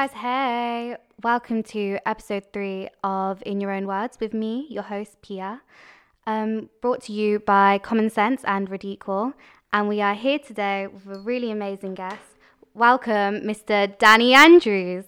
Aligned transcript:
Hey 0.00 0.06
guys, 0.06 0.16
hey. 0.16 0.96
Welcome 1.22 1.62
to 1.64 1.98
episode 2.06 2.44
three 2.54 2.88
of 3.04 3.42
In 3.44 3.60
Your 3.60 3.70
Own 3.70 3.86
Words 3.86 4.16
with 4.18 4.32
me, 4.32 4.66
your 4.70 4.84
host, 4.84 5.20
Pia. 5.20 5.60
Um, 6.26 6.70
brought 6.80 7.02
to 7.02 7.12
you 7.12 7.38
by 7.40 7.76
Common 7.76 8.08
Sense 8.08 8.42
and 8.44 8.70
Ridiculous. 8.70 9.34
And 9.74 9.88
we 9.88 10.00
are 10.00 10.14
here 10.14 10.38
today 10.38 10.86
with 10.86 11.06
a 11.14 11.20
really 11.20 11.50
amazing 11.50 11.96
guest. 11.96 12.38
Welcome, 12.72 13.42
Mr. 13.42 13.98
Danny 13.98 14.32
Andrews. 14.32 15.04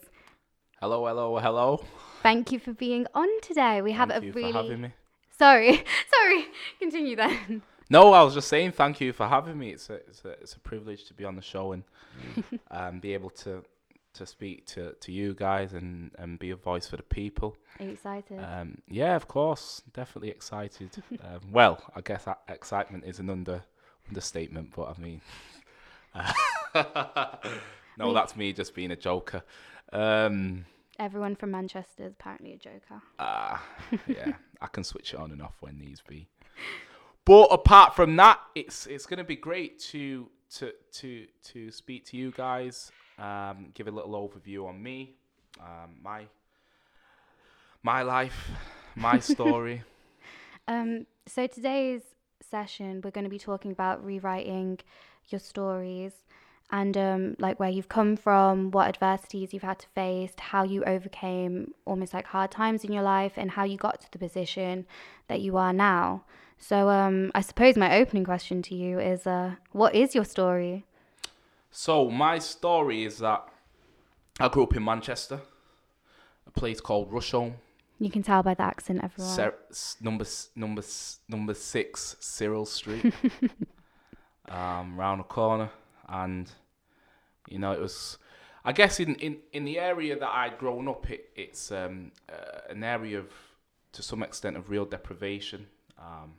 Hello, 0.79 1.07
hello, 1.07 1.39
hello. 1.39 1.83
Thank 2.23 2.53
you 2.53 2.59
for 2.59 2.75
being 2.75 3.07
on 3.15 3.29
today. 3.41 3.81
We 3.81 3.93
have 3.93 4.11
Thank 4.11 4.25
a 4.25 4.27
you 4.27 4.33
really. 4.35 4.53
for 4.53 4.59
having 4.59 4.81
me. 4.83 4.91
Sorry, 5.39 5.83
sorry. 6.15 6.45
Continue 6.79 7.17
then. 7.17 7.63
No, 7.89 8.13
I 8.13 8.23
was 8.23 8.35
just 8.35 8.49
saying 8.49 8.73
thank 8.73 9.01
you 9.01 9.15
for 9.15 9.27
having 9.27 9.59
me. 9.59 9.71
It's 9.71 9.89
a 9.89 9.95
it's 9.95 10.23
a, 10.27 10.31
it's 10.33 10.53
a 10.53 10.61
privilege 10.61 11.07
to 11.07 11.15
be 11.15 11.25
on 11.25 11.35
the 11.35 11.41
show 11.41 11.73
and 11.73 11.83
um, 12.71 13.01
be 13.01 13.15
able 13.15 13.31
to 13.31 13.65
to 14.15 14.27
speak 14.27 14.67
to, 14.67 14.93
to 15.01 15.13
you 15.13 15.35
guys 15.35 15.73
and, 15.73 16.11
and 16.19 16.39
be 16.39 16.51
a 16.51 16.57
voice 16.57 16.87
for 16.87 16.97
the 16.97 17.03
people. 17.03 17.57
Are 17.81 17.85
you 17.85 17.93
excited? 17.93 18.39
Um, 18.39 18.79
yeah, 18.89 19.17
of 19.17 19.27
course, 19.29 19.83
definitely 19.93 20.31
excited. 20.31 20.91
um, 21.23 21.41
well, 21.51 21.83
I 21.97 22.01
guess 22.01 22.25
that 22.25 22.41
excitement 22.49 23.05
is 23.07 23.19
an 23.19 23.31
under 23.31 23.63
understatement, 24.09 24.73
but 24.77 24.95
I 24.97 25.01
mean, 25.01 25.21
no, 27.99 28.09
We- 28.09 28.15
that's 28.15 28.37
me 28.37 28.53
just 28.53 28.75
being 28.75 28.91
a 28.91 28.97
joker. 28.97 29.43
Um, 29.93 30.65
Everyone 30.99 31.35
from 31.37 31.51
Manchester 31.51 32.05
is 32.05 32.13
apparently 32.13 32.53
a 32.53 32.59
joker. 32.59 33.01
Ah, 33.19 33.65
yeah, 34.07 34.33
I 34.61 34.67
can 34.67 34.85
switch 34.85 35.15
it 35.15 35.21
on 35.21 35.33
and 35.33 35.41
off 35.43 35.55
when 35.61 35.79
needs 35.79 36.03
be. 36.07 36.29
But 37.25 37.47
apart 37.47 37.97
from 37.97 38.17
that, 38.17 38.41
it's 38.55 38.87
it's 38.87 39.07
gonna 39.07 39.25
be 39.25 39.37
great 39.37 39.79
to 39.91 40.29
to 40.57 40.73
to 40.93 41.27
to 41.45 41.71
speak 41.71 42.05
to 42.07 42.17
you 42.17 42.31
guys. 42.31 42.91
Um, 43.19 43.71
give 43.75 43.89
a 43.89 43.91
little 43.91 44.13
overview 44.13 44.67
on 44.67 44.83
me, 44.83 45.17
um, 45.61 45.97
my 46.03 46.27
my 47.83 48.03
life, 48.03 48.51
my 48.97 49.19
story. 49.35 49.83
Um, 50.69 51.07
so 51.27 51.47
today's 51.47 52.03
session, 52.51 53.01
we're 53.03 53.11
going 53.11 53.25
to 53.25 53.31
be 53.31 53.39
talking 53.39 53.73
about 53.73 54.05
rewriting 54.05 54.79
your 55.29 55.39
stories 55.39 56.13
and 56.71 56.97
um, 56.97 57.37
like 57.39 57.61
where 57.61 57.69
you've 57.69 57.89
come 57.89 58.17
from, 58.17 58.71
what 58.71 58.89
adversities 58.89 59.53
you've 59.53 59.63
had 59.63 59.79
to 59.79 59.87
face, 59.95 60.33
how 60.39 60.65
you 60.65 60.83
overcame 60.85 61.75
almost 61.85 62.15
like 62.15 62.27
hard 62.27 62.51
times 62.51 62.83
in 62.83 62.93
your 62.93 63.03
life, 63.03 63.33
and 63.37 63.51
how 63.51 63.65
you 63.65 63.77
got 63.77 64.01
to 64.01 64.11
the 64.11 64.19
position 64.19 64.87
that 65.29 65.41
you 65.43 65.57
are 65.59 65.73
now. 65.73 66.25
So 66.63 66.89
um, 66.91 67.33
I 67.35 67.41
suppose 67.41 67.77
my 67.77 67.97
opening 67.97 68.23
question 68.23 68.63
to 68.63 68.75
you 68.77 69.01
is, 69.01 69.27
uh, 69.27 69.57
what 69.73 69.97
is 69.97 70.15
your 70.15 70.25
story? 70.25 70.85
So 71.73 72.09
my 72.09 72.39
story 72.39 73.03
is 73.05 73.19
that 73.19 73.49
I 74.39 74.47
grew 74.47 74.63
up 74.63 74.77
in 74.77 74.85
Manchester, 74.85 75.41
a 76.47 76.51
place 76.53 76.81
called 76.81 77.11
Rusholme. 77.11 77.55
You 77.99 78.13
can 78.13 78.23
tell 78.23 78.45
by 78.45 78.55
the 78.55 78.63
accent, 78.63 79.01
everyone. 79.03 79.35
Ser- 79.35 79.97
number 80.01 80.25
number 80.55 80.83
number 81.29 81.55
six 81.55 82.15
Cyril 82.21 82.65
Street, 82.65 83.13
um, 84.49 84.97
round 84.97 85.19
the 85.19 85.25
corner, 85.25 85.69
and 86.09 86.49
you 87.49 87.59
know 87.59 87.73
it 87.73 87.81
was. 87.81 88.19
I 88.65 88.71
guess 88.71 89.01
in, 89.01 89.17
in, 89.17 89.39
in 89.53 89.65
the 89.65 89.81
area 89.81 90.17
that 90.17 90.29
I'd 90.29 90.59
grown 90.59 90.87
up, 90.87 91.11
it, 91.11 91.31
it's 91.35 91.73
um, 91.73 92.13
uh, 92.29 92.61
an 92.71 92.85
area 92.85 93.19
of, 93.19 93.33
to 93.91 94.03
some 94.05 94.23
extent, 94.23 94.57
of 94.57 94.71
real 94.71 94.85
deprivation. 94.85 95.67
Um, 95.99 96.35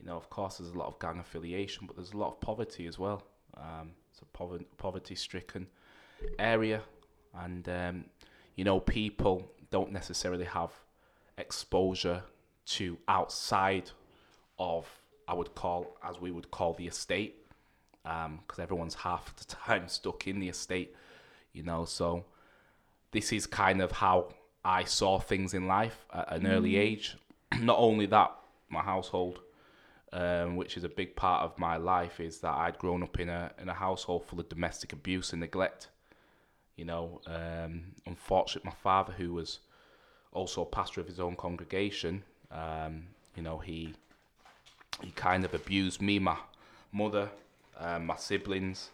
you 0.00 0.06
know, 0.06 0.16
of 0.16 0.30
course, 0.30 0.58
there's 0.58 0.72
a 0.72 0.78
lot 0.78 0.88
of 0.88 0.98
gang 0.98 1.18
affiliation, 1.18 1.86
but 1.86 1.96
there's 1.96 2.12
a 2.12 2.16
lot 2.16 2.28
of 2.28 2.40
poverty 2.40 2.86
as 2.86 2.98
well. 2.98 3.22
Um, 3.56 3.92
it's 4.10 4.20
a 4.22 4.24
poverty 4.26 4.66
poverty-stricken 4.78 5.66
area, 6.38 6.82
and 7.38 7.68
um, 7.68 8.04
you 8.56 8.64
know, 8.64 8.80
people 8.80 9.50
don't 9.70 9.92
necessarily 9.92 10.44
have 10.44 10.72
exposure 11.38 12.22
to 12.66 12.96
outside 13.08 13.90
of 14.58 14.86
I 15.28 15.34
would 15.34 15.54
call 15.54 15.96
as 16.02 16.20
we 16.20 16.30
would 16.30 16.50
call 16.50 16.74
the 16.74 16.86
estate 16.86 17.36
because 18.02 18.58
everyone's 18.58 18.94
half 18.94 19.34
the 19.36 19.44
time 19.66 19.88
stuck 19.88 20.26
in 20.26 20.40
the 20.40 20.48
estate 20.48 20.94
you 21.52 21.62
know. 21.62 21.84
So 21.84 22.24
this 23.12 23.32
is 23.32 23.46
kind 23.46 23.80
of 23.80 23.92
how 23.92 24.28
I 24.64 24.84
saw 24.84 25.18
things 25.18 25.54
in 25.54 25.66
life 25.66 26.06
at 26.12 26.32
an 26.32 26.46
early 26.46 26.76
age. 26.76 27.16
Not 27.58 27.78
only 27.78 28.06
that 28.06 28.34
my 28.68 28.82
household 28.82 29.40
um, 30.12 30.56
which 30.56 30.76
is 30.76 30.84
a 30.84 30.88
big 30.88 31.16
part 31.16 31.42
of 31.44 31.58
my 31.58 31.76
life 31.76 32.20
is 32.20 32.40
that 32.40 32.54
I'd 32.54 32.78
grown 32.78 33.02
up 33.02 33.18
in 33.20 33.28
a 33.28 33.52
in 33.60 33.68
a 33.68 33.74
household 33.74 34.24
full 34.24 34.40
of 34.40 34.48
domestic 34.48 34.92
abuse 34.92 35.32
and 35.32 35.40
neglect 35.40 35.88
you 36.76 36.84
know 36.84 37.20
um, 37.26 37.92
unfortunately 38.06 38.68
my 38.68 38.76
father 38.82 39.12
who 39.12 39.32
was 39.34 39.60
also 40.32 40.62
a 40.62 40.66
pastor 40.66 41.00
of 41.00 41.06
his 41.06 41.20
own 41.20 41.36
congregation. 41.36 42.22
Um, 42.50 43.08
you 43.36 43.42
know, 43.42 43.58
he 43.58 43.94
he 45.02 45.10
kind 45.12 45.44
of 45.44 45.54
abused 45.54 46.02
me, 46.02 46.18
my 46.18 46.36
mother, 46.92 47.30
um, 47.78 48.06
my 48.06 48.16
siblings. 48.16 48.90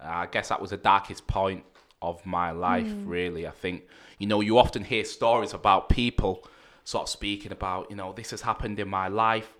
Uh, 0.00 0.08
I 0.08 0.26
guess 0.26 0.48
that 0.48 0.60
was 0.60 0.70
the 0.70 0.76
darkest 0.76 1.26
point 1.26 1.64
of 2.02 2.24
my 2.26 2.50
life, 2.50 2.92
really. 3.04 3.46
I 3.46 3.50
think, 3.50 3.84
you 4.18 4.26
know, 4.26 4.40
you 4.40 4.58
often 4.58 4.84
hear 4.84 5.04
stories 5.04 5.54
about 5.54 5.88
people 5.88 6.46
sort 6.84 7.04
of 7.04 7.08
speaking 7.08 7.52
about, 7.52 7.90
you 7.90 7.96
know, 7.96 8.12
this 8.12 8.30
has 8.32 8.42
happened 8.42 8.78
in 8.80 8.88
my 8.88 9.08
life, 9.08 9.54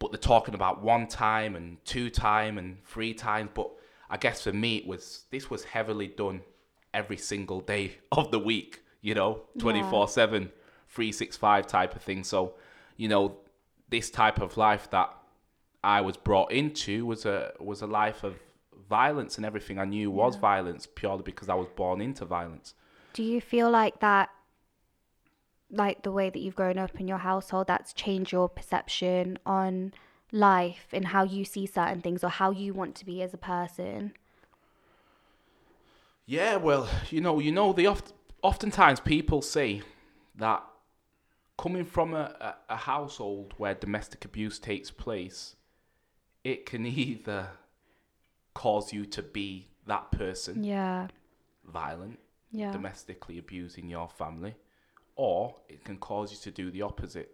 but 0.00 0.10
they're 0.10 0.18
talking 0.18 0.54
about 0.54 0.82
one 0.82 1.06
time 1.06 1.54
and 1.54 1.82
two 1.84 2.10
time 2.10 2.58
and 2.58 2.84
three 2.84 3.14
times. 3.14 3.50
But 3.54 3.70
I 4.08 4.16
guess 4.16 4.42
for 4.42 4.52
me, 4.52 4.78
it 4.78 4.86
was 4.86 5.26
this 5.30 5.48
was 5.48 5.62
heavily 5.62 6.08
done 6.08 6.40
every 6.92 7.16
single 7.16 7.60
day 7.60 7.98
of 8.12 8.32
the 8.32 8.40
week, 8.40 8.82
you 9.00 9.14
know, 9.14 9.42
24 9.58 10.08
7, 10.08 10.50
365 10.88 11.66
type 11.68 11.94
of 11.94 12.02
thing. 12.02 12.24
So, 12.24 12.54
you 12.96 13.06
know, 13.06 13.36
this 13.88 14.10
type 14.10 14.40
of 14.40 14.56
life 14.56 14.90
that 14.90 15.14
I 15.84 16.00
was 16.00 16.16
brought 16.16 16.50
into 16.50 17.06
was 17.06 17.24
a 17.26 17.52
was 17.60 17.82
a 17.82 17.86
life 17.86 18.24
of 18.24 18.36
violence 18.88 19.36
and 19.36 19.46
everything 19.46 19.78
I 19.78 19.84
knew 19.84 20.10
was 20.10 20.36
violence 20.36 20.86
purely 20.86 21.22
because 21.22 21.48
I 21.48 21.54
was 21.54 21.68
born 21.76 22.00
into 22.00 22.24
violence. 22.24 22.74
Do 23.12 23.22
you 23.22 23.40
feel 23.40 23.70
like 23.70 24.00
that, 24.00 24.30
like 25.70 26.02
the 26.02 26.12
way 26.12 26.30
that 26.30 26.38
you've 26.40 26.56
grown 26.56 26.78
up 26.78 26.98
in 27.00 27.06
your 27.08 27.18
household, 27.18 27.66
that's 27.66 27.92
changed 27.92 28.32
your 28.32 28.48
perception 28.48 29.38
on 29.46 29.92
life 30.32 30.86
and 30.92 31.08
how 31.08 31.24
you 31.24 31.44
see 31.44 31.66
certain 31.66 32.00
things 32.00 32.22
or 32.24 32.28
how 32.28 32.50
you 32.50 32.72
want 32.74 32.94
to 32.96 33.04
be 33.04 33.22
as 33.22 33.34
a 33.34 33.38
person? 33.38 34.12
Yeah, 36.26 36.56
well, 36.56 36.88
you 37.10 37.20
know, 37.20 37.38
you 37.40 37.50
know, 37.52 37.72
the 37.72 37.86
oft, 37.88 38.12
oftentimes 38.42 39.00
people 39.00 39.42
say 39.42 39.82
that 40.36 40.62
coming 41.58 41.84
from 41.84 42.14
a, 42.14 42.54
a, 42.68 42.74
a 42.74 42.76
household 42.76 43.54
where 43.56 43.74
domestic 43.74 44.24
abuse 44.24 44.58
takes 44.58 44.90
place, 44.90 45.56
it 46.44 46.66
can 46.66 46.86
either 46.86 47.48
cause 48.54 48.92
you 48.92 49.04
to 49.06 49.22
be 49.22 49.68
that 49.86 50.10
person, 50.12 50.62
Yeah. 50.62 51.08
violent, 51.64 52.18
Yeah. 52.52 52.72
domestically 52.72 53.38
abusing 53.38 53.88
your 53.88 54.08
family, 54.08 54.54
or 55.20 55.54
it 55.68 55.84
can 55.84 55.98
cause 55.98 56.32
you 56.32 56.38
to 56.38 56.50
do 56.50 56.70
the 56.70 56.80
opposite, 56.80 57.30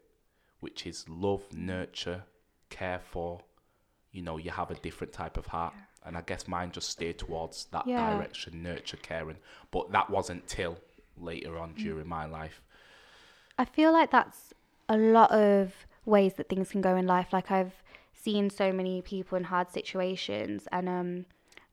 which 0.59 0.88
is 0.88 1.09
love, 1.09 1.44
nurture, 1.53 2.25
care 2.69 2.99
for. 2.99 3.41
You 4.11 4.23
know, 4.23 4.38
you 4.38 4.50
have 4.50 4.73
a 4.73 4.75
different 4.75 5.12
type 5.12 5.37
of 5.37 5.47
heart. 5.47 5.73
And 6.05 6.17
I 6.17 6.23
guess 6.23 6.49
mine 6.49 6.73
just 6.73 6.91
steered 6.91 7.17
towards 7.19 7.67
that 7.67 7.87
Yeah. 7.87 8.11
direction, 8.11 8.61
nurture, 8.61 8.97
caring. 8.97 9.37
But 9.71 9.93
that 9.93 10.11
wasn't 10.11 10.49
till 10.49 10.79
later 11.17 11.56
on 11.56 11.75
during 11.75 12.09
my 12.09 12.27
life. 12.27 12.61
I 13.56 13.65
feel 13.65 13.93
like 13.93 14.11
that's 14.11 14.53
a 14.89 14.97
lot 14.97 15.31
of 15.31 15.73
ways 16.05 16.35
that 16.35 16.49
things 16.49 16.71
can 16.73 16.81
go 16.81 16.97
in 16.97 17.06
life. 17.06 17.29
Like 17.32 17.53
I've 17.53 17.85
seen 18.12 18.50
so 18.50 18.73
many 18.73 19.00
people 19.00 19.39
in 19.39 19.44
hard 19.44 19.71
situations 19.71 20.67
and 20.73 20.89
um 20.89 21.27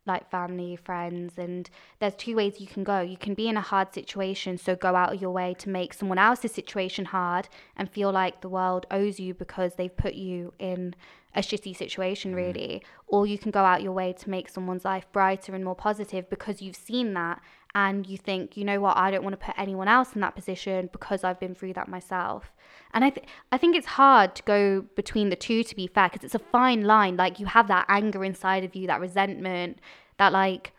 like 0.05 0.29
family, 0.29 0.75
friends, 0.75 1.37
and 1.37 1.69
there's 1.99 2.15
two 2.15 2.35
ways 2.35 2.59
you 2.59 2.67
can 2.67 2.83
go. 2.83 3.01
You 3.01 3.17
can 3.17 3.33
be 3.33 3.47
in 3.47 3.57
a 3.57 3.61
hard 3.61 3.93
situation, 3.93 4.57
so 4.57 4.75
go 4.75 4.95
out 4.95 5.13
of 5.13 5.21
your 5.21 5.31
way 5.31 5.53
to 5.59 5.69
make 5.69 5.93
someone 5.93 6.17
else's 6.17 6.51
situation 6.51 7.05
hard 7.05 7.47
and 7.77 7.89
feel 7.89 8.11
like 8.11 8.41
the 8.41 8.49
world 8.49 8.85
owes 8.91 9.19
you 9.19 9.33
because 9.33 9.75
they've 9.75 9.95
put 9.95 10.15
you 10.15 10.53
in 10.59 10.95
a 11.35 11.41
shitty 11.41 11.75
situation, 11.75 12.35
really. 12.35 12.81
Or 13.07 13.25
you 13.25 13.37
can 13.37 13.51
go 13.51 13.61
out 13.61 13.81
your 13.81 13.91
way 13.91 14.13
to 14.13 14.29
make 14.29 14.49
someone's 14.49 14.85
life 14.85 15.05
brighter 15.11 15.55
and 15.55 15.63
more 15.63 15.75
positive 15.75 16.29
because 16.29 16.61
you've 16.61 16.75
seen 16.75 17.13
that 17.13 17.41
and 17.75 18.05
you 18.05 18.17
think, 18.17 18.55
you 18.55 18.63
know 18.63 18.79
what, 18.79 18.97
I 18.97 19.09
don't 19.09 19.23
want 19.23 19.39
to 19.39 19.45
put 19.45 19.55
anyone 19.57 19.87
else 19.87 20.13
in 20.13 20.21
that 20.21 20.35
position 20.35 20.89
because 20.91 21.23
I've 21.23 21.39
been 21.39 21.55
through 21.55 21.73
that 21.73 21.87
myself. 21.87 22.51
And 22.93 23.03
I, 23.03 23.09
th- 23.09 23.27
I 23.51 23.57
think 23.57 23.75
it's 23.75 23.87
hard 23.87 24.35
to 24.35 24.43
go 24.43 24.85
between 24.95 25.29
the 25.29 25.35
two, 25.35 25.63
to 25.63 25.75
be 25.75 25.87
fair, 25.87 26.09
because 26.09 26.23
it's 26.23 26.35
a 26.35 26.39
fine 26.39 26.83
line. 26.83 27.17
Like 27.17 27.39
you 27.39 27.47
have 27.47 27.67
that 27.69 27.85
anger 27.89 28.23
inside 28.23 28.63
of 28.63 28.75
you, 28.75 28.85
that 28.87 29.01
resentment, 29.01 29.79
that 30.17 30.31
like 30.31 30.73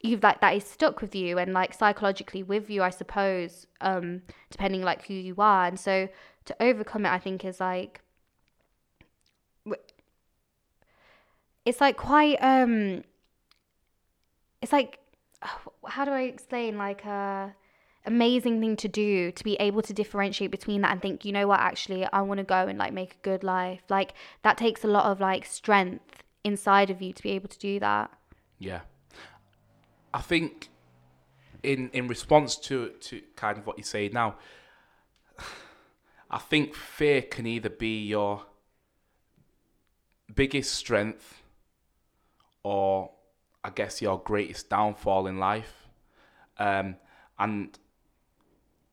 you've 0.00 0.22
like 0.22 0.40
that 0.40 0.56
is 0.56 0.64
stuck 0.64 1.00
with 1.00 1.14
you 1.14 1.38
and 1.38 1.52
like 1.52 1.72
psychologically 1.72 2.42
with 2.42 2.68
you, 2.68 2.82
I 2.82 2.90
suppose, 2.90 3.66
um, 3.80 4.22
depending 4.50 4.82
like 4.82 5.06
who 5.06 5.14
you 5.14 5.36
are. 5.38 5.66
And 5.66 5.78
so 5.78 6.08
to 6.46 6.56
overcome 6.60 7.06
it, 7.06 7.10
I 7.10 7.18
think 7.18 7.44
is 7.44 7.60
like 7.60 8.00
it's 11.64 11.80
like 11.80 11.96
quite 11.96 12.36
um 12.40 13.02
it's 14.60 14.72
like 14.72 14.98
how 15.86 16.04
do 16.04 16.10
I 16.10 16.22
explain 16.22 16.78
like 16.78 17.04
a 17.04 17.54
amazing 18.04 18.60
thing 18.60 18.76
to 18.76 18.88
do 18.88 19.30
to 19.30 19.44
be 19.44 19.54
able 19.56 19.82
to 19.82 19.92
differentiate 19.92 20.50
between 20.50 20.80
that 20.80 20.90
and 20.90 21.00
think, 21.00 21.24
you 21.24 21.32
know 21.32 21.46
what, 21.46 21.60
actually 21.60 22.06
I 22.12 22.22
want 22.22 22.38
to 22.38 22.44
go 22.44 22.66
and 22.66 22.78
like 22.78 22.92
make 22.92 23.14
a 23.14 23.22
good 23.22 23.44
life. 23.44 23.82
Like 23.88 24.14
that 24.42 24.56
takes 24.58 24.84
a 24.84 24.88
lot 24.88 25.06
of 25.06 25.20
like 25.20 25.46
strength 25.46 26.22
inside 26.44 26.90
of 26.90 27.00
you 27.00 27.12
to 27.12 27.22
be 27.22 27.30
able 27.30 27.48
to 27.48 27.58
do 27.58 27.78
that. 27.80 28.10
Yeah. 28.58 28.80
I 30.12 30.20
think 30.20 30.68
in 31.62 31.90
in 31.92 32.08
response 32.08 32.56
to 32.56 32.90
to 32.90 33.22
kind 33.36 33.58
of 33.58 33.66
what 33.66 33.78
you 33.78 33.84
say 33.84 34.08
now, 34.08 34.36
I 36.30 36.38
think 36.38 36.74
fear 36.74 37.22
can 37.22 37.46
either 37.46 37.70
be 37.70 38.04
your 38.04 38.46
biggest 40.34 40.74
strength 40.74 41.41
or 42.62 43.10
I 43.64 43.70
guess 43.70 44.02
your 44.02 44.18
greatest 44.18 44.68
downfall 44.68 45.26
in 45.26 45.38
life. 45.38 45.88
Um, 46.58 46.96
and 47.38 47.78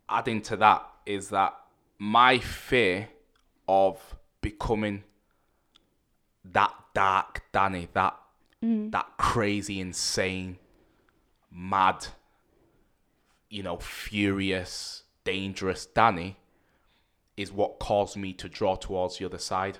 adding 0.07 0.42
to 0.44 0.57
that 0.57 0.88
is 1.06 1.30
that 1.30 1.56
my 1.98 2.39
fear 2.39 3.10
of 3.68 4.16
becoming 4.42 5.04
that 6.45 6.74
dark 6.94 7.44
Danny, 7.51 7.89
that 7.94 8.16
that 8.62 9.07
crazy, 9.18 9.80
insane, 9.80 10.57
mad, 11.51 12.07
you 13.50 13.63
know, 13.63 13.77
furious, 13.77 15.04
dangerous 15.24 15.86
Danny 15.86 16.38
is 17.38 17.54
what 17.54 17.80
caused 17.80 18.18
me 18.18 18.33
to 18.33 18.50
draw 18.50 18.75
towards 18.75 19.18
the 19.18 19.25
other 19.25 19.38
side. 19.38 19.80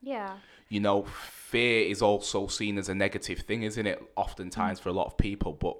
Yeah. 0.00 0.36
You 0.68 0.80
know, 0.80 1.04
fear 1.04 1.86
is 1.88 2.02
also 2.02 2.48
seen 2.48 2.76
as 2.78 2.88
a 2.88 2.94
negative 2.94 3.40
thing, 3.40 3.62
isn't 3.62 3.86
it? 3.86 4.02
Oftentimes 4.16 4.80
mm. 4.80 4.82
for 4.82 4.88
a 4.88 4.92
lot 4.92 5.06
of 5.06 5.16
people, 5.16 5.52
but 5.52 5.76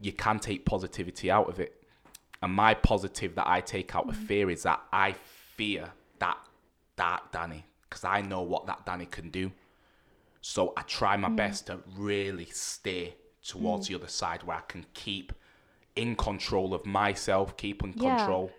you 0.00 0.12
can 0.12 0.38
take 0.38 0.64
positivity 0.64 1.30
out 1.30 1.48
of 1.48 1.60
it. 1.60 1.82
And 2.42 2.52
my 2.52 2.74
positive 2.74 3.34
that 3.34 3.46
I 3.46 3.60
take 3.60 3.94
out 3.94 4.08
of 4.08 4.16
mm. 4.16 4.26
fear 4.26 4.50
is 4.50 4.62
that 4.64 4.80
I 4.92 5.12
fear 5.56 5.90
that 6.18 6.38
dark 6.96 7.32
Danny 7.32 7.64
because 7.88 8.04
I 8.04 8.20
know 8.20 8.42
what 8.42 8.66
that 8.66 8.86
Danny 8.86 9.06
can 9.06 9.30
do. 9.30 9.52
So 10.40 10.72
I 10.76 10.82
try 10.82 11.16
my 11.16 11.28
mm. 11.28 11.36
best 11.36 11.66
to 11.66 11.80
really 11.96 12.46
steer 12.46 13.10
towards 13.44 13.88
the 13.88 13.94
other 13.94 14.08
side 14.08 14.42
where 14.42 14.56
I 14.56 14.62
can 14.62 14.86
keep 14.94 15.32
in 15.96 16.16
control 16.16 16.72
of 16.74 16.86
myself, 16.86 17.56
keep 17.56 17.82
in 17.82 17.92
Yeah. 17.92 18.16
control 18.16 18.50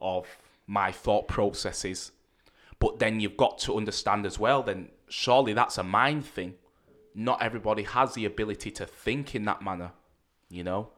of 0.00 0.26
my 0.66 0.92
thought 0.92 1.28
processes. 1.28 2.12
But 2.82 2.98
then 2.98 3.20
you've 3.20 3.36
got 3.36 3.58
to 3.58 3.76
understand 3.76 4.26
as 4.26 4.40
well, 4.40 4.60
then 4.64 4.88
surely 5.08 5.52
that's 5.52 5.78
a 5.78 5.84
mind 5.84 6.26
thing. 6.26 6.54
Not 7.14 7.40
everybody 7.40 7.84
has 7.84 8.14
the 8.14 8.24
ability 8.24 8.72
to 8.72 8.86
think 8.86 9.36
in 9.36 9.44
that 9.44 9.62
manner, 9.62 9.92
you 10.50 10.64
know? 10.64 10.88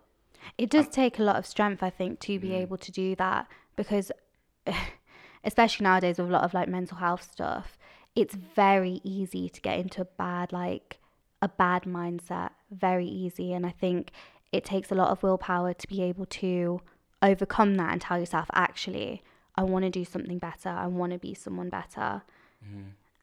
It 0.57 0.71
does 0.71 0.89
take 0.89 1.19
a 1.19 1.23
lot 1.23 1.37
of 1.37 1.45
strength, 1.45 1.83
I 1.83 1.91
think, 1.91 2.21
to 2.21 2.39
Mm. 2.39 2.41
be 2.41 2.55
able 2.55 2.79
to 2.79 2.91
do 2.91 3.15
that 3.17 3.49
because, 3.77 4.11
especially 5.45 5.85
nowadays 5.85 6.19
with 6.19 6.29
a 6.29 6.33
lot 6.33 6.45
of 6.45 6.55
like 6.55 6.69
mental 6.69 6.97
health 6.97 7.31
stuff, 7.31 7.77
it's 8.17 8.35
very 8.35 9.03
easy 9.05 9.51
to 9.51 9.61
get 9.61 9.79
into 9.79 10.01
a 10.01 10.07
bad, 10.07 10.53
like 10.53 11.01
a 11.43 11.49
bad 11.49 11.83
mindset. 11.83 12.51
Very 12.71 13.07
easy. 13.07 13.53
And 13.53 13.67
I 13.67 13.71
think 13.73 14.11
it 14.53 14.65
takes 14.65 14.91
a 14.91 14.95
lot 14.95 15.11
of 15.11 15.23
willpower 15.23 15.75
to 15.75 15.87
be 15.87 16.01
able 16.03 16.27
to 16.27 16.81
overcome 17.21 17.75
that 17.75 17.93
and 17.93 18.01
tell 18.01 18.19
yourself, 18.19 18.49
actually, 18.55 19.23
I 19.57 19.63
want 19.63 19.85
to 19.85 19.91
do 19.91 20.05
something 20.05 20.39
better. 20.39 20.69
I 20.69 20.87
want 20.87 21.13
to 21.13 21.19
be 21.19 21.35
someone 21.35 21.69
better. 21.69 22.23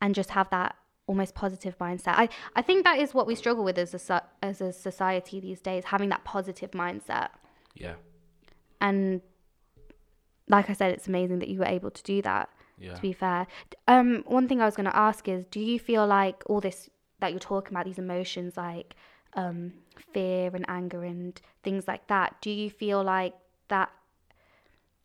And 0.01 0.13
just 0.15 0.31
have 0.31 0.49
that 0.51 0.75
almost 1.07 1.33
positive 1.35 1.77
mindset. 1.79 2.13
I, 2.15 2.29
I 2.55 2.61
think 2.61 2.83
that 2.85 2.99
is 2.99 3.13
what 3.13 3.25
we 3.27 3.35
struggle 3.35 3.63
with 3.63 3.77
as 3.77 3.93
a, 4.09 4.23
as 4.41 4.61
a 4.61 4.71
society 4.71 5.39
these 5.39 5.59
days, 5.61 5.85
having 5.85 6.09
that 6.09 6.23
positive 6.23 6.71
mindset 6.71 7.29
Yeah. 7.75 7.95
and 8.79 9.21
like 10.47 10.69
I 10.69 10.73
said, 10.73 10.91
it's 10.91 11.07
amazing 11.07 11.39
that 11.39 11.47
you 11.49 11.59
were 11.59 11.65
able 11.65 11.91
to 11.91 12.03
do 12.03 12.21
that. 12.23 12.49
Yeah. 12.77 12.95
To 12.95 13.01
be 13.01 13.13
fair, 13.13 13.47
um, 13.87 14.23
one 14.25 14.47
thing 14.47 14.59
I 14.59 14.65
was 14.65 14.75
going 14.75 14.89
to 14.89 14.95
ask 14.97 15.27
is, 15.27 15.45
do 15.47 15.59
you 15.59 15.79
feel 15.79 16.05
like 16.07 16.43
all 16.47 16.59
this 16.59 16.89
that 17.19 17.31
you're 17.31 17.39
talking 17.39 17.73
about, 17.73 17.85
these 17.85 17.99
emotions 17.99 18.57
like 18.57 18.95
um, 19.35 19.73
fear 20.13 20.49
and 20.53 20.65
anger 20.67 21.03
and 21.03 21.39
things 21.63 21.87
like 21.87 22.07
that, 22.07 22.35
do 22.41 22.49
you 22.49 22.69
feel 22.69 23.03
like 23.03 23.33
that 23.67 23.91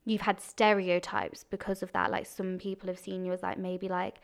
you've 0.06 0.23
had 0.23 0.41
stereotypes 0.41 1.44
because 1.44 1.82
of 1.82 1.93
that? 1.93 2.11
Like 2.11 2.25
some 2.25 2.56
people 2.58 2.87
have 2.88 2.99
seen 2.99 3.25
you 3.25 3.32
as 3.32 3.43
like 3.43 3.58
maybe 3.58 3.88
like 3.88 4.20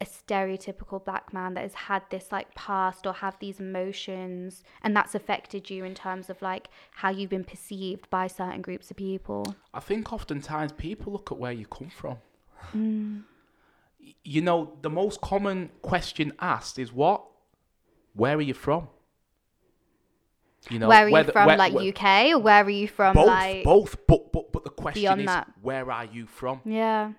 a 0.00 0.06
stereotypical 0.06 1.02
black 1.04 1.32
man 1.32 1.54
that 1.54 1.60
has 1.60 1.74
had 1.74 2.02
this 2.10 2.32
like 2.32 2.54
past 2.54 3.06
or 3.06 3.12
have 3.12 3.38
these 3.38 3.60
emotions 3.60 4.64
and 4.82 4.96
that's 4.96 5.14
affected 5.14 5.68
you 5.68 5.84
in 5.84 5.94
terms 5.94 6.30
of 6.30 6.40
like 6.40 6.68
how 6.92 7.10
you've 7.10 7.28
been 7.28 7.44
perceived 7.44 8.08
by 8.08 8.26
certain 8.26 8.62
groups 8.62 8.90
of 8.90 8.96
people 8.96 9.54
I 9.74 9.80
think 9.80 10.10
oftentimes 10.10 10.72
people 10.72 11.12
look 11.12 11.30
at 11.30 11.38
where 11.38 11.52
you 11.52 11.66
come 11.66 11.90
from. 11.90 12.16
Mm. 12.74 13.24
You 14.24 14.40
know, 14.40 14.72
the 14.80 14.88
most 14.88 15.20
common 15.20 15.70
question 15.82 16.32
asked 16.40 16.78
is 16.78 16.92
what? 16.92 17.22
Where 18.14 18.36
are 18.36 18.42
you 18.42 18.54
from? 18.54 18.88
You 20.68 20.78
know, 20.78 20.88
where 20.88 21.04
are 21.04 21.08
you 21.08 21.12
whether- 21.14 21.32
from 21.32 21.46
where- 21.46 21.56
like 21.56 21.72
where- 21.72 21.88
uk 21.88 22.04
or 22.34 22.38
where 22.38 22.64
are 22.64 22.70
you 22.70 22.86
from 22.88 23.14
both, 23.14 23.26
like 23.26 23.64
both, 23.64 23.96
but 24.06 24.30
but 24.32 24.52
but 24.52 24.64
the 24.64 24.70
question 24.70 25.20
is, 25.20 25.26
that. 25.26 25.48
where 25.62 25.90
are 25.90 26.04
you 26.04 26.26
from? 26.26 26.60
yeah 26.64 27.12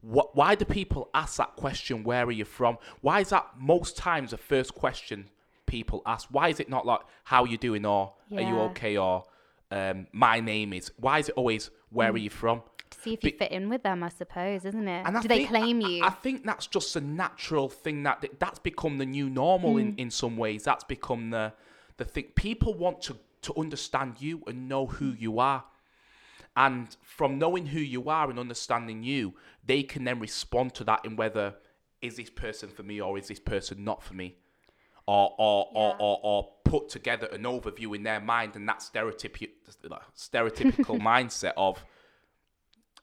What? 0.00 0.36
Why 0.36 0.54
do 0.54 0.64
people 0.64 1.08
ask 1.14 1.36
that 1.38 1.56
question? 1.56 2.04
Where 2.04 2.24
are 2.24 2.30
you 2.32 2.44
from? 2.44 2.78
Why 3.00 3.20
is 3.20 3.30
that 3.30 3.46
most 3.58 3.96
times 3.96 4.30
the 4.30 4.36
first 4.38 4.74
question 4.74 5.30
people 5.66 6.02
ask? 6.06 6.28
Why 6.30 6.50
is 6.50 6.60
it 6.60 6.68
not 6.68 6.84
like 6.86 7.00
how 7.24 7.44
you 7.44 7.56
doing 7.56 7.84
or 7.86 8.12
are 8.32 8.40
you 8.42 8.58
okay 8.70 8.96
or 8.96 9.24
um, 9.72 10.06
my 10.12 10.38
name 10.40 10.72
is? 10.72 10.92
Why 10.98 11.18
is 11.18 11.28
it 11.30 11.34
always 11.36 11.70
where 11.90 12.12
Mm. 12.12 12.14
are 12.14 12.18
you 12.18 12.30
from? 12.30 12.62
to 12.90 13.00
see 13.00 13.14
if 13.14 13.24
you 13.24 13.32
fit 13.36 13.50
in 13.50 13.68
with 13.68 13.82
them 13.82 14.04
i 14.04 14.08
suppose 14.08 14.64
isn't 14.64 14.86
it 14.86 15.02
And 15.06 15.16
I 15.18 15.20
do 15.22 15.26
they 15.26 15.38
think- 15.38 15.48
claim 15.48 15.84
I- 15.84 15.88
you 15.88 16.04
I, 16.04 16.10
think 16.10 16.44
that's 16.44 16.66
just 16.68 16.94
a 16.94 17.00
natural 17.00 17.68
thing 17.68 18.04
that 18.04 18.24
that's 18.38 18.60
become 18.60 18.98
the 18.98 19.06
new 19.06 19.28
normal 19.28 19.74
Mm. 19.74 19.80
in, 19.80 19.96
in 19.96 20.10
some 20.10 20.36
ways. 20.36 20.62
That's 20.62 20.84
become 20.84 21.30
the 21.30 21.54
the 21.96 22.04
thing. 22.04 22.24
People 22.34 22.74
want 22.74 23.00
to 23.02 23.16
to 23.42 23.54
understand 23.58 24.14
you 24.20 24.42
and 24.46 24.68
know 24.68 24.86
who 24.86 25.06
you 25.12 25.38
are. 25.38 25.64
And 26.56 26.96
from 27.02 27.38
knowing 27.38 27.66
who 27.66 27.80
you 27.80 28.08
are 28.08 28.30
and 28.30 28.38
understanding 28.38 29.02
you, 29.02 29.34
they 29.66 29.82
can 29.82 30.04
then 30.04 30.20
respond 30.20 30.74
to 30.76 30.84
that 30.84 31.04
in 31.04 31.16
whether 31.16 31.54
is 32.00 32.16
this 32.16 32.30
person 32.30 32.68
for 32.68 32.82
me 32.84 33.00
or 33.00 33.18
is 33.18 33.28
this 33.28 33.40
person 33.40 33.84
not 33.84 34.02
for 34.02 34.14
me, 34.14 34.36
or 35.06 35.34
or 35.38 35.68
or, 35.74 35.88
Yeah. 35.90 35.96
or, 35.98 36.20
or 36.22 36.48
put 36.64 36.88
together 36.88 37.26
an 37.32 37.42
overview 37.42 37.94
in 37.94 38.02
their 38.02 38.20
mind 38.20 38.56
and 38.56 38.68
that 38.68 38.78
stereotyp- 38.78 39.50
stereotypical 40.16 40.98
mindset 41.12 41.52
of 41.56 41.84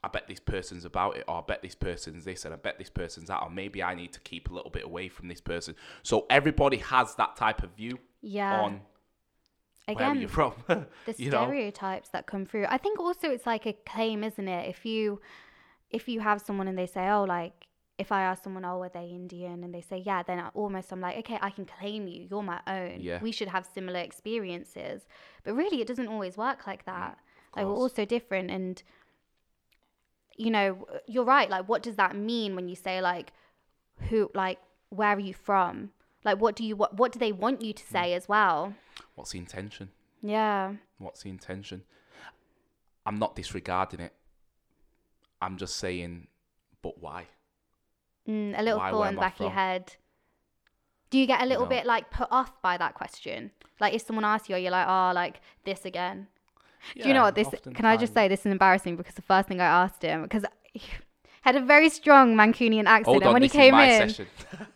I 0.04 0.08
bet 0.08 0.28
this 0.28 0.40
person's 0.40 0.84
about 0.84 1.18
it, 1.18 1.26
or 1.28 1.38
I 1.38 1.42
bet 1.48 1.62
this 1.62 1.76
person's 1.76 2.26
this, 2.26 2.46
and 2.46 2.54
I 2.56 2.58
bet 2.58 2.80
this 2.80 2.90
person's 2.90 3.28
that, 3.28 3.44
or 3.44 3.52
maybe 3.52 3.84
I 3.84 3.94
need 3.94 4.12
to 4.14 4.20
keep 4.22 4.50
a 4.50 4.54
little 4.54 4.72
bit 4.72 4.84
away 4.84 5.10
from 5.10 5.28
this 5.28 5.42
person. 5.42 5.76
So 6.02 6.26
everybody 6.30 6.78
has 6.78 7.14
that 7.16 7.36
type 7.36 7.62
of 7.62 7.72
view 7.76 8.00
yeah. 8.22 8.62
on 8.62 8.82
again 9.88 10.20
you're 10.20 10.30
from. 10.30 10.54
the 10.68 10.86
you 11.18 11.30
know? 11.30 11.46
stereotypes 11.46 12.10
that 12.10 12.28
come 12.28 12.46
through. 12.46 12.66
I 12.70 12.78
think 12.78 13.00
also 13.00 13.30
it's 13.30 13.46
like 13.46 13.66
a 13.66 13.74
claim 13.86 14.24
isn't 14.24 14.48
it? 14.48 14.70
If 14.70 14.86
you 14.86 15.22
if 15.90 16.08
you 16.08 16.20
have 16.22 16.42
someone 16.42 16.68
and 16.68 16.78
they 16.78 16.88
say 16.88 17.10
oh 17.10 17.24
like 17.24 17.68
if 17.98 18.12
i 18.12 18.22
ask 18.22 18.44
someone 18.44 18.66
oh 18.66 18.82
are 18.82 18.90
they 18.90 19.08
indian? 19.08 19.64
and 19.64 19.74
they 19.74 19.82
say 19.82 20.02
yeah 20.06 20.24
then 20.24 20.40
I 20.40 20.48
almost 20.54 20.92
i'm 20.92 21.02
like 21.02 21.18
okay 21.20 21.38
i 21.42 21.50
can 21.50 21.66
claim 21.66 22.08
you. 22.08 22.28
You're 22.30 22.44
my 22.44 22.60
own. 22.68 22.98
Yeah. 23.00 23.20
we 23.22 23.32
should 23.32 23.50
have 23.50 23.68
similar 23.74 24.00
experiences. 24.00 25.06
But 25.44 25.56
really 25.56 25.82
it 25.82 25.88
doesn't 25.88 26.08
always 26.08 26.38
work 26.38 26.68
like 26.68 26.84
mm, 26.84 26.94
that. 26.94 27.18
like 27.56 27.66
we're 27.66 27.74
all 27.74 27.90
so 27.90 28.06
different 28.06 28.52
and 28.52 28.82
you 30.38 30.50
know 30.52 30.88
you're 31.08 31.26
right. 31.26 31.50
Like 31.50 31.68
what 31.68 31.84
does 31.84 31.98
that 31.98 32.16
mean 32.16 32.56
when 32.56 32.68
you 32.68 32.76
say 32.76 33.02
like 33.02 33.34
who 34.10 34.32
like 34.34 34.60
where 34.90 35.16
are 35.16 35.20
you 35.20 35.34
from 35.34 35.92
like 36.24 36.40
what 36.40 36.56
do 36.56 36.64
you 36.64 36.76
what, 36.76 36.96
what 36.96 37.12
do 37.12 37.20
they 37.20 37.32
want 37.32 37.62
you 37.62 37.74
to 37.74 37.84
Hmm. 37.84 37.92
say 37.94 38.14
as 38.14 38.28
well 38.28 38.74
What's 39.16 39.32
the 39.32 39.40
intention? 39.40 39.90
yeah 40.22 40.74
What's 40.98 41.24
the 41.24 41.30
intention? 41.30 41.84
I'm 43.06 43.16
not 43.18 43.36
disregarding 43.36 44.00
it. 44.02 44.14
I'm 45.42 45.58
just 45.58 45.78
saying, 45.78 46.28
but 46.84 47.02
why? 47.02 47.26
Mm, 48.30 48.54
a 48.60 48.62
little 48.62 48.78
Why, 48.78 48.92
thought 48.92 49.10
in 49.10 49.16
the 49.16 49.22
back 49.22 49.36
of 49.36 49.42
your 49.42 49.50
head. 49.50 49.96
Do 51.10 51.18
you 51.18 51.26
get 51.26 51.42
a 51.42 51.46
little 51.48 51.64
know. 51.66 51.70
bit 51.70 51.86
like 51.88 52.12
put 52.12 52.28
off 52.30 52.62
by 52.62 52.78
that 52.78 52.94
question? 52.94 53.50
Like 53.80 53.96
if 53.96 54.04
someone 54.06 54.24
asks 54.24 54.50
you, 54.50 54.56
you're 54.58 54.70
like, 54.72 54.88
oh, 54.88 55.12
like 55.16 55.42
this 55.66 55.84
again. 55.86 56.28
Do 56.96 57.08
you 57.08 57.16
know 57.16 57.24
what 57.24 57.34
this? 57.36 57.48
Can 57.74 57.86
I 57.86 57.98
just 57.98 58.14
say 58.14 58.28
this 58.28 58.42
is 58.42 58.52
embarrassing 58.52 58.96
because 58.96 59.16
the 59.16 59.22
first 59.24 59.48
thing 59.48 59.60
I 59.60 59.66
asked 59.66 60.04
him 60.04 60.22
because 60.22 60.46
he 60.74 60.82
had 61.42 61.56
a 61.56 61.62
very 61.62 61.90
strong 61.90 62.36
Mancunian 62.36 62.86
accent, 62.86 63.06
Hold 63.06 63.18
and 63.24 63.28
on, 63.30 63.34
when 63.34 63.42
he 63.42 63.50
came 63.50 63.74
my 63.74 63.86
in, 63.88 64.10
session. 64.10 64.28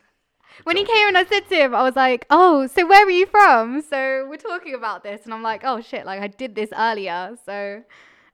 when 0.63 0.77
he 0.77 0.85
came 0.85 1.07
in, 1.09 1.15
I 1.15 1.25
said 1.25 1.47
to 1.50 1.55
him, 1.55 1.75
I 1.75 1.83
was 1.83 1.95
like, 1.95 2.25
oh, 2.29 2.67
so 2.67 2.85
where 2.88 3.05
are 3.05 3.09
you 3.09 3.25
from? 3.27 3.81
So 3.81 4.25
we're 4.29 4.38
talking 4.38 4.74
about 4.74 5.03
this, 5.03 5.25
and 5.25 5.33
I'm 5.33 5.43
like, 5.43 5.62
oh 5.63 5.81
shit, 5.81 6.05
like 6.05 6.21
I 6.21 6.27
did 6.27 6.55
this 6.55 6.69
earlier. 6.75 7.38
So, 7.45 7.83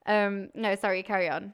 um, 0.05 0.49
no, 0.55 0.75
sorry, 0.75 1.03
carry 1.03 1.29
on. 1.29 1.53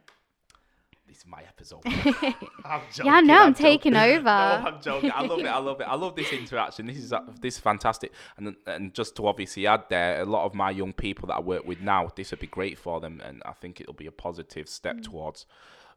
this 1.08 1.18
is 1.20 1.26
my 1.26 1.42
episode. 1.42 1.82
I'm 1.86 2.82
joking, 2.92 3.06
Yeah, 3.06 3.22
know, 3.22 3.44
I'm 3.44 3.54
joking. 3.54 3.54
taking 3.66 3.96
over. 4.12 4.24
No, 4.24 4.30
I'm 4.68 4.82
joking. 4.82 5.12
I 5.16 5.22
love 5.22 5.40
it. 5.40 5.46
I 5.48 5.58
love 5.58 5.82
it. 5.82 5.84
I 5.88 5.96
love 5.96 6.16
this 6.16 6.32
interaction. 6.34 6.86
This 6.88 6.98
is 6.98 7.14
uh, 7.14 7.22
this 7.42 7.56
is 7.56 7.60
fantastic. 7.60 8.12
And 8.38 8.56
and 8.66 8.94
just 8.94 9.16
to 9.16 9.28
obviously 9.28 9.66
add 9.68 9.84
there, 9.90 10.22
a 10.22 10.26
lot 10.26 10.46
of 10.46 10.54
my 10.54 10.70
young 10.72 10.94
people 10.94 11.28
that 11.28 11.36
I 11.36 11.40
work 11.42 11.66
with 11.66 11.82
now, 11.82 12.10
this 12.16 12.32
would 12.32 12.40
be 12.40 12.48
great 12.48 12.78
for 12.78 13.00
them, 13.00 13.22
and 13.24 13.42
I 13.46 13.54
think 13.54 13.80
it'll 13.82 13.94
be 13.94 14.08
a 14.08 14.12
positive 14.12 14.68
step 14.68 15.02
towards 15.02 15.46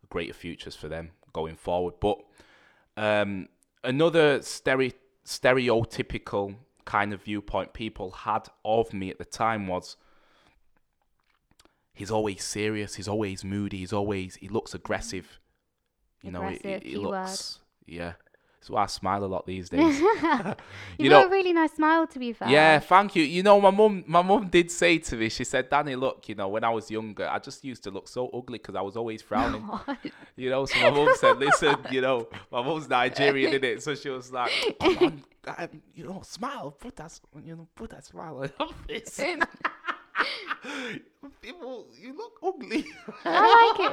greater 0.09 0.33
futures 0.33 0.75
for 0.77 0.89
them 0.89 1.11
going 1.33 1.57
forward. 1.57 1.95
But 2.01 2.19
um, 2.97 3.49
another 3.85 4.41
stere- 4.41 4.95
stereotypical 5.25 6.57
kind 6.85 7.13
of 7.13 7.23
viewpoint 7.23 7.73
people 7.73 8.11
had 8.11 8.49
of 8.65 8.93
me 8.93 9.11
at 9.11 9.19
the 9.19 9.25
time 9.25 9.67
was 9.67 9.97
he's 11.95 12.11
always 12.11 12.43
serious, 12.43 12.95
he's 12.95 13.09
always 13.09 13.45
moody, 13.45 13.79
he's 13.79 13.93
always 13.93 14.37
he 14.37 14.49
looks 14.49 14.75
aggressive. 14.75 15.39
You 16.23 16.33
know, 16.33 16.43
Aggressive, 16.43 16.83
he, 16.83 16.91
he 16.91 16.97
looks 16.97 17.61
yeah. 17.87 18.13
That's 18.61 18.69
why 18.69 18.83
I 18.83 18.87
smile 18.87 19.25
a 19.25 19.27
lot 19.27 19.47
these 19.47 19.71
days. 19.71 19.99
You've 20.01 20.15
you 20.99 21.09
got 21.09 21.27
a 21.27 21.31
really 21.31 21.55
nice 21.55 21.73
smile, 21.73 22.07
to 22.07 22.19
be 22.19 22.35
fair. 22.35 22.49
yeah, 22.49 22.79
thank 22.79 23.17
you. 23.17 23.23
You 23.23 23.43
know, 23.43 23.59
my 23.59 23.71
mum, 23.71 24.05
my 24.07 24.21
mum 24.21 24.49
did 24.49 24.71
say 24.71 24.99
to 24.99 25.17
me, 25.17 25.31
she 25.31 25.45
said, 25.45 25.71
"Danny, 25.71 25.97
look, 25.97 26.29
you 26.29 26.35
know, 26.35 26.49
when 26.49 26.63
I 26.63 26.69
was 26.69 26.91
younger, 26.91 27.27
I 27.27 27.39
just 27.39 27.65
used 27.65 27.83
to 27.85 27.91
look 27.91 28.07
so 28.07 28.29
ugly 28.29 28.59
because 28.59 28.75
I 28.75 28.83
was 28.83 28.97
always 28.97 29.23
frowning." 29.23 29.67
You 30.37 30.49
know, 30.49 30.65
so 30.65 30.79
my 30.81 30.91
mum 30.91 31.09
said, 31.17 31.39
"Listen, 31.39 31.77
you 31.91 32.01
know, 32.01 32.29
my 32.51 32.63
mum's 32.63 32.89
Nigerian, 32.89 33.55
in 33.55 33.65
it?" 33.65 33.83
So 33.83 33.95
she 33.95 34.09
was 34.09 34.31
like, 34.33 34.51
"Come 34.81 34.97
on, 34.99 35.25
um, 35.59 35.83
you 35.95 36.05
know, 36.05 36.21
smile, 36.25 36.71
put 36.71 36.97
that, 36.97 37.19
you 37.45 37.57
know, 37.57 37.67
put 37.75 37.91
that 37.91 38.05
smile 38.05 38.39
on 38.39 38.51
your 38.59 38.69
face." 38.89 39.21
People, 41.43 41.87
you 41.99 42.17
look 42.17 42.39
ugly. 42.43 42.87
I 43.25 43.77
like 43.79 43.93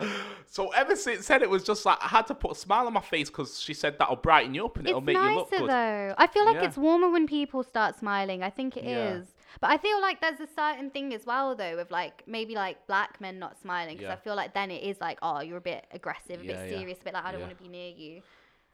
it. 0.00 0.10
so 0.46 0.68
ever 0.70 0.96
since 0.96 1.26
then, 1.26 1.42
it 1.42 1.48
was 1.50 1.62
just 1.62 1.84
like 1.86 1.98
I 2.02 2.08
had 2.08 2.26
to 2.28 2.34
put 2.34 2.52
a 2.52 2.54
smile 2.54 2.86
on 2.86 2.92
my 2.92 3.00
face 3.00 3.28
because 3.30 3.60
she 3.60 3.74
said 3.74 3.98
that'll 3.98 4.16
brighten 4.16 4.54
you 4.54 4.64
up 4.66 4.76
and 4.78 4.86
it'll 4.86 4.98
It's 5.00 5.06
make 5.06 5.16
you 5.16 5.34
look 5.34 5.50
nicer 5.50 5.62
good. 5.62 5.70
though. 5.70 6.14
I 6.18 6.26
feel 6.26 6.44
like 6.44 6.56
Yeah. 6.56 6.64
it's 6.64 6.76
warmer 6.76 7.10
when 7.10 7.26
people 7.26 7.62
start 7.62 7.96
smiling. 7.98 8.42
I 8.42 8.50
think 8.50 8.76
it 8.76 8.84
is. 8.84 9.26
Yeah. 9.26 9.30
But 9.60 9.70
I 9.70 9.78
feel 9.78 10.00
like 10.00 10.20
there's 10.20 10.40
a 10.40 10.48
certain 10.54 10.90
thing 10.90 11.14
as 11.14 11.24
well 11.26 11.54
though 11.54 11.78
of 11.78 11.90
like 11.90 12.22
maybe 12.26 12.54
like 12.54 12.86
black 12.86 13.20
men 13.20 13.38
not 13.38 13.58
smiling 13.60 13.96
because 13.96 14.08
Yeah. 14.08 14.14
I 14.14 14.16
feel 14.16 14.34
like 14.34 14.52
then 14.52 14.70
it 14.70 14.82
is 14.82 15.00
like 15.00 15.18
oh 15.22 15.40
you're 15.40 15.58
a 15.58 15.62
bit 15.62 15.86
aggressive, 15.92 16.40
a 16.40 16.44
bit 16.44 16.58
serious, 16.68 16.98
a 17.00 17.04
bit 17.04 17.14
like 17.14 17.24
I 17.24 17.32
don't 17.32 17.40
want 17.40 17.56
to 17.56 17.62
be 17.62 17.68
near 17.68 17.90
you. 17.90 18.22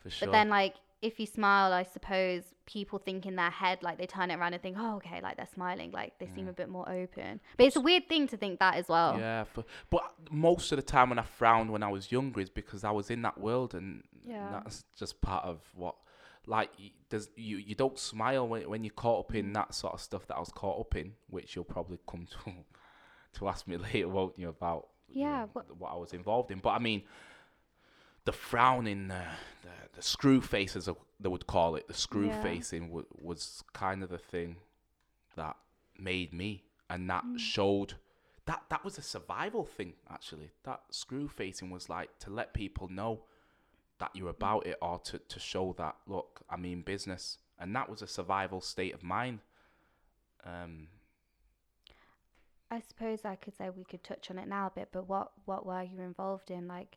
For 0.02 0.10
sure. 0.10 0.26
But 0.26 0.32
then 0.32 0.48
like 0.48 0.74
if 1.02 1.18
you 1.18 1.26
smile, 1.26 1.72
I 1.72 1.82
suppose 1.84 2.42
people 2.66 2.98
think 2.98 3.24
in 3.26 3.34
their 3.36 3.50
head 3.50 3.82
like 3.82 3.96
they 3.98 4.06
turn 4.06 4.30
it 4.30 4.36
around 4.36 4.52
and 4.54 4.62
think 4.62 4.76
oh 4.78 4.96
okay 4.96 5.20
like 5.22 5.36
they're 5.36 5.48
smiling 5.52 5.90
like 5.90 6.18
they 6.20 6.28
seem 6.34 6.46
a 6.46 6.52
bit 6.52 6.68
more 6.68 6.88
open. 6.88 7.40
But 7.56 7.66
it's 7.66 7.76
a 7.76 7.80
weird 7.80 8.08
thing 8.08 8.28
to 8.28 8.36
think 8.36 8.58
that 8.60 8.74
as 8.76 8.88
well. 8.88 9.18
Yeah, 9.18 9.44
for, 9.44 9.64
but 9.90 10.02
most 10.30 10.70
of 10.72 10.76
the 10.76 10.82
time 10.82 11.08
when 11.08 11.18
I 11.18 11.22
frowned 11.22 11.70
when 11.70 11.82
I 11.82 11.88
was 11.90 12.12
younger 12.12 12.40
is 12.40 12.50
because 12.50 12.84
I 12.84 12.90
was 12.90 13.10
in 13.10 13.22
that 13.22 13.38
world, 13.40 13.74
and 13.74 14.02
Yeah. 14.24 14.50
that's 14.64 14.84
just 14.96 15.20
part 15.20 15.44
of 15.44 15.60
what. 15.74 15.96
Like, 16.46 16.70
there's 17.10 17.28
you, 17.36 17.58
you 17.58 17.74
don't 17.74 17.98
smile 17.98 18.48
when, 18.48 18.68
when 18.68 18.82
you're 18.82 18.94
caught 18.94 19.26
up 19.26 19.32
Mm. 19.32 19.38
in 19.40 19.52
that 19.52 19.74
sort 19.74 19.92
of 19.92 20.00
stuff 20.00 20.26
that 20.28 20.36
I 20.36 20.40
was 20.40 20.48
caught 20.50 20.80
up 20.80 20.96
in, 20.96 21.12
which 21.28 21.54
you'll 21.54 21.66
probably 21.66 21.98
come 22.10 22.26
to 22.44 22.52
to 23.38 23.48
ask 23.48 23.66
me 23.68 23.76
later, 23.86 24.08
won't 24.08 24.38
you, 24.38 24.48
about 24.48 24.88
you 25.08 25.22
Yeah, 25.22 25.40
know, 25.42 25.50
what- 25.52 25.76
what 25.76 25.92
I 25.92 25.96
was 25.96 26.12
involved 26.14 26.50
in. 26.50 26.58
But 26.58 26.70
I 26.70 26.78
mean, 26.78 27.02
the 28.24 28.32
frowning, 28.32 29.10
uh, 29.10 29.34
the 29.62 29.70
the 29.96 30.02
screw 30.02 30.40
face, 30.40 30.76
as 30.76 30.88
they 31.18 31.28
would 31.28 31.46
call 31.46 31.76
it, 31.76 31.88
the 31.88 31.94
screw 31.94 32.28
Yeah. 32.28 32.42
facing 32.42 32.88
w- 32.88 33.06
was 33.20 33.62
kind 33.72 34.02
of 34.02 34.08
the 34.10 34.18
thing 34.18 34.56
that 35.36 35.56
made 35.98 36.32
me, 36.32 36.64
and 36.88 37.08
that 37.10 37.24
Mm. 37.24 37.38
showed 37.38 37.94
that 38.46 38.64
that 38.70 38.84
was 38.84 38.98
a 38.98 39.02
survival 39.02 39.64
thing. 39.64 39.94
Actually, 40.08 40.50
that 40.64 40.82
screw 40.94 41.28
facing 41.28 41.70
was 41.70 41.88
like 41.88 42.18
to 42.20 42.30
let 42.30 42.54
people 42.54 42.88
know 42.88 43.24
that 43.98 44.14
you're 44.16 44.30
about 44.30 44.66
it, 44.66 44.78
or 44.80 44.98
to 45.00 45.18
to 45.18 45.38
show 45.40 45.74
that 45.78 45.96
look, 46.06 46.42
I 46.48 46.56
mean 46.56 46.82
business, 46.82 47.38
and 47.58 47.74
that 47.76 47.88
was 47.88 48.02
a 48.02 48.06
survival 48.06 48.60
state 48.60 48.94
of 48.94 49.02
mind. 49.02 49.40
Um, 50.44 50.88
I 52.70 52.80
suppose 52.80 53.24
I 53.24 53.36
could 53.36 53.56
say 53.56 53.70
we 53.70 53.84
could 53.84 54.02
touch 54.04 54.30
on 54.30 54.38
it 54.38 54.48
now 54.48 54.66
a 54.66 54.70
bit, 54.70 54.88
but 54.92 55.08
what 55.08 55.32
what 55.44 55.66
were 55.66 55.82
you 55.82 56.00
involved 56.00 56.50
in 56.50 56.68
like 56.68 56.96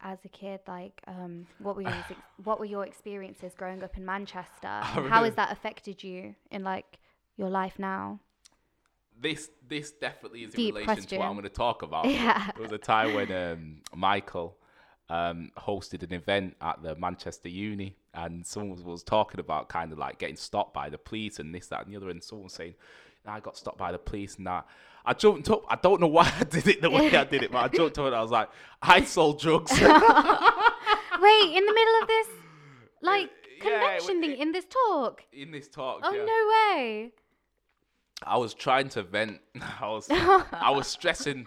as 0.00 0.18
a 0.24 0.28
kid? 0.28 0.60
Like, 0.66 1.00
um, 1.06 1.46
what 1.58 1.76
were 1.76 1.82
your 1.82 1.92
ex- 1.92 2.20
what 2.44 2.58
were 2.58 2.66
your 2.66 2.84
experiences 2.84 3.52
growing 3.56 3.82
up 3.82 3.96
in 3.96 4.04
Manchester? 4.04 4.66
And 4.66 5.08
How 5.08 5.24
has 5.24 5.34
that 5.34 5.52
affected 5.52 6.02
you 6.02 6.34
in 6.50 6.64
like 6.64 6.98
your 7.36 7.50
life 7.50 7.78
now? 7.78 8.20
this 9.20 9.50
this 9.66 9.92
definitely 9.92 10.44
is 10.44 10.50
in 10.54 10.56
Deep 10.56 10.74
relation 10.74 11.02
to 11.04 11.16
what. 11.18 11.26
I'm 11.26 11.32
going 11.32 11.44
to 11.44 11.48
talk 11.48 11.82
about. 11.82 12.06
Yeah. 12.16 12.50
There 12.54 12.62
was 12.62 12.72
a 12.72 12.78
time 12.78 13.14
when 13.14 13.32
um, 13.32 13.82
Michael 13.94 14.56
um, 15.08 15.50
hosted 15.58 16.02
an 16.02 16.12
event 16.12 16.56
at 16.60 16.82
the 16.82 16.94
Manchester 16.96 17.48
Uni, 17.48 17.96
and 18.14 18.46
someone 18.46 18.70
was, 18.70 18.82
was 18.82 19.02
talking 19.02 19.40
about 19.40 19.68
kind 19.68 19.92
of 19.92 19.98
like 19.98 20.18
getting 20.18 20.36
stopped 20.36 20.74
by 20.74 20.88
the 20.88 20.98
police 20.98 21.38
and 21.38 21.54
this, 21.54 21.68
that, 21.68 21.84
and 21.84 21.92
the 21.92 21.96
other, 21.96 22.10
and 22.10 22.22
someone 22.22 22.44
was 22.44 22.52
saying, 22.54 22.74
"I 23.28 23.40
got 23.40 23.56
stopped 23.56 23.78
by 23.78 23.92
the 23.92 23.98
police," 23.98 24.36
and 24.36 24.46
that. 24.46 24.66
I 25.08 25.12
jumped 25.12 25.48
up. 25.50 25.62
I 25.68 25.76
don't 25.76 26.00
know 26.00 26.08
why 26.08 26.32
I 26.40 26.44
did 26.44 26.66
it 26.66 26.82
the 26.82 26.90
way 26.90 27.14
I 27.16 27.24
did 27.24 27.42
it, 27.44 27.52
but 27.52 27.58
I 27.58 27.68
jumped 27.68 27.96
up 27.98 28.06
and 28.06 28.14
I 28.14 28.20
was 28.22 28.30
like, 28.32 28.48
"I 28.82 29.04
sold 29.04 29.40
drugs." 29.40 29.70
Wait, 31.20 31.56
in 31.56 31.64
the 31.66 31.72
middle 31.72 32.02
of 32.02 32.08
this 32.08 32.28
like 33.02 33.30
Yeah, 33.58 33.70
convention 33.70 34.16
it- 34.18 34.20
thing 34.20 34.38
in 34.38 34.52
this 34.52 34.64
talk? 34.66 35.22
in 35.32 35.50
this 35.50 35.68
talk. 35.68 36.00
Oh 36.02 36.12
yeah. 36.12 36.24
no 36.24 36.48
way! 36.74 37.12
I 38.24 38.36
was 38.38 38.54
trying 38.54 38.88
to 38.90 39.02
vent. 39.02 39.40
I 39.80 39.88
was 39.88 40.08
I 40.10 40.70
was 40.70 40.86
stressing 40.86 41.46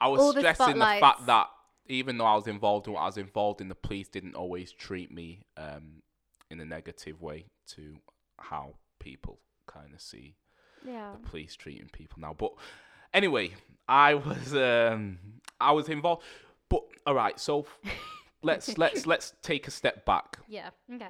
I 0.00 0.08
was 0.08 0.20
All 0.20 0.32
stressing 0.32 0.78
the 0.78 0.84
fact 0.84 1.26
that 1.26 1.48
even 1.88 2.16
though 2.18 2.24
I 2.26 2.34
was 2.36 2.46
involved 2.46 2.86
in 2.86 2.92
what 2.94 3.00
I 3.00 3.06
was 3.06 3.18
involved 3.18 3.60
in, 3.60 3.68
the 3.68 3.74
police 3.74 4.08
didn't 4.08 4.36
always 4.36 4.70
treat 4.72 5.10
me 5.12 5.42
um, 5.56 6.02
in 6.50 6.60
a 6.60 6.64
negative 6.64 7.20
way 7.20 7.46
to 7.70 7.96
how 8.38 8.74
people 9.00 9.40
kind 9.66 9.92
of 9.92 10.00
see 10.00 10.36
Yeah. 10.86 11.12
the 11.12 11.28
police 11.28 11.56
treating 11.56 11.88
people 11.92 12.20
now. 12.20 12.34
But 12.36 12.52
anyway, 13.14 13.52
I 13.88 14.14
was 14.14 14.54
um, 14.54 15.18
I 15.60 15.72
was 15.72 15.88
involved. 15.88 16.22
But 16.68 16.82
all 17.06 17.14
right, 17.14 17.38
so 17.38 17.66
let's 18.42 18.76
let's 18.78 19.06
let's 19.06 19.34
take 19.42 19.68
a 19.68 19.70
step 19.70 20.04
back 20.04 20.38
Yeah. 20.48 20.70
Okay. 20.94 21.06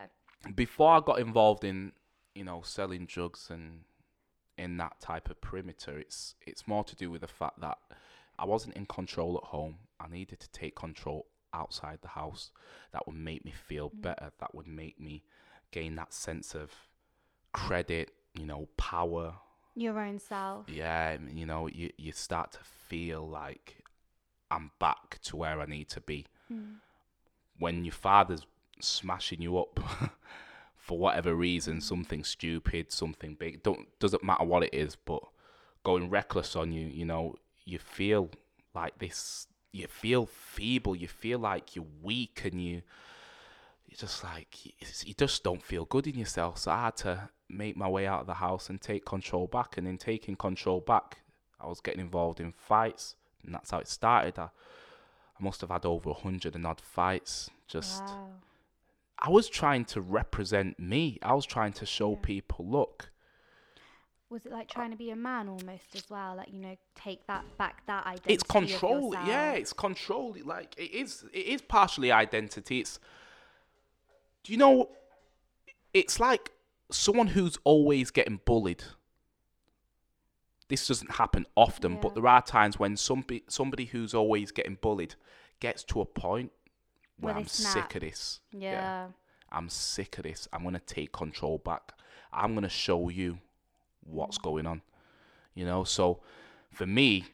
before 0.55 0.93
I 0.93 1.01
got 1.01 1.19
involved 1.21 1.65
in, 1.65 1.93
you 2.35 2.45
know, 2.45 2.63
selling 2.65 3.07
drugs 3.07 3.49
and 3.51 3.81
in 4.59 4.77
that 4.79 5.01
type 5.01 5.31
of 5.31 5.41
perimeter, 5.41 5.99
it's 5.99 6.35
it's 6.47 6.67
more 6.67 6.85
to 6.85 6.97
do 6.97 7.11
with 7.11 7.21
the 7.23 7.29
fact 7.29 7.61
that 7.61 7.79
I 8.39 8.45
wasn't 8.47 8.77
in 8.77 8.87
control 8.87 9.37
at 9.43 9.49
home. 9.49 9.77
I 10.01 10.09
needed 10.09 10.41
to 10.41 10.51
take 10.51 10.75
control 10.75 11.27
outside 11.53 11.99
the 12.01 12.09
house. 12.09 12.51
That 12.93 13.07
would 13.07 13.17
make 13.17 13.45
me 13.45 13.51
feel 13.53 13.91
better. 13.95 14.33
That 14.39 14.55
would 14.55 14.67
make 14.67 14.99
me 15.01 15.23
gain 15.73 15.95
that 15.97 16.13
sense 16.15 16.55
of 16.55 16.71
credit, 17.53 18.13
you 18.35 18.47
know, 18.47 18.69
power. 18.77 19.35
Your 19.75 19.99
own 19.99 20.19
self. 20.19 20.69
Yeah, 20.69 21.17
you 21.33 21.47
know, 21.47 21.69
you 21.69 21.91
you 21.97 22.13
start 22.13 22.53
to 22.53 22.59
feel 22.89 23.27
like 23.27 23.83
I'm 24.51 24.73
back 24.79 25.21
to 25.23 25.37
where 25.37 25.61
I 25.61 25.67
need 25.67 25.89
to 25.91 26.01
be 26.01 26.27
hmm. 26.49 26.75
when 27.59 27.85
your 27.85 27.93
father's 27.93 28.47
smashing 28.81 29.41
you 29.41 29.59
up 29.59 29.79
for 30.77 30.99
whatever 30.99 31.35
reason, 31.35 31.75
hmm. 31.75 31.81
something 31.81 32.25
stupid, 32.25 32.91
something 32.91 33.35
big, 33.35 33.63
don't 33.63 33.87
doesn't 34.01 34.25
matter 34.25 34.45
what 34.45 34.65
it 34.65 34.75
is, 34.75 34.97
but 34.97 35.23
going 35.85 36.11
reckless 36.11 36.57
on 36.57 36.73
you, 36.73 36.87
you 36.87 37.05
know, 37.05 37.37
you 37.65 37.79
feel 37.79 38.31
like 38.75 38.99
this, 38.99 39.47
you 39.73 39.87
feel 39.87 40.27
feeble, 40.27 40.97
you 40.97 41.09
feel 41.09 41.39
like 41.39 41.77
you're 41.77 41.87
weak, 42.03 42.43
and 42.45 42.61
you, 42.63 42.83
you 43.87 43.97
just 43.97 44.25
like 44.25 44.67
you 44.67 45.15
just 45.15 45.45
don't 45.45 45.63
feel 45.63 45.85
good 45.85 46.07
in 46.07 46.19
yourself. 46.19 46.59
So 46.59 46.73
I 46.73 46.85
had 46.87 46.97
to 46.99 47.31
make 47.53 47.77
my 47.77 47.89
way 47.89 48.07
out 48.07 48.21
of 48.21 48.27
the 48.27 48.35
house 48.35 48.69
and 48.71 48.81
take 48.81 49.05
control 49.05 49.47
back, 49.47 49.77
and 49.77 49.87
in 49.87 49.99
taking 49.99 50.37
control 50.37 50.81
back, 50.81 51.19
I 51.61 51.67
was 51.67 51.81
getting 51.81 52.01
involved 52.01 52.41
in 52.41 52.53
fights, 52.53 53.17
and 53.45 53.55
that's 53.55 53.71
how 53.71 53.79
it 53.79 53.89
started. 53.89 54.39
I, 54.39 54.45
I 55.39 55.43
must 55.43 55.61
have 55.63 55.71
had 55.71 55.85
over 55.87 56.11
a 56.11 56.15
hundred 56.15 56.55
and 56.55 56.67
odd 56.67 56.81
fights. 56.81 57.51
Just 57.67 58.03
Wow. 58.03 58.31
I 59.23 59.29
was 59.29 59.49
trying 59.49 59.85
to 59.87 60.01
represent 60.01 60.79
me. 60.81 61.19
I 61.23 61.35
was 61.35 61.45
trying 61.45 61.73
to 61.75 61.87
show 61.87 62.13
Yeah. 62.13 62.19
people, 62.23 62.67
look, 62.67 63.11
Was 64.31 64.47
it 64.47 64.53
like 64.53 64.69
trying 64.69 64.93
to 64.93 64.97
be 64.97 65.11
a 65.11 65.17
man 65.17 65.49
almost 65.49 65.95
as 65.95 66.09
well? 66.09 66.37
Like, 66.37 66.53
you 66.53 66.59
know, 66.61 66.77
take 66.95 67.27
that 67.27 67.45
back 67.59 67.85
that 67.87 68.07
identity. 68.07 68.33
it's 68.35 68.43
control. 68.45 69.13
Yeah, 69.27 69.53
it's 69.53 69.73
control. 69.73 70.37
Like 70.45 70.75
it 70.79 70.93
is. 70.93 71.25
It 71.33 71.47
is 71.47 71.61
partially 71.63 72.11
identity. 72.13 72.81
It's. 72.81 72.99
Do 74.45 74.53
you 74.53 74.59
know? 74.59 74.89
It's 75.93 76.21
like 76.21 76.53
someone 76.91 77.29
who's 77.29 77.59
always 77.65 78.11
getting 78.11 78.41
bullied. 78.45 78.85
This 80.69 80.87
doesn't 80.87 81.13
happen 81.13 81.47
often, 81.57 81.95
Yeah. 81.95 82.01
but 82.01 82.15
there 82.15 82.27
are 82.27 82.43
times 82.43 82.79
when 82.79 82.97
somebody 82.97 83.43
somebody 83.49 83.87
who's 83.87 84.15
always 84.15 84.53
getting 84.53 84.77
bullied 84.81 85.17
gets 85.59 85.83
to 85.85 86.01
a 86.01 86.07
point 86.07 86.53
where, 87.19 87.35
Where 87.35 87.41
I'm 87.41 87.49
sick 87.49 87.95
of 87.95 88.01
this. 88.03 88.41
Yeah. 88.53 89.09
I'm 89.53 89.69
sick 89.69 90.17
of 90.19 90.25
this. 90.25 90.49
I'm 90.53 90.63
going 90.63 90.75
to 90.75 90.81
take 90.81 91.13
control 91.13 91.59
back. 91.59 91.93
I'm 92.33 92.53
going 92.53 92.63
to 92.63 92.69
show 92.69 93.09
you 93.09 93.39
what's 94.05 94.39
mm. 94.39 94.43
going 94.43 94.67
on. 94.67 94.83
You 95.55 95.67
know, 95.67 95.85
so 95.85 96.21
for 96.71 96.87
me, 96.87 97.25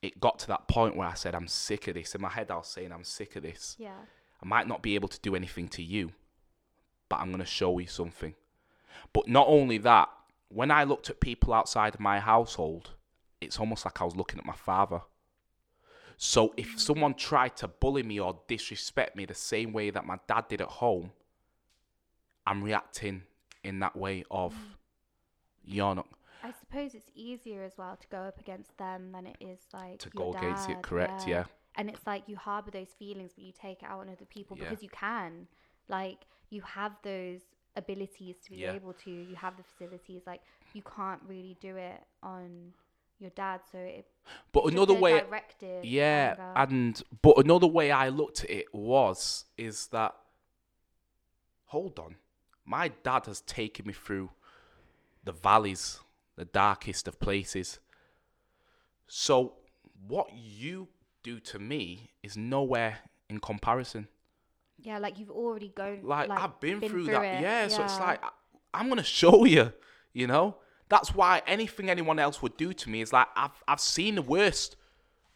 it 0.00 0.20
got 0.20 0.38
to 0.40 0.46
that 0.48 0.68
point 0.68 0.96
where 0.96 1.08
I 1.08 1.14
said, 1.14 1.34
I'm 1.34 1.48
sick 1.48 1.88
of 1.88 1.94
this. 1.94 2.14
In 2.14 2.22
my 2.22 2.30
head, 2.30 2.50
I 2.50 2.56
was 2.56 2.68
saying, 2.68 2.92
I'm 2.92 3.04
sick 3.04 3.36
of 3.36 3.42
this. 3.42 3.76
Yeah. 3.78 3.98
I 4.42 4.46
might 4.46 4.66
not 4.66 4.80
be 4.80 4.94
able 4.94 5.08
to 5.08 5.20
do 5.20 5.34
anything 5.34 5.68
to 5.70 5.82
you, 5.82 6.12
but 7.08 7.20
I'm 7.20 7.28
going 7.28 7.40
to 7.40 7.44
show 7.44 7.78
you 7.78 7.86
something. 7.86 8.34
But 9.12 9.28
not 9.28 9.46
only 9.48 9.78
that, 9.78 10.08
when 10.48 10.70
I 10.70 10.84
looked 10.84 11.10
at 11.10 11.20
people 11.20 11.52
outside 11.54 11.94
of 11.94 12.00
my 12.00 12.20
household, 12.20 12.90
it's 13.40 13.58
almost 13.58 13.84
like 13.84 14.00
I 14.00 14.04
was 14.04 14.16
looking 14.16 14.38
at 14.38 14.44
my 14.44 14.54
father. 14.54 15.02
So 16.16 16.52
if 16.56 16.78
someone 16.78 17.14
tried 17.14 17.56
to 17.58 17.68
bully 17.68 18.02
me 18.02 18.20
or 18.20 18.40
disrespect 18.46 19.16
me 19.16 19.24
the 19.24 19.34
same 19.34 19.72
way 19.72 19.90
that 19.90 20.04
my 20.04 20.18
dad 20.28 20.48
did 20.48 20.60
at 20.60 20.68
home, 20.68 21.12
I'm 22.46 22.62
reacting 22.62 23.22
in 23.64 23.80
that 23.80 23.96
way 23.96 24.24
of 24.30 24.52
mm. 24.52 24.58
you're 25.64 25.94
not 25.94 26.06
I 26.42 26.52
suppose 26.52 26.94
it's 26.94 27.10
easier 27.14 27.62
as 27.62 27.76
well 27.76 27.96
to 27.96 28.06
go 28.08 28.18
up 28.18 28.40
against 28.40 28.76
them 28.78 29.12
than 29.12 29.26
it 29.26 29.36
is 29.40 29.58
like 29.72 29.98
to 30.00 30.10
go 30.10 30.32
against 30.32 30.68
it, 30.70 30.74
dad, 30.74 30.82
correct? 30.82 31.28
Yeah. 31.28 31.44
And 31.76 31.88
it's 31.88 32.06
like 32.06 32.24
you 32.26 32.36
harbor 32.36 32.70
those 32.70 32.94
feelings, 32.98 33.32
but 33.34 33.44
you 33.44 33.52
take 33.52 33.82
it 33.82 33.88
out 33.88 34.00
on 34.00 34.08
other 34.08 34.24
people 34.24 34.56
Yeah. 34.56 34.64
because 34.64 34.82
you 34.82 34.88
can. 34.88 35.48
Like 35.88 36.24
you 36.48 36.62
have 36.62 36.92
those 37.02 37.40
abilities 37.76 38.36
to 38.44 38.50
be 38.50 38.56
Yeah. 38.58 38.72
able 38.74 38.92
to. 38.94 39.10
You 39.10 39.36
have 39.36 39.56
the 39.56 39.62
facilities. 39.62 40.22
Like 40.26 40.42
you 40.74 40.82
can't 40.82 41.22
really 41.26 41.56
do 41.60 41.76
it 41.76 42.02
on 42.22 42.72
your 43.18 43.30
dad. 43.30 43.60
So 43.70 43.78
it, 43.78 44.06
But 44.52 44.64
another 44.72 44.94
way, 44.94 45.20
directed 45.20 45.84
yeah, 45.84 46.30
anger. 46.38 46.52
and 46.56 47.02
but 47.22 47.38
another 47.38 47.66
way 47.66 47.90
I 47.90 48.08
looked 48.08 48.44
at 48.44 48.50
it 48.50 48.74
was 48.74 49.44
is 49.56 49.88
that 49.88 50.14
hold 51.66 51.98
on, 51.98 52.16
my 52.64 52.88
dad 52.88 53.26
has 53.26 53.40
taken 53.42 53.86
me 53.86 53.92
through 53.92 54.30
the 55.24 55.32
valleys, 55.32 56.00
the 56.36 56.44
darkest 56.44 57.06
of 57.06 57.20
places. 57.20 57.78
So 59.06 59.54
what 60.06 60.32
you 60.32 60.88
do 61.22 61.38
to 61.40 61.58
me 61.58 62.10
is 62.22 62.36
nowhere 62.36 62.98
in 63.28 63.38
comparison. 63.40 64.08
Yeah, 64.82 64.98
like 64.98 65.18
you've 65.18 65.30
already 65.30 65.68
gone. 65.68 66.00
Like, 66.02 66.30
I've 66.30 66.58
been, 66.60 66.80
through, 66.80 66.88
through 66.88 67.04
that, 67.06 67.22
it, 67.22 67.42
yeah, 67.42 67.68
So 67.68 67.82
it's 67.84 67.98
like 67.98 68.22
I, 68.22 68.30
I'm 68.74 68.88
gonna 68.88 69.02
show 69.02 69.44
you, 69.54 69.72
you 70.12 70.26
know. 70.26 70.56
That's 70.88 71.14
why 71.14 71.42
anything 71.46 71.88
anyone 71.88 72.18
else 72.18 72.42
would 72.42 72.56
do 72.56 72.72
to 72.72 72.90
me 72.90 73.00
is 73.00 73.12
like 73.12 73.28
I've 73.36 73.62
I've 73.68 73.80
seen 73.80 74.16
the 74.16 74.22
worst. 74.22 74.76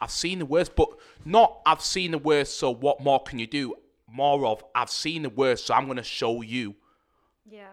I've 0.00 0.10
seen 0.10 0.40
the 0.40 0.46
worst, 0.46 0.74
but 0.74 0.88
not 1.24 1.60
I've 1.64 1.80
seen 1.80 2.10
the 2.10 2.18
worst. 2.18 2.58
So 2.58 2.70
what 2.70 3.00
more 3.00 3.22
can 3.22 3.38
you 3.38 3.46
do? 3.46 3.74
More 4.10 4.46
of 4.46 4.64
I've 4.74 4.90
seen 4.90 5.22
the 5.22 5.30
worst, 5.30 5.66
so 5.66 5.74
I'm 5.74 5.86
gonna 5.86 6.02
show 6.02 6.42
you 6.42 6.74
yeah. 7.48 7.68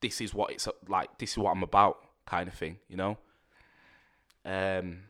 this 0.00 0.20
is 0.20 0.34
what 0.34 0.50
it's 0.50 0.68
like. 0.88 1.18
This 1.18 1.32
is 1.32 1.38
what 1.38 1.52
I'm 1.52 1.62
about, 1.62 1.98
kind 2.26 2.48
of 2.48 2.54
thing, 2.54 2.78
you 2.88 2.96
know. 2.96 3.18
Um, 4.44 5.02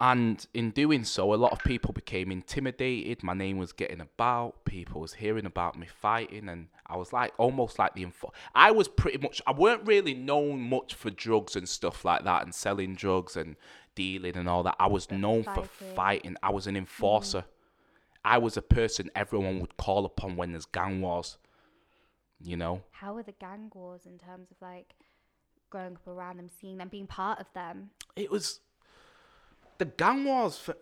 and 0.00 0.46
in 0.54 0.70
doing 0.70 1.04
so, 1.04 1.34
a 1.34 1.36
lot 1.36 1.52
of 1.52 1.58
people 1.58 1.92
became 1.92 2.32
intimidated. 2.32 3.22
My 3.22 3.34
name 3.34 3.58
was 3.58 3.72
getting 3.72 4.00
about. 4.00 4.64
People 4.64 5.02
was 5.02 5.12
hearing 5.14 5.44
about 5.44 5.78
me 5.78 5.86
fighting, 5.86 6.48
and 6.48 6.68
I 6.86 6.96
was 6.96 7.12
like 7.12 7.34
almost 7.36 7.78
like 7.78 7.94
the 7.94 8.04
info. 8.04 8.32
I 8.54 8.70
was 8.70 8.88
pretty 8.88 9.18
much. 9.18 9.42
I 9.46 9.52
weren't 9.52 9.86
really 9.86 10.14
known 10.14 10.60
much 10.60 10.94
for 10.94 11.10
drugs 11.10 11.54
and 11.54 11.68
stuff 11.68 12.02
like 12.02 12.24
that, 12.24 12.44
and 12.44 12.54
selling 12.54 12.94
drugs 12.94 13.36
and 13.36 13.56
dealing 13.94 14.36
and 14.36 14.48
all 14.48 14.62
that. 14.62 14.76
I 14.80 14.86
was 14.86 15.10
known 15.10 15.42
for 15.42 15.64
fighting. 15.64 15.94
fighting. 15.94 16.36
I 16.42 16.50
was 16.50 16.66
an 16.66 16.76
mm. 16.76 16.78
enforcer. 16.78 17.44
I 18.24 18.38
was 18.38 18.56
a 18.56 18.62
person 18.62 19.10
everyone 19.14 19.60
would 19.60 19.76
call 19.76 20.06
upon 20.06 20.36
when 20.36 20.52
there's 20.52 20.66
gang 20.66 21.02
wars. 21.02 21.36
You 22.42 22.56
know, 22.56 22.84
How 22.92 23.12
were 23.12 23.22
the 23.22 23.32
gang 23.32 23.70
wars 23.74 24.06
in 24.06 24.18
terms 24.18 24.50
of 24.50 24.56
like 24.62 24.94
growing 25.68 25.96
up 25.96 26.06
around 26.06 26.38
them, 26.38 26.48
seeing 26.48 26.78
them, 26.78 26.88
being 26.88 27.06
part 27.06 27.38
of 27.38 27.52
them? 27.52 27.90
it 28.16 28.30
was 28.30 28.60
the 29.80 29.86
gang 29.86 30.24
wars. 30.24 30.56
For, 30.58 30.76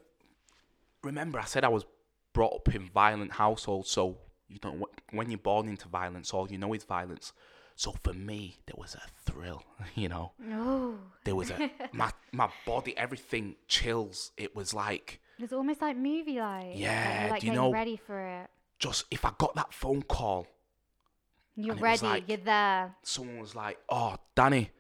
remember, 1.03 1.39
I 1.39 1.45
said 1.45 1.65
I 1.65 1.69
was 1.69 1.85
brought 2.33 2.55
up 2.55 2.75
in 2.75 2.89
violent 2.91 3.33
households, 3.33 3.89
so 3.91 4.19
you 4.49 4.59
don't. 4.59 4.83
When 5.13 5.31
you're 5.31 5.39
born 5.39 5.69
into 5.69 5.89
violence, 5.89 6.33
all 6.35 6.51
you 6.51 6.59
know 6.59 6.73
is 6.75 6.85
violence. 6.85 7.33
So 7.77 7.95
for 8.03 8.13
me, 8.13 8.59
there 8.67 8.75
was 8.77 8.95
a 8.97 9.03
thrill. 9.31 9.63
You 9.95 10.09
know, 10.09 10.33
No. 10.39 10.99
there 11.25 11.35
was 11.37 11.51
a 11.51 11.71
my 11.93 12.11
my 12.33 12.49
body, 12.67 12.97
everything 12.97 13.57
chills. 13.69 14.33
It 14.37 14.55
was 14.55 14.75
like 14.75 15.21
It's 15.39 15.53
almost 15.53 15.81
like 15.81 15.97
movie 15.97 16.39
like. 16.41 16.73
Yeah, 16.75 17.29
like 17.31 17.43
you 17.45 17.53
know- 17.53 17.73
ready 17.73 17.97
for 17.97 18.19
it. 18.21 18.51
just 18.79 19.05
if 19.11 19.25
I 19.25 19.33
got 19.39 19.55
that 19.55 19.73
phone 19.73 20.03
call, 20.03 20.47
You're 21.57 21.77
it 21.77 21.81
was 21.81 21.83
ready. 22.03 22.07
like- 22.07 22.29
you're 22.29 22.39
there. 22.55 22.97
someone 23.03 23.39
was 23.39 23.55
like, 23.55 23.79
"Oh, 23.89 24.17
Danny, 24.35 24.71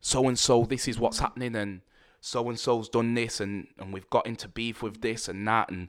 so 0.00 0.26
and 0.28 0.38
so, 0.38 0.64
this 0.64 0.86
is 0.88 0.98
what's 0.98 1.18
happening, 1.18 1.54
and 1.56 1.80
so 2.26 2.48
and 2.48 2.58
so's 2.58 2.88
done 2.88 3.14
this, 3.14 3.40
and 3.40 3.68
and 3.78 3.92
we've 3.92 4.10
got 4.10 4.26
into 4.26 4.48
beef 4.48 4.82
with 4.82 5.00
this 5.00 5.28
and 5.28 5.46
that," 5.46 5.70
and 5.70 5.88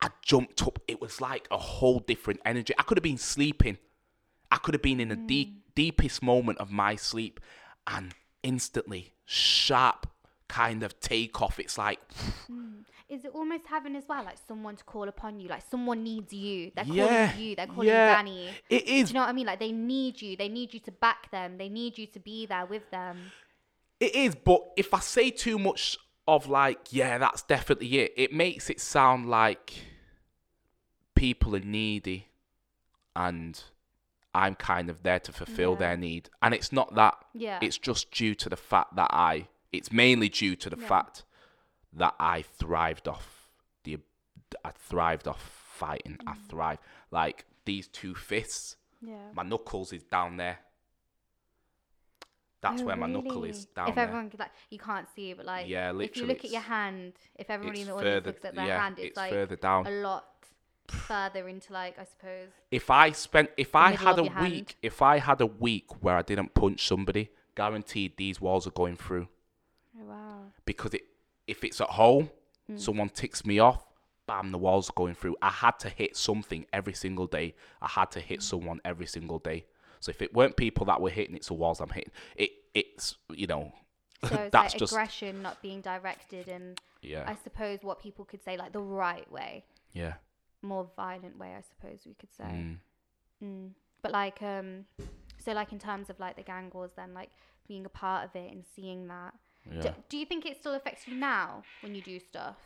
I 0.00 0.08
jumped 0.22 0.62
up. 0.62 0.78
It 0.88 1.02
was 1.02 1.20
like 1.20 1.46
a 1.50 1.58
whole 1.58 1.98
different 1.98 2.40
energy. 2.46 2.72
I 2.78 2.82
could 2.82 2.96
have 2.96 3.02
been 3.02 3.18
sleeping. 3.18 3.76
I 4.50 4.56
could 4.56 4.72
have 4.72 4.82
been 4.82 5.00
in 5.00 5.08
the 5.08 5.16
deep, 5.16 5.50
mm. 5.50 5.60
deepest 5.74 6.22
moment 6.22 6.58
of 6.58 6.70
my 6.70 6.96
sleep, 6.96 7.40
and 7.86 8.14
instantly, 8.42 9.12
sharp 9.26 10.06
kind 10.48 10.82
of 10.82 10.98
take 11.00 11.42
off. 11.42 11.60
It's 11.60 11.76
like, 11.76 12.00
mm. 12.50 12.84
Is 13.08 13.24
it 13.24 13.30
almost 13.34 13.66
having 13.68 13.94
as 13.94 14.04
well 14.08 14.24
like 14.24 14.38
someone 14.48 14.76
to 14.76 14.82
call 14.82 15.06
upon 15.06 15.38
you? 15.38 15.48
Like 15.48 15.62
someone 15.70 16.02
needs 16.02 16.32
you. 16.32 16.72
They're 16.74 16.86
yeah, 16.86 17.26
calling 17.28 17.44
you. 17.44 17.56
They're 17.56 17.66
calling 17.66 17.88
yeah, 17.88 18.16
Danny. 18.16 18.50
It 18.68 18.88
is. 18.88 19.08
Do 19.08 19.12
you 19.12 19.14
know 19.14 19.20
what 19.20 19.28
I 19.28 19.32
mean? 19.32 19.46
Like 19.46 19.60
they 19.60 19.70
need 19.70 20.20
you. 20.20 20.36
They 20.36 20.48
need 20.48 20.74
you 20.74 20.80
to 20.80 20.90
back 20.90 21.30
them. 21.30 21.56
They 21.58 21.68
need 21.68 21.98
you 21.98 22.06
to 22.08 22.18
be 22.18 22.46
there 22.46 22.66
with 22.66 22.90
them. 22.90 23.30
It 24.00 24.14
is, 24.14 24.34
but 24.34 24.60
if 24.76 24.92
I 24.92 25.00
say 25.00 25.30
too 25.30 25.58
much 25.58 25.96
of 26.28 26.48
like, 26.48 26.92
yeah, 26.92 27.18
that's 27.18 27.42
definitely 27.42 27.98
it, 27.98 28.12
it 28.16 28.32
makes 28.32 28.68
it 28.68 28.80
sound 28.80 29.28
like 29.30 29.72
people 31.14 31.56
are 31.56 31.60
needy 31.60 32.28
and 33.14 33.62
I'm 34.34 34.54
kind 34.54 34.90
of 34.90 35.02
there 35.02 35.20
to 35.20 35.32
fulfill 35.32 35.72
Yeah. 35.72 35.78
their 35.78 35.96
need. 35.96 36.28
And 36.42 36.52
it's 36.52 36.72
not 36.72 36.94
that. 36.94 37.16
Yeah. 37.32 37.58
It's 37.62 37.78
just 37.78 38.10
due 38.10 38.34
to 38.34 38.48
the 38.50 38.56
fact 38.56 38.96
that 38.96 39.10
I, 39.12 39.48
it's 39.72 39.90
mainly 39.90 40.28
due 40.28 40.56
to 40.56 40.68
the 40.68 40.76
Yeah. 40.78 40.86
fact 40.88 41.24
that 41.94 42.14
I 42.20 42.42
thrived 42.42 43.08
off 43.08 43.48
the, 43.84 43.98
I 44.62 44.72
thrived 44.72 45.26
off 45.26 45.40
fighting. 45.72 46.18
I 46.26 46.32
Mm. 46.34 46.48
thrive. 46.48 46.78
Like 47.10 47.46
these 47.64 47.88
two 47.88 48.14
fists, 48.14 48.76
Yeah. 49.00 49.30
my 49.32 49.42
knuckles 49.42 49.92
is 49.94 50.02
down 50.04 50.36
there. 50.36 50.58
That's 52.62 52.82
Oh, 52.82 52.86
where 52.86 52.96
my 52.96 53.06
knuckle 53.06 53.44
is 53.44 53.56
really? 53.56 53.66
down 53.76 53.88
If 53.90 53.94
there. 53.94 54.04
everyone 54.04 54.30
could 54.30 54.40
like, 54.40 54.50
you 54.70 54.78
can't 54.78 55.06
see 55.14 55.30
it, 55.30 55.36
but 55.36 55.46
like, 55.46 55.68
Yeah, 55.68 55.92
if 56.00 56.16
you 56.16 56.26
look 56.26 56.44
at 56.44 56.50
your 56.50 56.62
hand, 56.62 57.12
if 57.36 57.50
everybody 57.50 57.82
in 57.82 57.86
the 57.88 57.92
audience 57.94 58.14
further, 58.14 58.26
looks 58.30 58.44
at 58.44 58.54
their 58.54 58.66
yeah, 58.66 58.80
hand, 58.80 58.98
it's, 58.98 59.08
it's 59.08 59.16
like 59.16 59.30
further 59.32 59.56
down. 59.56 59.86
a 59.86 59.90
lot 59.90 60.24
further 60.88 61.48
into 61.48 61.72
like, 61.72 61.98
I 61.98 62.04
suppose. 62.04 62.48
If 62.70 62.90
I 62.90 63.12
spent, 63.12 63.50
if 63.56 63.74
I 63.76 63.92
had 63.92 64.18
a 64.18 64.22
your 64.24 64.32
hand. 64.32 64.52
week, 64.52 64.76
if 64.82 65.02
I 65.02 65.18
had 65.18 65.40
a 65.40 65.46
week 65.46 66.02
where 66.02 66.16
I 66.16 66.22
didn't 66.22 66.54
punch 66.54 66.86
somebody, 66.86 67.30
guaranteed 67.54 68.16
these 68.16 68.40
walls 68.40 68.66
are 68.66 68.70
going 68.72 68.96
through 68.96 69.28
Oh 69.98 70.04
wow. 70.04 70.38
because 70.64 70.94
it, 70.94 71.02
if 71.46 71.62
it's 71.64 71.80
at 71.80 71.90
home, 71.90 72.30
Mm. 72.70 72.80
someone 72.80 73.08
ticks 73.10 73.46
me 73.46 73.60
off, 73.60 73.86
bam, 74.26 74.50
the 74.50 74.58
walls 74.58 74.90
are 74.90 74.94
going 74.94 75.14
through. 75.14 75.36
I 75.40 75.50
had 75.50 75.78
to 75.78 75.88
hit 75.88 76.16
something 76.16 76.66
every 76.72 76.94
single 76.94 77.28
day. 77.28 77.54
I 77.80 77.86
had 77.86 78.10
to 78.12 78.18
Mm. 78.18 78.22
hit 78.24 78.42
someone 78.42 78.80
every 78.84 79.06
single 79.06 79.38
day. 79.38 79.66
So 80.00 80.10
if 80.10 80.22
it 80.22 80.34
weren't 80.34 80.56
people 80.56 80.86
that 80.86 81.00
were 81.00 81.10
hitting, 81.10 81.36
it's 81.36 81.48
the 81.48 81.54
walls 81.54 81.80
I'm 81.80 81.88
hitting. 81.88 82.12
It, 82.36 82.50
it's 82.74 83.16
you 83.30 83.46
know, 83.46 83.72
So 84.28 84.34
it's 84.34 84.52
that's 84.52 84.74
like 84.74 84.78
just 84.78 84.92
aggression 84.92 85.42
not 85.42 85.60
being 85.62 85.80
directed 85.80 86.48
and 86.48 86.80
yeah, 87.02 87.24
I 87.26 87.36
suppose, 87.42 87.80
what 87.82 88.00
people 88.00 88.24
could 88.24 88.42
say 88.42 88.56
like 88.56 88.72
the 88.72 88.80
right 88.80 89.30
way, 89.30 89.64
yeah. 89.92 90.14
more 90.62 90.88
violent 90.96 91.38
way, 91.38 91.54
I 91.56 91.60
suppose 91.60 92.00
we 92.06 92.14
could 92.14 92.32
say. 92.34 92.44
Mm. 92.44 92.76
Mm. 93.44 93.70
But 94.02 94.12
like, 94.12 94.42
um, 94.42 94.86
so 95.38 95.52
like 95.52 95.72
in 95.72 95.78
terms 95.78 96.10
of 96.10 96.18
like 96.18 96.36
the 96.36 96.42
gang 96.42 96.70
wars, 96.72 96.90
then 96.96 97.14
like 97.14 97.30
being 97.68 97.84
a 97.86 97.88
part 97.88 98.24
of 98.24 98.34
it 98.34 98.52
and 98.52 98.64
seeing 98.74 99.06
that. 99.08 99.34
Yeah. 99.70 99.80
Do, 99.82 99.94
do 100.08 100.16
you 100.16 100.26
think 100.26 100.46
it 100.46 100.58
still 100.58 100.74
affects 100.74 101.06
you 101.06 101.14
now 101.14 101.62
when 101.82 101.94
you 101.94 102.02
do 102.02 102.18
stuff 102.18 102.56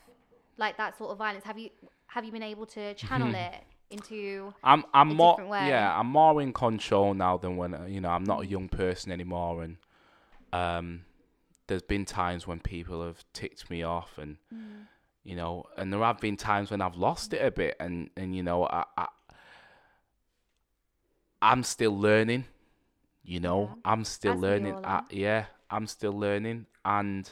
like 0.56 0.76
that 0.76 0.96
sort 0.96 1.10
of 1.10 1.18
violence? 1.18 1.44
Have 1.44 1.58
you 1.58 1.70
have 2.06 2.24
you 2.24 2.32
been 2.32 2.42
able 2.42 2.66
to 2.66 2.94
channel 2.94 3.34
it 3.34 3.64
into? 3.90 4.54
I'm 4.62 4.84
I'm 4.92 5.10
a 5.10 5.14
more 5.14 5.36
way. 5.46 5.68
yeah 5.68 5.98
I'm 5.98 6.06
more 6.08 6.40
in 6.42 6.52
control 6.52 7.14
now 7.14 7.36
than 7.38 7.56
when 7.56 7.74
uh, 7.74 7.86
you 7.86 8.00
know 8.00 8.10
I'm 8.10 8.24
not 8.24 8.42
a 8.42 8.46
young 8.46 8.68
person 8.68 9.10
anymore 9.12 9.62
and 9.62 9.76
um 10.52 11.04
there's 11.66 11.82
been 11.82 12.04
times 12.04 12.46
when 12.46 12.60
people 12.60 13.04
have 13.06 13.24
ticked 13.32 13.70
me 13.70 13.82
off 13.82 14.18
and 14.18 14.36
Mm. 14.52 14.86
you 15.22 15.36
know 15.36 15.64
and 15.76 15.92
there 15.92 16.00
have 16.00 16.20
been 16.20 16.36
times 16.36 16.70
when 16.70 16.80
I've 16.82 16.96
lost 16.96 17.32
it 17.32 17.44
a 17.44 17.50
bit 17.50 17.76
and 17.80 18.10
and 18.16 18.34
you 18.34 18.42
know 18.42 18.66
I, 18.66 18.84
I 18.96 19.06
I'm 21.42 21.62
still 21.62 21.98
learning 21.98 22.44
you 23.22 23.40
know 23.40 23.70
Yeah. 23.70 23.74
I'm 23.84 24.04
still 24.04 24.34
As 24.34 24.40
learning 24.40 24.76
I, 24.84 25.02
yeah 25.10 25.46
I'm 25.70 25.86
still 25.86 26.12
learning 26.18 26.66
and 26.84 27.30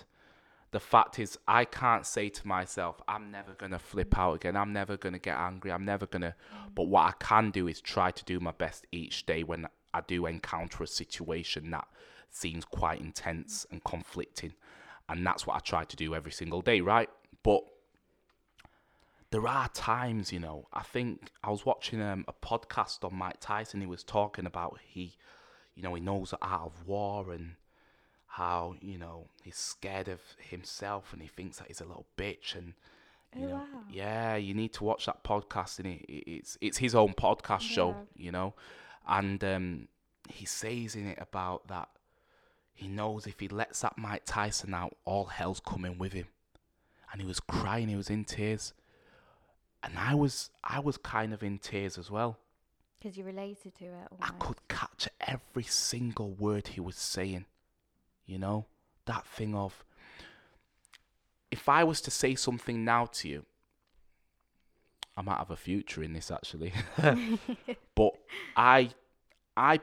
the 0.71 0.81
fact 0.81 1.19
is 1.19 1.39
I 1.47 1.65
can't 1.65 2.05
say 2.07 2.29
to 2.29 2.47
myself 2.47 3.01
I'm 3.09 3.31
never 3.31 3.53
going 3.53 3.73
to 3.73 3.79
flip 3.79 4.19
out 4.19 4.35
again. 4.35 4.57
I'm 4.57 4.73
never 4.73 4.97
going 4.97 5.15
to 5.15 5.19
get 5.19 5.37
angry. 5.39 5.73
I'm 5.73 5.85
never 5.85 6.07
going 6.07 6.23
to 6.23 6.35
but 6.75 6.89
what 6.89 7.07
I 7.07 7.13
can 7.19 7.51
do 7.51 7.69
is 7.69 7.81
try 7.81 8.11
to 8.11 8.25
do 8.25 8.41
my 8.41 8.53
best 8.53 8.87
each 8.93 9.27
day 9.27 9.43
when 9.43 9.67
I 9.95 10.03
do 10.07 10.27
encounter 10.27 10.83
a 10.83 10.87
situation 10.87 11.71
that 11.71 11.89
seems 12.31 12.65
quite 12.65 13.01
intense 13.01 13.67
and 13.71 13.83
conflicting. 13.85 14.55
And 15.09 15.27
that's 15.27 15.47
what 15.47 15.57
I 15.57 15.61
try 15.61 15.85
to 15.85 15.97
do 15.97 16.15
every 16.15 16.33
single 16.33 16.61
day, 16.61 16.81
right? 16.81 17.09
But 17.43 17.63
there 19.31 19.47
are 19.47 19.69
times, 19.71 20.33
you 20.33 20.39
know, 20.39 20.67
I 20.73 20.83
think 20.83 21.31
I 21.43 21.51
was 21.51 21.65
watching 21.65 22.01
um, 22.03 22.25
a 22.29 22.33
podcast 22.33 23.05
on 23.05 23.15
Mike 23.15 23.39
Tyson. 23.41 23.81
He 23.81 23.87
was 23.87 24.05
talking 24.05 24.47
about 24.47 24.79
he, 24.87 25.17
you 25.75 25.83
know, 25.83 25.95
he 25.95 26.01
knows 26.01 26.31
the 26.31 26.39
art 26.43 26.63
of 26.67 26.87
war 26.87 27.33
and 27.33 27.55
how 28.29 28.75
you 28.81 28.99
know 28.99 29.27
he's 29.43 29.57
scared 29.57 30.07
of 30.09 30.21
himself 30.39 31.13
and 31.13 31.21
he 31.23 31.29
thinks 31.29 31.59
that 31.59 31.67
he's 31.69 31.81
a 31.81 31.85
little 31.87 32.07
bitch 32.17 32.55
and 32.55 32.75
you 33.37 33.45
Oh, 33.45 33.49
know, 33.49 33.55
wow. 33.57 33.83
yeah, 33.91 34.37
you 34.37 34.55
need 34.55 34.73
to 34.75 34.85
watch 34.85 35.05
that 35.07 35.23
podcast 35.25 35.79
and 35.81 35.87
it, 35.89 36.05
it's 36.09 36.57
it's 36.61 36.79
his 36.79 36.95
own 36.95 37.13
podcast 37.15 37.61
show, 37.61 37.95
you 38.17 38.31
know, 38.33 38.55
and 39.07 39.43
um, 39.45 39.89
he 40.31 40.47
says 40.47 40.95
in 40.95 41.07
it 41.09 41.19
about 41.21 41.69
that 41.69 41.89
he 42.75 42.87
knows 42.89 43.27
if 43.27 43.41
he 43.41 43.49
lets 43.49 43.81
that 43.81 43.99
Mike 43.99 44.23
Tyson 44.25 44.73
out, 44.73 44.95
all 45.05 45.25
hell's 45.27 45.61
coming 45.61 45.99
with 45.99 46.13
him, 46.13 46.27
and 47.13 47.21
he 47.21 47.27
was 47.27 47.41
crying, 47.41 47.89
he 47.89 47.97
was 47.97 48.09
in 48.09 48.25
tears, 48.25 48.73
and 49.83 49.99
I 49.99 50.15
was 50.15 50.51
I 50.65 50.81
was 50.81 50.97
kind 50.97 51.33
of 51.35 51.43
in 51.43 51.59
tears 51.59 51.99
as 51.99 52.11
well. 52.11 52.39
Because 52.99 53.17
you 53.19 53.25
related 53.25 53.75
to 53.77 53.85
it. 53.85 54.09
I 54.23 54.31
could 54.39 54.57
catch 54.69 55.09
every 55.21 55.63
single 55.65 56.31
word 56.33 56.69
he 56.69 56.81
was 56.81 56.97
saying. 56.97 57.45
You 58.29 58.39
know, 58.39 58.67
that 59.07 59.27
thing 59.27 59.55
of 59.57 59.85
if 61.51 61.69
I 61.69 61.83
was 61.83 62.01
to 62.03 62.11
say 62.11 62.35
something 62.35 62.85
now 62.85 63.07
to 63.07 63.29
you, 63.29 63.47
I 65.17 65.23
might 65.23 65.39
have 65.39 65.51
a 65.51 65.57
future 65.57 66.03
in 66.03 66.13
this 66.13 66.31
actually. 66.31 66.73
but 67.95 68.13
I 68.55 68.91
I 69.57 69.81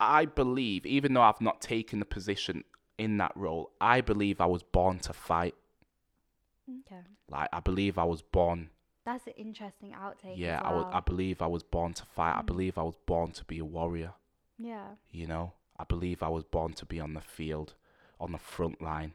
I 0.00 0.24
believe 0.26 0.84
even 0.84 1.14
though 1.14 1.22
I've 1.22 1.40
not 1.40 1.60
taken 1.62 2.00
the 2.00 2.04
position 2.04 2.64
in 2.98 3.16
that 3.18 3.32
role, 3.36 3.70
I 3.80 4.00
believe 4.00 4.40
I 4.40 4.46
was 4.46 4.62
born 4.62 4.98
to 5.00 5.12
fight. 5.12 5.54
Okay. 6.68 7.02
Like 7.30 7.48
I 7.52 7.60
believe 7.60 7.96
I 7.98 8.04
was 8.04 8.20
born 8.22 8.70
That's 9.04 9.26
an 9.28 9.34
interesting 9.36 9.92
outtake. 9.92 10.34
yeah, 10.36 10.56
as 10.56 10.62
I 10.64 10.72
was 10.72 10.84
well. 10.86 10.94
I 10.94 11.00
believe 11.00 11.40
I 11.40 11.46
was 11.46 11.62
born 11.62 11.92
to 11.94 12.04
fight. 12.04 12.36
I 12.36 12.42
Mm. 12.42 12.46
believe 12.46 12.78
I 12.78 12.82
was 12.82 12.96
born 13.06 13.30
to 13.32 13.44
be 13.44 13.58
a 13.60 13.64
warrior. 13.64 14.14
Yeah. 14.58 14.94
You 15.10 15.26
know, 15.28 15.52
I 15.78 15.84
believe 15.84 16.22
I 16.22 16.28
was 16.28 16.44
born 16.44 16.72
to 16.74 16.86
be 16.86 17.00
on 17.00 17.14
the 17.14 17.20
field, 17.20 17.74
on 18.20 18.32
the 18.32 18.38
front 18.38 18.80
line, 18.80 19.12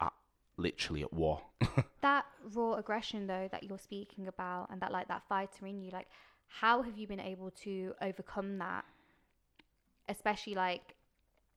at 0.00 0.12
literally 0.56 1.02
at 1.02 1.12
war. 1.12 1.42
That 2.02 2.24
raw 2.52 2.74
aggression 2.74 3.28
though 3.28 3.48
that 3.52 3.62
you're 3.62 3.78
speaking 3.78 4.26
about 4.26 4.70
and 4.70 4.82
that 4.82 4.90
like 4.90 5.06
that 5.06 5.22
fighter 5.28 5.66
in 5.66 5.80
you, 5.80 5.90
like 5.92 6.08
how 6.48 6.82
have 6.82 6.98
you 6.98 7.06
been 7.06 7.20
able 7.20 7.52
to 7.62 7.94
overcome 8.02 8.58
that? 8.58 8.84
Especially 10.08 10.54
like 10.54 10.96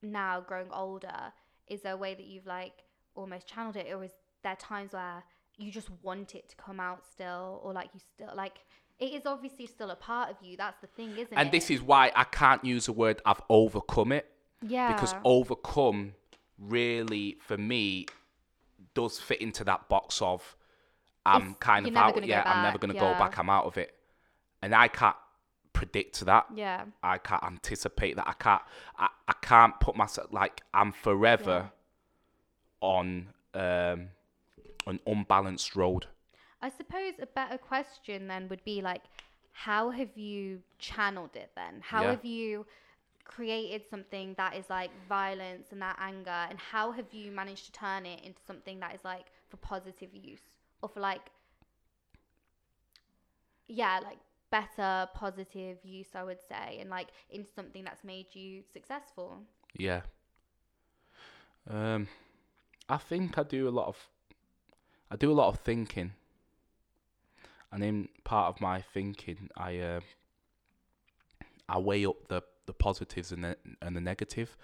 now 0.02 0.40
growing 0.40 0.70
older, 0.72 1.32
is 1.66 1.82
there 1.82 1.94
a 1.94 1.96
way 1.96 2.14
that 2.14 2.26
you've 2.26 2.46
like 2.46 2.84
almost 3.16 3.48
channeled 3.48 3.74
it 3.74 3.92
or 3.92 4.04
is 4.04 4.12
there 4.44 4.56
times 4.56 4.92
where 4.92 5.24
you 5.58 5.72
just 5.72 5.88
want 6.02 6.34
it 6.34 6.48
to 6.48 6.56
come 6.56 6.78
out 6.78 7.04
still 7.10 7.60
or 7.64 7.72
like 7.72 7.88
you 7.92 8.00
still 8.14 8.32
like 8.36 8.58
it 8.98 9.12
is 9.12 9.26
obviously 9.26 9.66
still 9.66 9.90
a 9.90 9.96
part 9.96 10.30
of 10.30 10.36
you. 10.40 10.56
That's 10.56 10.80
the 10.80 10.86
thing, 10.86 11.10
isn't 11.12 11.32
it? 11.32 11.36
and 11.36 11.50
this 11.52 11.70
is 11.70 11.82
why 11.82 12.12
I 12.14 12.24
can't 12.24 12.64
use 12.64 12.86
the 12.86 12.92
word 12.92 13.20
I've 13.26 13.42
overcome 13.48 14.12
it 14.12 14.30
yeah. 14.62 14.92
because 14.92 15.14
overcome 15.24 16.14
really 16.58 17.36
for 17.40 17.58
me 17.58 18.06
does 18.94 19.18
fit 19.18 19.40
into 19.40 19.62
that 19.64 19.88
box 19.88 20.22
of 20.22 20.56
I'm 21.26 21.42
It's- 21.42 21.56
kind 21.60 21.86
of 21.86 21.96
out. 21.96 22.24
Yeah, 22.24 22.42
I'm 22.46 22.62
never 22.62 22.78
going 22.78 22.90
to 22.90 22.94
yeah. 22.94 23.12
go 23.12 23.18
back. 23.18 23.36
I'm 23.38 23.50
out 23.50 23.64
of 23.64 23.76
it, 23.76 23.94
and 24.62 24.72
I 24.74 24.86
can't 24.88 25.16
predict 25.72 26.24
that. 26.24 26.46
yeah. 26.54 26.84
I 27.02 27.18
can't 27.18 27.42
anticipate 27.42 28.14
that. 28.16 28.28
I 28.28 28.32
can't. 28.32 28.62
I, 28.96 29.08
I 29.26 29.32
can't 29.42 29.78
put 29.80 29.96
myself 29.96 30.28
like 30.32 30.62
I'm 30.72 30.92
forever 30.92 31.72
on 32.80 33.28
um, 33.54 34.08
an 34.86 35.00
unbalanced 35.06 35.74
road. 35.74 36.06
I 36.62 36.70
suppose 36.70 37.14
a 37.20 37.26
better 37.26 37.58
question 37.58 38.28
then 38.28 38.48
would 38.48 38.64
be 38.64 38.80
like, 38.82 39.02
how 39.52 39.90
have 39.90 40.16
you 40.16 40.62
channeled 40.78 41.34
it 41.36 41.50
then? 41.54 41.80
How 41.80 42.02
Yeah. 42.02 42.10
have 42.10 42.24
you 42.24 42.66
created 43.24 43.82
something 43.88 44.34
that 44.36 44.54
is 44.56 44.68
like 44.70 44.90
violence 45.08 45.68
and 45.72 45.82
that 45.82 45.96
anger? 46.00 46.46
And 46.50 46.58
how 46.58 46.92
have 46.92 47.12
you 47.12 47.30
managed 47.32 47.66
to 47.66 47.72
turn 47.72 48.06
it 48.06 48.20
into 48.24 48.40
something 48.46 48.80
that 48.80 48.94
is 48.94 49.04
like 49.04 49.26
for 49.48 49.56
positive 49.58 50.14
use 50.14 50.40
or 50.82 50.88
for 50.88 51.00
like, 51.00 51.30
yeah, 53.68 54.00
like 54.02 54.18
better 54.50 55.08
positive 55.14 55.78
use, 55.84 56.08
I 56.14 56.24
would 56.24 56.40
say, 56.48 56.78
and 56.80 56.88
like 56.90 57.08
into 57.30 57.50
something 57.54 57.84
that's 57.84 58.04
made 58.04 58.34
you 58.34 58.62
successful? 58.72 59.40
Yeah. 59.78 60.02
Um, 61.68 62.08
I 62.88 62.96
think 62.98 63.38
I 63.38 63.42
do 63.42 63.68
a 63.68 63.70
lot 63.70 63.88
of, 63.88 63.96
I 65.10 65.16
do 65.16 65.30
a 65.32 65.34
lot 65.34 65.48
of 65.48 65.60
thinking, 65.60 66.12
and 67.72 67.82
in 67.82 68.08
part 68.24 68.54
of 68.54 68.60
my 68.60 68.80
thinking, 68.80 69.50
I 69.56 69.78
uh, 69.78 70.00
I 71.68 71.78
weigh 71.78 72.06
up 72.06 72.28
the 72.28 72.42
the 72.66 72.72
positives 72.72 73.32
and 73.32 73.44
the 73.44 73.56
and 73.82 73.96
the 73.96 74.00
negative, 74.00 74.56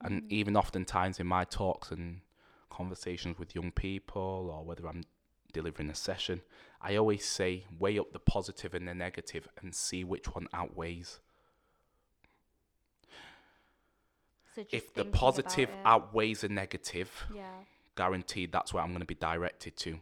and 0.00 0.30
even 0.30 0.56
oftentimes 0.56 1.20
in 1.20 1.26
my 1.26 1.44
talks 1.44 1.90
and 1.90 2.20
conversations 2.70 3.38
with 3.38 3.54
young 3.54 3.70
people, 3.72 4.52
or 4.52 4.64
whether 4.64 4.86
I'm 4.86 5.04
delivering 5.52 5.90
a 5.90 5.94
session, 5.94 6.42
I 6.80 6.96
always 6.96 7.24
say 7.24 7.64
weigh 7.78 7.98
up 7.98 8.12
the 8.12 8.18
positive 8.18 8.74
and 8.74 8.86
the 8.86 8.94
negative 8.94 9.48
and 9.60 9.74
see 9.74 10.04
which 10.04 10.34
one 10.34 10.46
outweighs. 10.52 11.20
So 14.54 14.64
if 14.70 14.92
the 14.94 15.04
positive 15.04 15.70
outweighs 15.84 16.40
the 16.40 16.48
negative, 16.48 17.10
yeah. 17.34 17.46
guaranteed 17.96 18.52
that's 18.52 18.74
where 18.74 18.82
I'm 18.82 18.90
going 18.90 19.00
to 19.00 19.06
be 19.06 19.14
directed 19.14 19.76
to. 19.78 20.00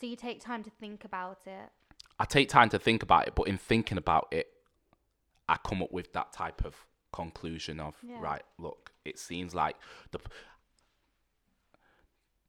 So 0.00 0.06
you 0.06 0.16
take 0.16 0.40
time 0.40 0.64
to 0.64 0.70
think 0.70 1.04
about 1.04 1.38
it. 1.46 1.70
I 2.18 2.24
take 2.24 2.48
time 2.48 2.68
to 2.70 2.78
think 2.78 3.02
about 3.02 3.26
it, 3.28 3.34
but 3.34 3.48
in 3.48 3.58
thinking 3.58 3.98
about 3.98 4.28
it, 4.30 4.48
I 5.48 5.56
come 5.66 5.82
up 5.82 5.92
with 5.92 6.12
that 6.12 6.32
type 6.32 6.64
of 6.64 6.74
conclusion 7.12 7.80
of 7.80 7.96
Yeah. 8.02 8.20
right. 8.20 8.42
Look, 8.58 8.92
it 9.04 9.18
seems 9.18 9.54
like 9.54 9.76
the 10.12 10.20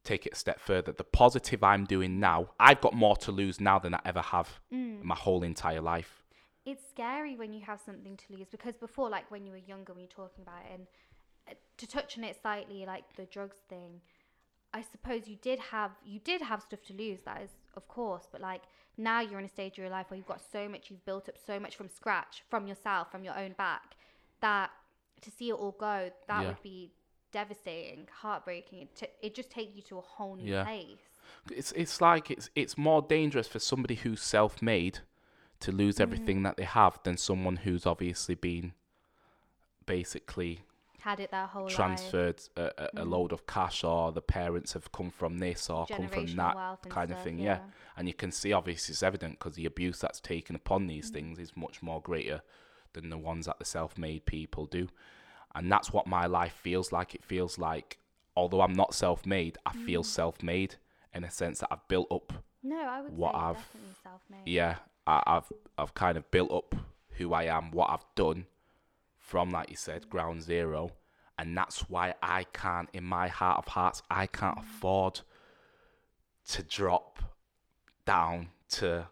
take 0.04 0.24
it 0.26 0.32
a 0.34 0.36
step 0.36 0.60
further. 0.60 0.92
The 0.92 1.04
positive 1.04 1.64
I'm 1.64 1.84
doing 1.84 2.20
now, 2.20 2.50
I've 2.60 2.80
got 2.80 2.94
more 2.94 3.16
to 3.16 3.32
lose 3.32 3.60
now 3.60 3.78
than 3.78 3.94
I 3.94 4.00
ever 4.04 4.20
have 4.20 4.60
Mm. 4.72 5.00
in 5.00 5.06
my 5.06 5.16
whole 5.16 5.42
entire 5.42 5.80
life. 5.80 6.22
it's 6.64 6.82
scary 6.90 7.36
when 7.36 7.52
you 7.52 7.60
have 7.60 7.80
something 7.80 8.16
to 8.16 8.32
lose 8.32 8.48
because 8.50 8.74
before 8.76 9.08
like 9.08 9.30
when 9.30 9.46
you 9.46 9.52
were 9.52 9.56
younger 9.58 9.92
when 9.92 10.00
you're 10.02 10.08
talking 10.08 10.42
about 10.42 10.64
it 10.64 10.72
and 10.74 10.86
uh, 11.48 11.54
to 11.76 11.86
touch 11.86 12.18
on 12.18 12.24
it 12.24 12.36
slightly 12.42 12.84
like 12.84 13.04
the 13.14 13.24
drugs 13.26 13.58
thing 13.68 14.00
i 14.74 14.82
suppose 14.82 15.28
you 15.28 15.36
did 15.36 15.60
have 15.70 15.92
you 16.04 16.18
did 16.18 16.42
have 16.42 16.60
stuff 16.60 16.82
to 16.82 16.92
lose 16.92 17.20
that 17.24 17.40
is 17.40 17.50
of 17.76 17.86
course 17.88 18.26
but 18.30 18.40
like 18.40 18.62
now 18.96 19.20
you're 19.20 19.38
in 19.38 19.44
a 19.44 19.48
stage 19.48 19.72
of 19.72 19.78
your 19.78 19.90
life 19.90 20.06
where 20.10 20.16
you've 20.16 20.26
got 20.26 20.40
so 20.52 20.68
much 20.68 20.90
you've 20.90 21.04
built 21.04 21.28
up 21.28 21.36
so 21.44 21.60
much 21.60 21.76
from 21.76 21.88
scratch 21.88 22.42
from 22.48 22.66
yourself 22.66 23.10
from 23.10 23.22
your 23.24 23.36
own 23.38 23.52
back 23.52 23.94
that 24.40 24.70
to 25.20 25.30
see 25.30 25.50
it 25.50 25.54
all 25.54 25.72
go 25.78 26.10
that 26.28 26.42
Yeah. 26.42 26.48
would 26.48 26.62
be 26.62 26.92
devastating 27.32 28.08
heartbreaking 28.20 28.80
it, 28.82 28.94
t- 28.96 29.06
it 29.20 29.34
just 29.34 29.50
take 29.50 29.74
you 29.76 29.82
to 29.82 29.98
a 29.98 30.00
whole 30.00 30.36
new 30.36 30.50
Yeah. 30.52 30.64
place 30.64 30.98
It's 31.50 31.72
it's 31.72 32.00
like 32.00 32.30
it's 32.30 32.48
it's 32.54 32.78
more 32.78 33.02
dangerous 33.02 33.48
for 33.48 33.58
somebody 33.58 33.96
who's 33.96 34.22
self-made 34.22 35.00
to 35.60 35.72
lose 35.72 35.94
mm-hmm. 35.96 36.02
everything 36.02 36.42
that 36.44 36.56
they 36.56 36.64
have 36.64 36.98
than 37.02 37.16
someone 37.16 37.56
who's 37.56 37.84
obviously 37.86 38.34
been 38.34 38.72
basically 39.86 40.60
had 41.00 41.20
it 41.20 41.30
their 41.30 41.46
whole 41.46 41.68
transferred 41.68 42.40
a, 42.56 42.62
a, 42.62 42.84
a 43.02 43.04
Mm. 43.04 43.10
load 43.10 43.32
of 43.32 43.46
cash 43.46 43.84
or 43.84 44.12
the 44.12 44.22
parents 44.22 44.72
have 44.72 44.90
come 44.92 45.10
from 45.10 45.38
this 45.38 45.70
or 45.70 45.86
come 45.86 46.08
from 46.08 46.26
that 46.36 46.78
kind 46.88 47.10
of 47.10 47.20
thing 47.22 47.38
yeah. 47.38 47.58
yeah. 47.58 47.60
and 47.96 48.08
you 48.08 48.14
can 48.14 48.32
see 48.32 48.52
obviously 48.52 48.92
it's 48.92 49.02
evident 49.02 49.38
because 49.38 49.54
the 49.54 49.66
abuse 49.66 49.98
that's 50.00 50.20
taken 50.20 50.56
upon 50.56 50.86
these 50.86 51.10
things 51.10 51.38
is 51.38 51.56
much 51.56 51.82
more 51.82 52.00
greater 52.02 52.42
than 52.94 53.10
the 53.10 53.18
ones 53.18 53.46
that 53.46 53.58
the 53.58 53.64
self-made 53.64 54.24
people 54.26 54.66
do 54.66 54.88
and 55.54 55.70
that's 55.70 55.92
what 55.92 56.06
my 56.06 56.26
life 56.26 56.52
feels 56.54 56.92
like 56.92 57.14
it 57.14 57.22
feels 57.24 57.58
like 57.58 57.98
although 58.36 58.60
i'm 58.62 58.72
not 58.72 58.94
self-made 58.94 59.56
i 59.66 59.72
feel 59.72 60.02
Mm. 60.02 60.06
self-made 60.06 60.76
in 61.14 61.24
a 61.24 61.30
sense 61.30 61.60
that 61.60 61.68
i've 61.70 61.86
built 61.88 62.10
up 62.10 62.32
no 62.62 62.76
i 62.78 63.00
would 63.00 63.12
what 63.16 63.32
say 63.34 63.38
I've- 63.38 63.58
definitely 63.58 63.94
self-made 64.02 64.42
yeah 64.46 64.76
I, 65.06 65.22
i've 65.26 65.52
i've 65.78 65.94
kind 65.94 66.16
of 66.18 66.30
built 66.30 66.50
up 66.52 66.74
who 67.12 67.32
i 67.32 67.44
am 67.44 67.70
what 67.70 67.90
i've 67.90 68.04
done 68.16 68.46
from 69.26 69.50
like 69.50 69.68
you 69.68 69.76
said 69.76 70.08
ground 70.08 70.40
zero 70.40 70.90
and 71.36 71.56
that's 71.56 71.80
why 71.90 72.14
i 72.22 72.44
can't 72.52 72.88
in 72.92 73.02
my 73.02 73.26
heart 73.26 73.58
of 73.58 73.66
hearts 73.66 74.00
i 74.08 74.24
can't 74.26 74.58
afford 74.58 75.20
to 76.46 76.62
drop 76.62 77.18
down 78.04 78.48
to 78.68 79.04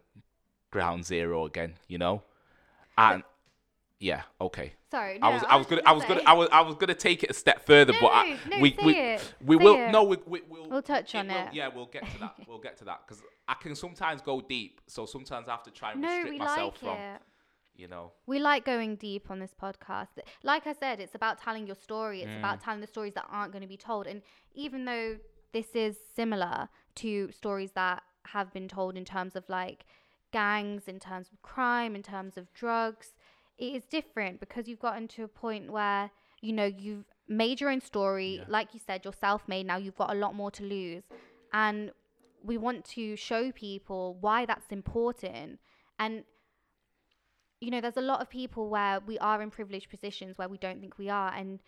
ground 0.71 1.05
zero 1.05 1.45
again 1.47 1.75
you 1.89 1.99
know 1.99 2.23
and 2.97 3.23
yeah 3.99 4.23
okay 4.41 4.73
Sorry, 4.91 5.19
I 5.21 5.35
was, 5.35 5.43
I 5.49 5.57
was 5.57 5.67
gonna, 5.67 5.83
I 5.85 5.91
was 5.91 6.05
gonna, 6.05 6.21
say- 6.21 6.27
I 6.27 6.33
was, 6.35 6.49
I 6.53 6.61
was 6.61 6.77
gonna 6.77 6.95
take 6.95 7.25
it 7.25 7.31
a 7.31 7.35
step 7.35 7.67
further, 7.67 7.93
No, 7.95 7.99
but 8.01 8.13
I, 8.15 8.37
no, 8.49 8.61
we, 8.61 8.77
we, 8.85 8.95
it, 8.97 9.35
we 9.45 9.59
say 9.59 9.65
will, 9.65 9.75
it. 9.75 9.91
no, 9.91 10.05
we, 10.05 10.19
we, 10.25 10.41
we'll, 10.49 10.69
We'll 10.69 10.83
touch 10.83 11.17
on 11.17 11.27
will- 11.27 11.35
it. 11.35 11.49
Yeah, 11.53 11.67
we'll 11.75 11.87
get 11.87 12.09
to 12.13 12.19
that. 12.21 12.37
We'll 12.47 12.61
get 12.61 12.77
to 12.77 12.85
that 12.85 13.01
because 13.05 13.21
I 13.49 13.55
can 13.55 13.75
sometimes 13.75 14.23
go 14.23 14.41
deep, 14.41 14.81
so 14.87 15.05
sometimes 15.05 15.49
I 15.49 15.51
have 15.51 15.65
to 15.65 15.73
try 15.73 15.91
and 15.93 16.01
No, 16.01 16.09
restrict 16.19 16.39
myself 16.39 16.81
like 16.85 16.95
from, 16.95 17.03
it. 17.03 17.23
You 17.77 17.89
know, 17.89 18.13
We 18.27 18.39
like 18.39 18.65
going 18.65 18.97
deep 18.97 19.31
on 19.31 19.39
this 19.41 19.55
podcast. 19.61 20.09
Like 20.43 20.67
I 20.67 20.73
said, 20.73 21.01
it's 21.01 21.15
about 21.15 21.39
telling 21.41 21.67
your 21.67 21.77
story. 21.77 22.23
It's 22.23 22.31
Mm. 22.31 22.39
about 22.39 22.61
telling 22.61 22.81
the 22.81 22.87
stories 22.87 23.15
that 23.15 23.27
aren't 23.31 23.53
going 23.53 23.63
to 23.63 23.69
be 23.69 23.77
told. 23.77 24.07
And 24.07 24.23
even 24.55 24.85
though 24.85 25.19
this 25.53 25.75
is 25.75 25.97
similar 26.15 26.69
to 26.97 27.31
stories 27.33 27.73
that 27.73 28.03
have 28.27 28.53
been 28.53 28.69
told 28.69 28.97
in 28.97 29.05
terms 29.05 29.37
of 29.37 29.49
like 29.49 29.85
gangs, 30.33 30.89
in 30.89 30.99
terms 30.99 31.29
of 31.33 31.41
crime, 31.43 31.95
in 31.95 32.03
terms 32.03 32.37
of 32.37 32.53
drugs. 32.53 33.15
It 33.57 33.73
is 33.75 33.85
different 33.85 34.41
because 34.41 34.67
you've 34.67 34.81
gotten 34.81 35.07
to 35.09 35.23
a 35.23 35.29
point 35.29 35.71
where, 35.71 36.11
you 36.41 36.53
know, 36.53 36.65
you've 36.65 37.05
made 37.29 37.61
your 37.61 37.71
own 37.71 37.81
story. 37.81 38.39
Yeah. 38.39 38.45
Like 38.49 38.75
you 38.75 38.81
said, 38.85 39.05
you're 39.05 39.13
self 39.13 39.47
made 39.47 39.67
now, 39.67 39.77
you've 39.77 39.97
got 39.97 40.11
a 40.11 40.19
lot 40.19 40.35
more 40.35 40.51
to 40.51 40.65
lose. 40.65 41.05
And 41.53 41.93
we 42.43 42.59
want 42.59 42.85
to 42.97 43.15
show 43.15 43.53
people 43.53 44.17
why 44.21 44.45
that's 44.45 44.71
important. 44.71 45.61
And 46.01 46.25
you 47.61 47.71
know, 47.71 47.81
there's 47.81 47.97
a 47.97 48.03
lot 48.03 48.21
of 48.21 48.29
people 48.29 48.69
where 48.69 49.01
we 49.01 49.19
are 49.19 49.41
in 49.43 49.51
privileged 49.51 49.91
positions 49.91 50.39
where 50.39 50.49
we 50.49 50.59
don't 50.59 50.81
think 50.81 50.99
we 50.99 51.09
are. 51.09 51.33
And 51.33 51.61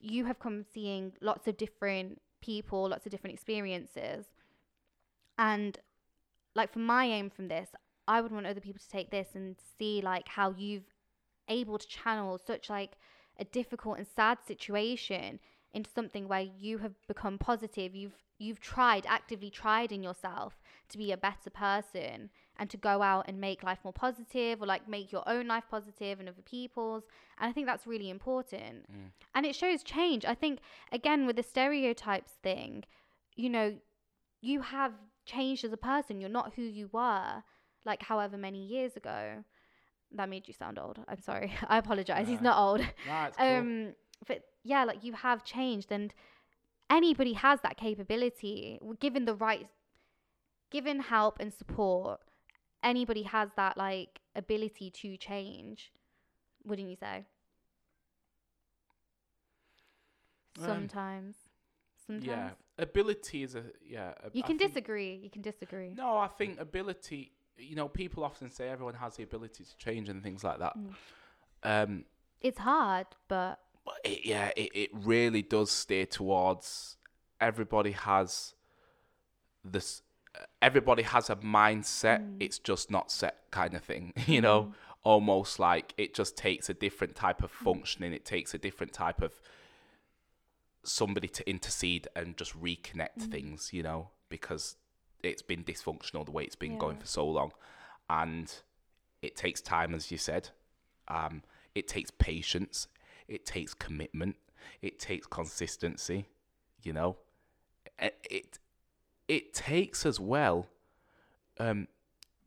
you 0.00 0.24
have 0.24 0.38
come 0.38 0.64
seeing 0.74 1.12
lots 1.20 1.46
of 1.46 1.56
different 1.56 2.20
people, 2.40 2.88
lots 2.88 3.06
of 3.06 3.12
different 3.12 3.34
experiences. 3.34 4.26
And 5.38 5.78
like 6.54 6.72
for 6.72 6.78
my 6.78 7.04
aim 7.04 7.30
from 7.30 7.48
this, 7.48 7.68
I 8.08 8.20
would 8.20 8.32
want 8.32 8.46
other 8.46 8.60
people 8.60 8.80
to 8.80 8.88
take 8.88 9.10
this 9.10 9.28
and 9.34 9.56
see 9.78 10.00
like 10.00 10.28
how 10.28 10.54
you've 10.56 10.94
able 11.48 11.78
to 11.78 11.86
channel 11.86 12.38
such 12.44 12.68
like 12.68 12.92
a 13.38 13.44
difficult 13.44 13.98
and 13.98 14.06
sad 14.06 14.38
situation 14.46 15.38
into 15.72 15.90
something 15.90 16.26
where 16.26 16.40
you 16.58 16.78
have 16.78 16.94
become 17.06 17.38
positive 17.38 17.94
you've 17.94 18.25
you've 18.38 18.60
tried 18.60 19.04
actively 19.08 19.50
tried 19.50 19.90
in 19.92 20.02
yourself 20.02 20.60
to 20.88 20.98
be 20.98 21.10
a 21.12 21.16
better 21.16 21.50
person 21.50 22.30
and 22.58 22.70
to 22.70 22.76
go 22.76 23.02
out 23.02 23.24
and 23.28 23.40
make 23.40 23.62
life 23.62 23.78
more 23.84 23.92
positive 23.92 24.62
or 24.62 24.66
like 24.66 24.88
make 24.88 25.10
your 25.12 25.26
own 25.28 25.46
life 25.46 25.64
positive 25.70 26.20
and 26.20 26.28
other 26.28 26.42
people's 26.42 27.04
and 27.38 27.48
i 27.48 27.52
think 27.52 27.66
that's 27.66 27.86
really 27.86 28.10
important. 28.10 28.86
And 29.34 29.44
it 29.46 29.54
shows 29.54 29.82
change. 29.82 30.24
I 30.24 30.34
think 30.34 30.60
again 30.92 31.26
with 31.26 31.36
the 31.36 31.42
stereotypes 31.42 32.32
thing 32.42 32.84
you 33.34 33.50
know 33.50 33.74
you 34.40 34.60
have 34.60 34.92
changed 35.24 35.64
as 35.64 35.72
a 35.72 35.76
person. 35.76 36.20
You're 36.20 36.30
not 36.30 36.52
who 36.54 36.62
you 36.62 36.88
were 36.92 37.42
like 37.84 38.02
however 38.02 38.36
many 38.36 38.64
years 38.64 38.96
ago. 38.96 39.44
That 40.12 40.28
made 40.28 40.46
you 40.46 40.54
sound 40.54 40.78
old. 40.78 40.98
I'm 41.08 41.20
sorry. 41.20 41.52
I 41.68 41.78
apologize. 41.78 42.28
He's 42.28 42.40
not 42.40 42.58
old. 42.58 42.80
It's 42.80 43.36
cool. 43.36 43.46
um 43.46 43.94
but 44.26 44.40
yeah 44.64 44.84
like 44.84 45.04
you 45.04 45.12
have 45.12 45.44
changed 45.44 45.90
and 45.92 46.14
anybody 46.90 47.32
has 47.34 47.60
that 47.62 47.76
capability 47.76 48.78
given 49.00 49.24
the 49.24 49.34
right 49.34 49.66
given 50.70 51.00
help 51.00 51.38
and 51.40 51.52
support 51.52 52.20
anybody 52.82 53.22
has 53.24 53.48
that 53.56 53.76
like 53.76 54.20
ability 54.34 54.90
to 54.90 55.16
change 55.16 55.92
wouldn't 56.64 56.88
you 56.88 56.96
say 56.96 57.24
Um, 60.58 60.64
sometimes 60.64 61.36
sometimes 62.06 62.24
yeah, 62.26 62.50
ability 62.78 63.42
is 63.42 63.54
a 63.54 63.64
yeah. 63.84 64.14
a- 64.22 64.30
you 64.32 64.42
I 64.42 64.46
can 64.46 64.58
think- 64.58 64.72
disagree 64.72 65.14
you 65.16 65.28
can 65.30 65.42
disagree 65.42 65.90
No, 65.94 66.16
I 66.16 66.28
think 66.28 66.58
ability. 66.58 67.32
You 67.58 67.74
know, 67.74 67.88
people 67.88 68.22
often 68.22 68.50
say 68.50 68.68
everyone 68.68 68.94
has 68.94 69.16
the 69.16 69.22
ability 69.22 69.64
to 69.64 69.76
change 69.78 70.08
and 70.10 70.22
things 70.22 70.44
like 70.44 70.58
that. 70.58 70.74
Mm. 70.76 70.94
Um, 71.62 72.04
it's 72.40 72.58
hard 72.58 73.06
but 73.28 73.60
but 73.86 73.94
it, 74.04 74.26
yeah, 74.26 74.50
it, 74.56 74.70
it 74.74 74.90
really 74.92 75.40
does 75.42 75.70
steer 75.70 76.04
towards 76.04 76.96
everybody 77.40 77.92
has 77.92 78.54
this. 79.64 80.02
Everybody 80.60 81.02
has 81.04 81.30
a 81.30 81.36
mindset. 81.36 82.20
Mm. 82.20 82.36
It's 82.40 82.58
just 82.58 82.90
not 82.90 83.10
set 83.10 83.36
kind 83.50 83.72
of 83.74 83.82
thing. 83.82 84.12
You 84.26 84.40
know, 84.42 84.74
almost 85.02 85.58
like 85.58 85.94
it 85.96 86.14
just 86.14 86.36
takes 86.36 86.68
a 86.68 86.74
different 86.74 87.14
type 87.14 87.42
of 87.42 87.50
functioning. 87.50 88.12
It 88.12 88.24
takes 88.26 88.52
a 88.52 88.58
different 88.58 88.92
type 88.92 89.22
of 89.22 89.40
somebody 90.84 91.28
to 91.28 91.48
intercede 91.48 92.08
and 92.14 92.36
just 92.36 92.60
reconnect 92.60 93.18
Mm. 93.20 93.30
things. 93.30 93.72
You 93.72 93.82
know, 93.82 94.10
because 94.28 94.76
it's 95.22 95.42
been 95.42 95.64
dysfunctional 95.64 96.24
the 96.24 96.32
way 96.32 96.44
it's 96.44 96.56
been 96.56 96.76
going 96.78 96.98
for 96.98 97.06
so 97.06 97.26
long, 97.26 97.52
and 98.10 98.52
it 99.22 99.36
takes 99.36 99.60
time, 99.60 99.94
as 99.94 100.10
you 100.10 100.18
said. 100.18 100.50
Um, 101.08 101.42
it 101.74 101.88
takes 101.88 102.10
patience. 102.10 102.88
It 103.28 103.44
takes 103.46 103.74
commitment. 103.74 104.36
It 104.82 104.98
takes 104.98 105.26
consistency. 105.26 106.26
You 106.82 106.92
know, 106.92 107.16
it 107.98 108.58
it, 109.28 109.54
takes 109.54 110.06
as 110.06 110.20
well. 110.20 110.68
Um, 111.58 111.88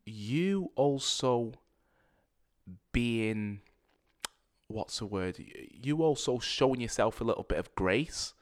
you 0.05 0.71
also 0.75 1.53
being 2.91 3.61
what's 4.67 4.99
the 4.99 5.05
word? 5.05 5.37
You 5.39 6.03
also 6.03 6.39
showing 6.39 6.81
yourself 6.81 7.21
a 7.21 7.23
little 7.23 7.43
bit 7.43 7.57
of 7.57 7.73
grace. 7.75 8.33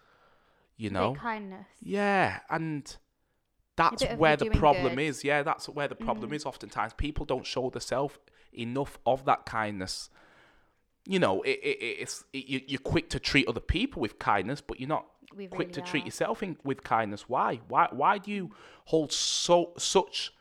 You 0.76 0.92
know, 0.92 1.16
kindness 1.16 1.66
yeah, 1.82 2.42
and 2.52 2.96
that's 3.76 4.04
where 4.16 4.36
the 4.38 4.52
problem 4.52 4.96
good. 4.96 5.02
is. 5.02 5.24
Yeah, 5.24 5.42
that's 5.42 5.68
where 5.68 5.88
the 5.88 5.96
problem 5.96 6.30
Mm. 6.30 6.36
is. 6.36 6.46
Oftentimes, 6.46 6.94
people 6.94 7.26
don't 7.26 7.48
show 7.48 7.72
themselves 7.72 8.20
enough 8.54 9.00
of 9.06 9.26
that 9.26 9.46
kindness. 9.48 10.12
You 11.10 11.20
know, 11.20 11.42
it, 11.44 11.60
it, 11.64 11.78
it's 12.02 12.26
it, 12.34 12.46
you, 12.48 12.62
you're 12.68 12.80
quick 12.80 13.10
to 13.12 13.20
treat 13.20 13.48
other 13.48 13.62
people 13.62 14.02
with 14.02 14.20
kindness, 14.20 14.60
but 14.62 14.80
you're 14.80 14.90
not 14.90 15.06
we 15.34 15.48
quick 15.48 15.70
really 15.70 15.74
to 15.74 15.82
treat 15.82 16.06
yourself 16.06 16.44
in, 16.44 16.58
with 16.66 16.84
kindness. 16.84 17.30
Why? 17.30 17.62
Why? 17.70 17.88
Why 17.92 18.18
do 18.18 18.30
you 18.32 18.52
hold 18.86 19.14
so 19.14 19.72
such 19.78 20.34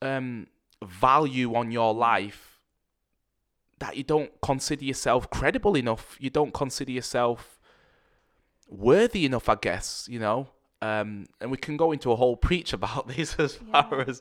um, 0.00 0.48
value 0.84 1.54
on 1.54 1.70
your 1.70 1.94
life 1.94 2.58
that 3.78 3.96
you 3.96 4.02
don't 4.02 4.32
consider 4.40 4.84
yourself 4.84 5.30
credible 5.30 5.76
enough? 5.76 6.16
You 6.18 6.30
don't 6.30 6.52
consider 6.52 6.90
yourself 6.90 7.60
worthy 8.68 9.24
enough, 9.24 9.48
I 9.48 9.54
guess. 9.54 10.08
You 10.10 10.18
know, 10.18 10.48
um, 10.80 11.26
and 11.40 11.50
we 11.50 11.56
can 11.58 11.76
go 11.76 11.92
into 11.92 12.10
a 12.10 12.16
whole 12.16 12.36
preach 12.36 12.72
about 12.72 13.06
this 13.16 13.36
as 13.38 13.58
Yeah. 13.68 13.82
far 13.82 14.00
as 14.00 14.20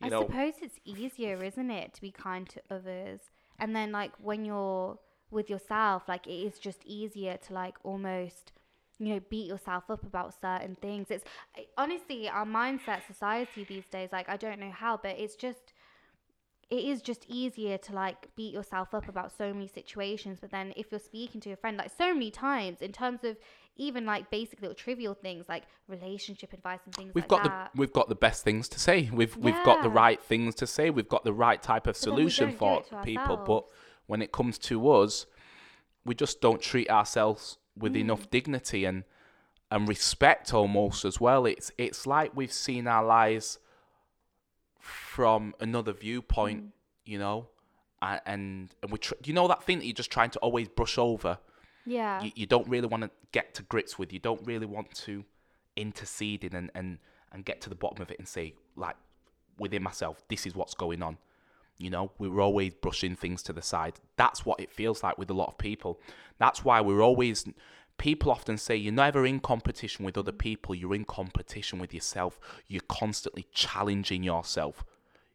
you 0.00 0.06
I 0.06 0.08
know. 0.08 0.22
suppose 0.22 0.54
it's 0.60 0.80
easier, 0.84 1.40
isn't 1.44 1.70
it, 1.70 1.94
to 1.94 2.00
be 2.00 2.10
kind 2.10 2.48
to 2.48 2.60
others? 2.68 3.20
And 3.62 3.76
then 3.76 3.92
like 3.92 4.10
when 4.18 4.44
you're 4.44 4.98
with 5.30 5.48
yourself, 5.48 6.02
like 6.08 6.26
it 6.26 6.32
is 6.48 6.58
just 6.58 6.84
easier 6.84 7.36
to 7.46 7.54
like 7.54 7.76
almost, 7.84 8.50
you 8.98 9.14
know, 9.14 9.20
beat 9.30 9.46
yourself 9.46 9.84
up 9.88 10.02
about 10.02 10.34
certain 10.38 10.76
things. 10.82 11.12
It's 11.12 11.24
honestly 11.78 12.28
our 12.28 12.44
mindset, 12.44 13.06
society 13.06 13.62
these 13.62 13.86
days. 13.86 14.08
Like 14.10 14.28
I 14.28 14.36
don't 14.36 14.58
know 14.58 14.72
how, 14.72 14.98
but 15.00 15.16
it's 15.18 15.36
just. 15.36 15.72
It 16.70 16.84
is 16.86 17.02
just 17.02 17.26
easier 17.28 17.76
to 17.76 17.92
like 17.92 18.28
beat 18.34 18.54
yourself 18.54 18.94
up 18.94 19.06
about 19.06 19.30
so 19.30 19.52
many 19.52 19.68
situations, 19.68 20.38
but 20.40 20.50
then 20.50 20.72
if 20.74 20.86
you're 20.90 20.98
speaking 20.98 21.38
to 21.42 21.52
a 21.52 21.56
friend 21.56 21.76
like 21.76 21.90
so 21.94 22.14
many 22.14 22.30
times 22.30 22.80
in 22.80 22.92
terms 22.92 23.24
of 23.24 23.36
even 23.76 24.04
like 24.04 24.30
basic 24.30 24.60
little 24.60 24.74
trivial 24.74 25.14
things 25.14 25.46
like 25.48 25.64
relationship 25.88 26.52
advice 26.52 26.80
and 26.84 26.94
things 26.94 27.14
We've 27.14 27.22
like 27.24 27.28
got 27.30 27.42
that. 27.44 27.70
the 27.74 27.78
we've 27.80 27.92
got 27.92 28.08
the 28.08 28.14
best 28.14 28.44
things 28.44 28.68
to 28.68 28.78
say. 28.78 29.08
We've 29.12 29.36
we've 29.36 29.62
got 29.64 29.82
the 29.82 29.88
right 29.88 30.20
things 30.22 30.54
to 30.56 30.66
say. 30.66 30.90
We've 30.90 31.08
got 31.08 31.24
the 31.24 31.32
right 31.32 31.62
type 31.62 31.86
of 31.86 31.94
But 31.94 31.96
solution 31.96 32.52
for 32.56 32.82
people. 33.02 33.36
But 33.38 33.64
when 34.06 34.20
it 34.20 34.30
comes 34.32 34.58
to 34.58 34.90
us, 34.90 35.26
we 36.04 36.14
just 36.14 36.40
don't 36.40 36.60
treat 36.60 36.90
ourselves 36.90 37.58
with 37.76 37.94
Mm. 37.94 38.00
enough 38.00 38.30
dignity 38.30 38.84
and 38.84 39.04
and 39.70 39.88
respect 39.88 40.52
almost 40.52 41.04
as 41.06 41.18
well. 41.20 41.46
It's 41.46 41.72
it's 41.78 42.06
like 42.06 42.32
we've 42.34 42.52
seen 42.52 42.86
our 42.86 43.02
lives 43.04 43.58
from 44.78 45.54
another 45.60 45.92
viewpoint, 45.92 46.64
Mm. 46.64 46.72
you 47.06 47.18
know, 47.18 47.48
and 48.02 48.74
and 48.82 48.90
we 48.90 48.98
tr- 48.98 49.14
you 49.24 49.32
know 49.32 49.48
that 49.48 49.62
thing 49.62 49.78
that 49.78 49.86
you're 49.86 49.94
just 49.94 50.10
trying 50.10 50.30
to 50.30 50.38
always 50.40 50.68
brush 50.68 50.98
over 50.98 51.38
yeah. 51.84 52.22
you, 52.22 52.32
you 52.34 52.46
don't 52.46 52.68
really 52.68 52.86
want 52.86 53.02
to 53.02 53.10
get 53.32 53.54
to 53.54 53.62
grips 53.62 53.98
with. 53.98 54.12
You 54.12 54.18
don't 54.18 54.44
really 54.46 54.66
want 54.66 54.94
to 54.96 55.24
intercede 55.76 56.44
in 56.44 56.54
and, 56.54 56.70
and, 56.74 56.98
and 57.32 57.44
get 57.44 57.60
to 57.62 57.68
the 57.68 57.74
bottom 57.74 58.02
of 58.02 58.10
it 58.10 58.18
and 58.18 58.28
say, 58.28 58.54
like, 58.76 58.96
within 59.58 59.82
myself, 59.82 60.22
this 60.28 60.46
is 60.46 60.54
what's 60.54 60.74
going 60.74 61.02
on. 61.02 61.18
You 61.78 61.90
know, 61.90 62.12
we're 62.18 62.40
always 62.40 62.74
brushing 62.74 63.16
things 63.16 63.42
to 63.44 63.52
the 63.52 63.62
side. 63.62 63.94
That's 64.16 64.44
what 64.44 64.60
it 64.60 64.70
feels 64.70 65.02
like 65.02 65.18
with 65.18 65.30
a 65.30 65.34
lot 65.34 65.48
of 65.48 65.58
people. 65.58 66.00
That's 66.38 66.64
why 66.64 66.80
we're 66.80 67.02
always. 67.02 67.46
People 67.98 68.30
often 68.30 68.56
say 68.56 68.74
you're 68.76 68.92
never 68.92 69.26
in 69.26 69.40
competition 69.40 70.04
with 70.04 70.16
other 70.16 70.32
people, 70.32 70.74
you're 70.74 70.94
in 70.94 71.04
competition 71.04 71.78
with 71.78 71.92
yourself. 71.92 72.40
You're 72.68 72.82
constantly 72.88 73.46
challenging 73.52 74.22
yourself. 74.22 74.84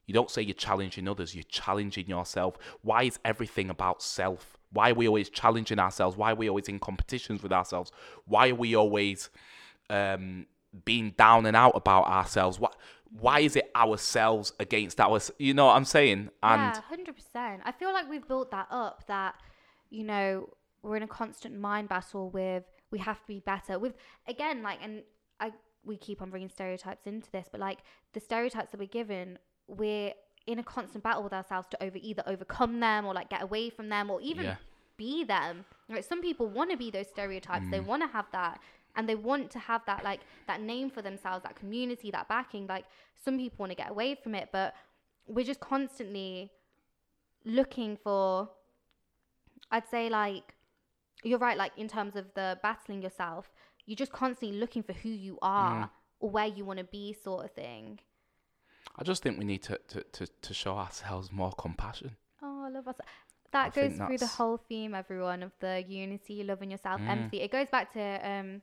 You 0.06 0.14
don't 0.14 0.32
say 0.32 0.42
you're 0.42 0.54
challenging 0.54 1.08
others, 1.08 1.36
you're 1.36 1.44
challenging 1.44 2.08
yourself. 2.08 2.58
Why 2.82 3.04
is 3.04 3.20
everything 3.26 3.70
about 3.70 4.02
self? 4.02 4.57
Why 4.72 4.92
are 4.92 4.94
we 4.94 5.08
always 5.08 5.30
challenging 5.30 5.80
ourselves? 5.80 6.18
Why 6.18 6.32
are 6.32 6.36
we 6.36 6.50
always 6.50 6.68
in 6.68 6.80
competitions 6.80 7.44
with 7.44 7.52
ourselves? 7.52 7.92
Why 8.26 8.50
are 8.50 8.56
we 8.56 8.76
always 8.76 9.30
um, 9.90 10.46
being 10.86 11.12
down 11.18 11.46
and 11.46 11.56
out 11.56 11.74
about 11.76 12.08
ourselves? 12.08 12.60
Why, 12.60 12.70
why 13.10 13.40
is 13.40 13.56
it 13.56 13.72
ourselves 13.76 14.54
against 14.60 15.00
ours? 15.00 15.32
You 15.38 15.54
know 15.54 15.68
what 15.68 15.76
I'm 15.76 15.86
saying? 15.86 16.30
And 16.44 16.62
yeah, 16.62 16.82
hundred 16.82 17.16
percent. 17.16 17.62
I 17.66 17.72
feel 17.72 17.94
like 17.94 18.10
we've 18.10 18.28
built 18.28 18.52
that 18.52 18.68
up. 18.70 19.06
That 19.08 19.36
you 19.90 20.04
know 20.04 20.50
we're 20.82 20.98
in 20.98 21.04
a 21.04 21.08
constant 21.08 21.58
mind 21.58 21.90
battle 21.90 22.30
with 22.30 22.64
we 22.92 23.00
have 23.00 23.20
to 23.22 23.28
be 23.28 23.40
better. 23.40 23.80
With 23.80 23.96
again, 24.28 24.64
like, 24.64 24.80
and 24.82 25.04
I 25.40 25.52
we 25.84 25.98
keep 25.98 26.22
on 26.22 26.30
bringing 26.30 26.50
stereotypes 26.50 27.08
into 27.08 27.32
this, 27.32 27.48
but 27.52 27.62
like 27.62 27.80
the 28.14 28.20
stereotypes 28.20 28.72
that 28.72 28.80
we're 28.80 28.88
given, 28.88 29.40
we're 29.68 30.14
in 30.48 30.60
a 30.60 30.64
constant 30.64 31.04
battle 31.04 31.22
with 31.22 31.34
ourselves 31.34 31.68
to 31.70 31.84
over 31.84 31.98
either 32.02 32.24
overcome 32.26 32.80
them 32.80 33.06
or 33.06 33.14
like 33.14 33.30
get 33.30 33.44
away 33.44 33.70
from 33.70 33.90
them 33.90 34.10
or 34.10 34.20
even 34.22 34.46
Yeah. 34.46 34.56
be 34.96 35.24
them. 35.24 35.66
Like 35.90 36.06
some 36.06 36.22
people 36.22 36.48
want 36.48 36.72
to 36.72 36.78
be 36.78 36.90
those 36.90 37.08
stereotypes. 37.08 37.66
They 37.70 37.80
mm. 37.80 37.86
want 37.86 38.02
to 38.02 38.08
have 38.08 38.26
that 38.32 38.60
and 38.96 39.08
they 39.08 39.16
want 39.16 39.52
to 39.52 39.60
have 39.60 39.86
that 39.86 40.04
like 40.04 40.22
that 40.48 40.62
name 40.62 40.90
for 40.90 41.02
themselves, 41.02 41.44
that 41.44 41.56
community, 41.56 42.10
that 42.12 42.28
backing. 42.28 42.66
Like 42.66 42.86
some 43.24 43.38
people 43.38 43.58
want 43.60 43.72
to 43.72 43.76
get 43.76 43.92
away 43.92 44.16
from 44.16 44.34
it, 44.34 44.50
but 44.52 44.74
we're 45.28 45.46
just 45.46 45.60
constantly 45.60 46.52
looking 47.46 47.98
for 47.98 48.50
I'd 49.70 49.88
say 49.90 50.10
like 50.10 50.56
you're 51.24 51.40
right 51.40 51.58
like 51.58 51.74
in 51.78 51.88
terms 51.88 52.16
of 52.16 52.34
the 52.36 52.58
battling 52.64 53.02
yourself, 53.02 53.52
you're 53.86 53.98
just 53.98 54.14
constantly 54.14 54.58
looking 54.58 54.82
for 54.82 54.94
who 54.94 55.10
you 55.10 55.38
are 55.42 55.86
mm. 55.86 55.90
or 56.20 56.30
where 56.30 56.48
you 56.48 56.64
want 56.64 56.80
to 56.80 56.86
be 56.86 57.14
sort 57.14 57.44
of 57.44 57.52
thing. 57.52 58.00
I 58.98 59.04
just 59.04 59.22
think 59.24 59.38
we 59.38 59.46
need 59.46 59.64
to, 59.64 59.80
to, 59.90 60.02
to, 60.04 60.28
to 60.42 60.54
show 60.54 60.76
ourselves 60.76 61.32
more 61.32 61.52
compassion. 61.52 62.16
Oh, 62.42 62.64
I 62.66 62.70
love 62.70 62.88
us. 62.88 62.96
That 63.52 63.68
I 63.78 63.82
goes 63.82 63.98
through 63.98 64.18
the 64.18 64.28
whole 64.28 64.58
theme, 64.58 64.94
everyone, 64.96 65.44
of 65.44 65.52
the 65.60 65.84
unity, 65.88 66.44
loving 66.44 66.72
yourself, 66.72 67.00
Mm. 67.02 67.10
empathy. 67.10 67.42
It 67.42 67.52
goes 67.52 67.70
back 67.70 67.94
to 67.94 68.02
um, 68.30 68.62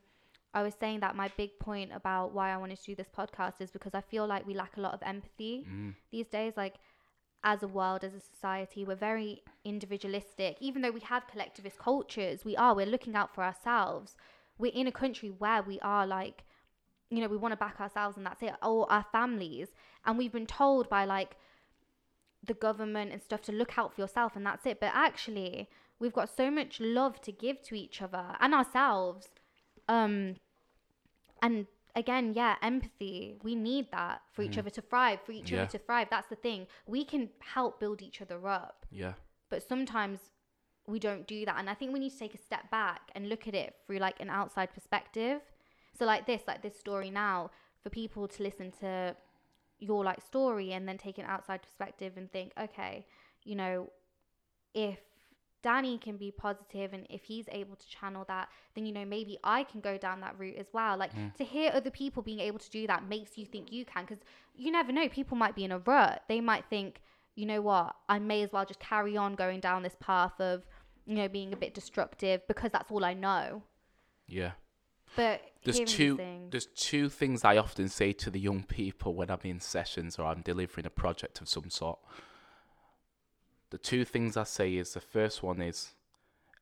I 0.53 0.61
was 0.63 0.73
saying 0.79 0.99
that 1.01 1.15
my 1.15 1.29
big 1.37 1.57
point 1.59 1.91
about 1.93 2.33
why 2.33 2.51
I 2.53 2.57
wanted 2.57 2.77
to 2.79 2.85
do 2.85 2.95
this 2.95 3.09
podcast 3.17 3.55
is 3.59 3.71
because 3.71 3.93
I 3.93 4.01
feel 4.01 4.25
like 4.27 4.45
we 4.47 4.53
lack 4.53 4.77
a 4.77 4.81
lot 4.81 4.93
of 4.93 5.01
empathy 5.03 5.65
Mm. 5.69 5.95
these 6.11 6.27
days. 6.27 6.53
Like 6.55 6.75
as 7.43 7.61
a 7.63 7.67
world, 7.67 8.03
as 8.03 8.13
a 8.13 8.19
society, 8.19 8.83
we're 8.85 8.95
very 8.95 9.41
individualistic. 9.63 10.57
Even 10.59 10.81
though 10.81 10.91
we 10.91 11.01
have 11.01 11.27
collectivist 11.27 11.77
cultures, 11.77 12.43
we 12.45 12.55
are. 12.57 12.75
We're 12.75 12.85
looking 12.85 13.15
out 13.15 13.33
for 13.33 13.43
ourselves. 13.43 14.15
We're 14.57 14.71
in 14.73 14.87
a 14.87 14.91
country 14.91 15.29
where 15.29 15.61
we 15.63 15.79
are 15.81 16.05
like 16.07 16.43
you 17.11 17.21
know, 17.21 17.27
we 17.27 17.37
want 17.37 17.51
to 17.51 17.55
back 17.55 17.79
ourselves 17.79 18.17
and 18.17 18.25
that's 18.25 18.41
it, 18.41 18.51
or 18.63 18.91
our 18.91 19.05
families. 19.11 19.67
And 20.05 20.17
we've 20.17 20.31
been 20.31 20.45
told 20.47 20.89
by 20.89 21.05
like 21.05 21.35
the 22.43 22.53
government 22.53 23.11
and 23.11 23.21
stuff 23.21 23.41
to 23.43 23.51
look 23.51 23.77
out 23.77 23.93
for 23.95 24.01
yourself 24.01 24.35
and 24.35 24.45
that's 24.45 24.65
it. 24.65 24.79
But 24.79 24.91
actually, 24.93 25.69
we've 25.99 26.13
got 26.13 26.29
so 26.35 26.51
much 26.51 26.79
love 26.79 27.21
to 27.21 27.31
give 27.31 27.61
to 27.63 27.75
each 27.75 28.01
other 28.01 28.35
and 28.39 28.53
ourselves. 28.53 29.29
Um, 29.87 30.35
and 31.41 31.67
again, 31.95 32.33
yeah, 32.35 32.55
empathy. 32.61 33.35
We 33.43 33.55
need 33.55 33.91
that 33.91 34.21
for 34.31 34.41
each 34.43 34.57
other 34.57 34.69
to 34.71 34.81
thrive, 34.81 35.19
for 35.25 35.31
each 35.31 35.51
Yeah. 35.51 35.61
other 35.63 35.71
to 35.71 35.77
thrive. 35.79 36.07
That's 36.09 36.27
the 36.27 36.35
thing. 36.35 36.67
We 36.85 37.03
can 37.05 37.29
help 37.39 37.79
build 37.79 38.01
each 38.01 38.21
other 38.21 38.47
up 38.47 38.85
Yeah. 38.91 39.13
but 39.49 39.61
sometimes 39.67 40.19
we 40.87 40.99
don't 40.99 41.25
do 41.25 41.45
that 41.45 41.57
and 41.57 41.67
i 41.67 41.73
think 41.73 41.91
we 41.91 41.97
need 41.99 42.11
to 42.11 42.19
take 42.19 42.35
a 42.35 42.37
step 42.37 42.69
back 42.69 43.09
and 43.15 43.27
look 43.27 43.47
at 43.47 43.55
it 43.55 43.75
through 43.87 43.97
like 43.97 44.19
an 44.19 44.29
outside 44.29 44.71
perspective 44.71 45.41
so 45.97 46.05
like 46.05 46.27
this 46.27 46.43
like 46.47 46.61
this 46.61 46.77
story 46.79 47.09
now 47.09 47.49
for 47.81 47.89
people 47.89 48.27
to 48.27 48.43
listen 48.43 48.71
to 48.71 49.15
your 49.79 50.03
like 50.03 50.21
story 50.21 50.71
and 50.73 50.87
then 50.87 50.97
take 50.97 51.17
an 51.17 51.25
outside 51.25 51.61
perspective 51.61 52.13
and 52.15 52.31
think 52.31 52.51
okay 52.59 53.05
you 53.43 53.55
know 53.55 53.89
if 54.73 54.99
danny 55.61 55.97
can 55.97 56.15
be 56.15 56.31
positive 56.31 56.93
and 56.93 57.05
if 57.09 57.23
he's 57.23 57.45
able 57.51 57.75
to 57.75 57.87
channel 57.87 58.23
that 58.27 58.47
then 58.75 58.85
you 58.85 58.93
know 58.93 59.03
maybe 59.03 59.37
i 59.43 59.63
can 59.63 59.81
go 59.81 59.97
down 59.97 60.21
that 60.21 60.37
route 60.37 60.57
as 60.57 60.67
well. 60.73 60.97
Like 60.97 61.13
mm. 61.15 61.33
to 61.35 61.43
hear 61.43 61.71
other 61.73 61.89
people 61.89 62.21
being 62.21 62.39
able 62.39 62.59
to 62.59 62.69
do 62.69 62.87
that 62.87 63.07
makes 63.07 63.37
you 63.37 63.45
think 63.45 63.71
you 63.71 63.85
can 63.85 64.05
because 64.05 64.23
you 64.55 64.71
never 64.71 64.91
know 64.91 65.09
people 65.09 65.37
might 65.37 65.55
be 65.55 65.63
in 65.63 65.71
a 65.71 65.79
rut. 65.79 66.23
They 66.27 66.41
might 66.41 66.65
think 66.69 67.01
you 67.35 67.45
know 67.45 67.61
what? 67.61 67.95
I 68.07 68.19
may 68.19 68.43
as 68.43 68.53
well 68.53 68.65
just 68.65 68.79
carry 68.79 69.17
on 69.17 69.35
going 69.35 69.59
down 69.59 69.83
this 69.83 69.97
path 69.99 70.39
of 70.39 70.65
you 71.05 71.15
know 71.15 71.27
being 71.27 71.53
a 71.53 71.57
bit 71.57 71.73
destructive 71.73 72.41
because 72.47 72.71
that's 72.71 72.91
all 72.91 73.03
i 73.03 73.13
know. 73.13 73.63
Yeah. 74.27 74.51
But 75.15 75.41
There's 75.63 75.79
two 75.79 76.17
things- 76.17 76.51
there's 76.51 76.65
two 76.67 77.09
things 77.09 77.43
I 77.43 77.57
often 77.57 77.89
say 77.89 78.13
to 78.13 78.29
the 78.29 78.39
young 78.39 78.63
people 78.63 79.15
when 79.15 79.29
I'm 79.31 79.39
in 79.43 79.59
sessions 79.59 80.19
or 80.19 80.25
I'm 80.27 80.41
delivering 80.41 80.85
a 80.85 80.89
project 80.89 81.41
of 81.41 81.49
some 81.49 81.69
sort. 81.69 81.99
The 83.71 83.77
two 83.77 84.05
things 84.05 84.37
I 84.37 84.43
say 84.43 84.75
is 84.75 84.93
the 84.93 85.01
first 85.01 85.41
one 85.41 85.61
is 85.61 85.95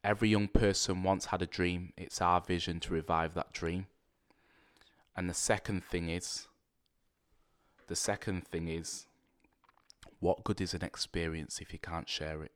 every 0.04 0.30
young 0.30 0.48
person 0.48 1.04
once 1.04 1.26
had 1.26 1.42
a 1.42 1.46
dream. 1.48 1.94
It's 1.98 2.22
our 2.22 2.42
vision 2.42 2.80
to 2.82 2.94
revive 2.94 3.34
that 3.34 3.52
dream. 3.52 3.88
And 5.16 5.30
the 5.30 5.34
second 5.34 5.84
thing 5.84 6.10
is 6.10 6.48
the 7.88 7.96
second 7.96 8.48
thing 8.48 8.68
is 8.70 9.06
what 10.20 10.44
good 10.44 10.62
is 10.62 10.74
an 10.74 10.84
experience 10.84 11.60
if 11.60 11.74
you 11.74 11.80
can't 11.80 12.08
share 12.08 12.44
it? 12.44 12.52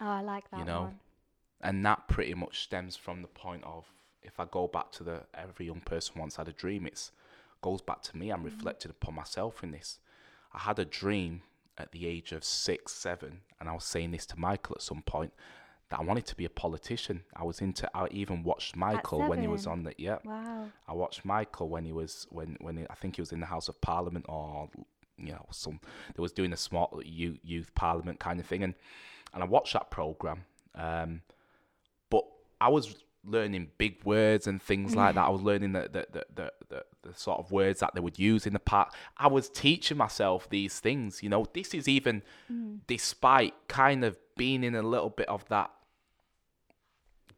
oh 0.00 0.06
i 0.06 0.20
like 0.22 0.50
that 0.50 0.58
you 0.60 0.64
know, 0.64 0.82
one 0.82 1.00
and 1.60 1.84
that 1.84 2.08
pretty 2.08 2.34
much 2.34 2.62
stems 2.64 2.96
from 2.96 3.20
the 3.22 3.28
point 3.28 3.62
of 3.62 3.84
if 4.22 4.38
I 4.38 4.46
go 4.50 4.66
back 4.66 4.90
to 4.92 5.04
the 5.04 5.22
every 5.34 5.66
young 5.66 5.80
person 5.80 6.18
once 6.18 6.36
had 6.36 6.48
a 6.48 6.52
dream, 6.52 6.86
it's 6.86 7.12
goes 7.60 7.80
back 7.80 8.02
to 8.02 8.16
me. 8.16 8.30
I'm 8.30 8.42
reflecting 8.42 8.90
upon 8.90 9.14
myself 9.14 9.62
in 9.62 9.70
this. 9.70 9.98
I 10.52 10.58
had 10.60 10.78
a 10.78 10.84
dream 10.84 11.42
at 11.78 11.92
the 11.92 12.06
age 12.06 12.32
of 12.32 12.44
six, 12.44 12.92
seven, 12.92 13.40
and 13.60 13.68
I 13.68 13.72
was 13.72 13.84
saying 13.84 14.10
this 14.10 14.26
to 14.26 14.38
Michael 14.38 14.76
at 14.76 14.82
some 14.82 15.02
point 15.02 15.32
that 15.92 16.00
I 16.00 16.02
wanted 16.02 16.26
to 16.26 16.36
be 16.36 16.44
a 16.44 16.50
politician. 16.50 17.22
I 17.36 17.44
was 17.44 17.60
into. 17.60 17.88
I 17.94 18.08
even 18.10 18.42
watched 18.42 18.76
Michael 18.76 19.28
when 19.28 19.40
he 19.40 19.46
was 19.46 19.66
on 19.66 19.84
the 19.84 19.94
yeah. 19.98 20.18
wow 20.24 20.66
I 20.88 20.92
watched 20.92 21.24
Michael 21.24 21.68
when 21.68 21.84
he 21.84 21.92
was 21.92 22.26
when 22.30 22.56
when 22.60 22.78
he, 22.78 22.86
I 22.90 22.94
think 22.94 23.16
he 23.16 23.22
was 23.22 23.32
in 23.32 23.40
the 23.40 23.46
House 23.46 23.68
of 23.68 23.80
Parliament 23.80 24.26
or 24.28 24.68
you 25.18 25.32
know 25.32 25.46
some 25.50 25.80
they 26.14 26.22
was 26.22 26.32
doing 26.32 26.52
a 26.52 26.56
small 26.56 27.00
youth, 27.04 27.38
youth 27.44 27.74
Parliament 27.74 28.18
kind 28.18 28.40
of 28.40 28.46
thing 28.46 28.62
and 28.62 28.74
and 29.34 29.42
I 29.42 29.46
watched 29.46 29.72
that 29.74 29.90
program. 29.90 30.44
Um, 30.74 31.22
but 32.10 32.24
I 32.60 32.68
was 32.68 33.04
learning 33.24 33.68
big 33.78 34.02
words 34.04 34.46
and 34.46 34.60
things 34.60 34.96
like 34.96 35.14
that. 35.14 35.26
I 35.26 35.30
was 35.30 35.42
learning 35.42 35.72
the 35.72 35.82
the, 35.82 36.06
the, 36.10 36.26
the, 36.34 36.52
the 36.68 36.84
the 37.02 37.14
sort 37.14 37.38
of 37.38 37.50
words 37.50 37.80
that 37.80 37.94
they 37.94 38.00
would 38.00 38.18
use 38.18 38.46
in 38.46 38.52
the 38.52 38.58
part. 38.58 38.94
I 39.16 39.28
was 39.28 39.48
teaching 39.48 39.96
myself 39.96 40.48
these 40.50 40.80
things. 40.80 41.22
You 41.22 41.28
know, 41.28 41.46
this 41.52 41.74
is 41.74 41.88
even 41.88 42.22
mm. 42.50 42.80
despite 42.86 43.54
kind 43.68 44.04
of 44.04 44.18
being 44.36 44.64
in 44.64 44.74
a 44.74 44.82
little 44.82 45.10
bit 45.10 45.28
of 45.28 45.46
that 45.48 45.70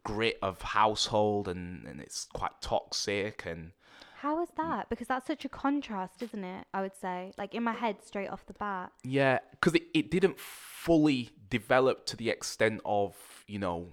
grit 0.04 0.38
of 0.42 0.60
household 0.60 1.48
and, 1.48 1.86
and 1.86 2.00
it's 2.00 2.26
quite 2.34 2.52
toxic 2.60 3.44
and 3.46 3.72
how 4.16 4.42
is 4.42 4.50
that 4.56 4.88
because 4.90 5.06
that's 5.06 5.26
such 5.26 5.44
a 5.44 5.48
contrast 5.48 6.22
isn't 6.22 6.44
it 6.44 6.66
i 6.74 6.82
would 6.82 6.94
say 6.94 7.32
like 7.38 7.54
in 7.54 7.62
my 7.62 7.72
head 7.72 7.96
straight 8.04 8.28
off 8.28 8.44
the 8.46 8.52
bat 8.52 8.92
yeah 9.02 9.38
because 9.52 9.74
it, 9.74 9.84
it 9.94 10.10
didn't 10.10 10.38
fully 10.38 11.30
develop 11.48 12.04
to 12.04 12.16
the 12.16 12.28
extent 12.28 12.80
of 12.84 13.16
you 13.46 13.58
know 13.58 13.88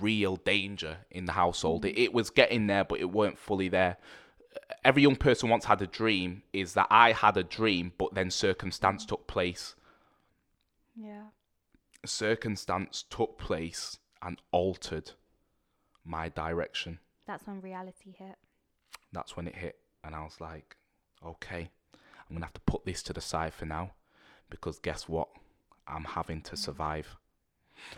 real 0.00 0.36
danger 0.36 0.98
in 1.10 1.24
the 1.24 1.32
household. 1.32 1.84
Mm. 1.84 1.90
It, 1.90 1.98
it 1.98 2.12
was 2.12 2.30
getting 2.30 2.66
there 2.66 2.84
but 2.84 3.00
it 3.00 3.10
weren't 3.10 3.38
fully 3.38 3.68
there. 3.68 3.96
Every 4.84 5.02
young 5.02 5.16
person 5.16 5.48
once 5.48 5.64
had 5.64 5.80
a 5.82 5.86
dream 5.86 6.42
is 6.52 6.74
that 6.74 6.86
i 6.90 7.12
had 7.12 7.36
a 7.36 7.42
dream 7.42 7.92
but 7.98 8.14
then 8.14 8.30
circumstance 8.30 9.04
took 9.06 9.26
place. 9.26 9.74
Yeah. 10.94 11.24
Circumstance 12.04 13.04
took 13.08 13.38
place 13.38 13.98
and 14.20 14.40
altered 14.50 15.12
my 16.04 16.28
direction. 16.28 16.98
That's 17.26 17.46
when 17.46 17.60
reality 17.60 18.12
hit. 18.16 18.36
That's 19.12 19.36
when 19.36 19.46
it 19.46 19.56
hit 19.56 19.78
and 20.04 20.16
i 20.16 20.22
was 20.24 20.40
like 20.40 20.76
okay 21.24 21.70
i'm 22.28 22.34
gonna 22.34 22.44
have 22.44 22.52
to 22.52 22.60
put 22.62 22.84
this 22.84 23.04
to 23.04 23.12
the 23.12 23.20
side 23.20 23.54
for 23.54 23.66
now 23.66 23.92
because 24.52 24.78
guess 24.78 25.08
what? 25.08 25.28
I'm 25.88 26.04
having 26.04 26.42
to 26.42 26.52
mm. 26.52 26.58
survive. 26.58 27.16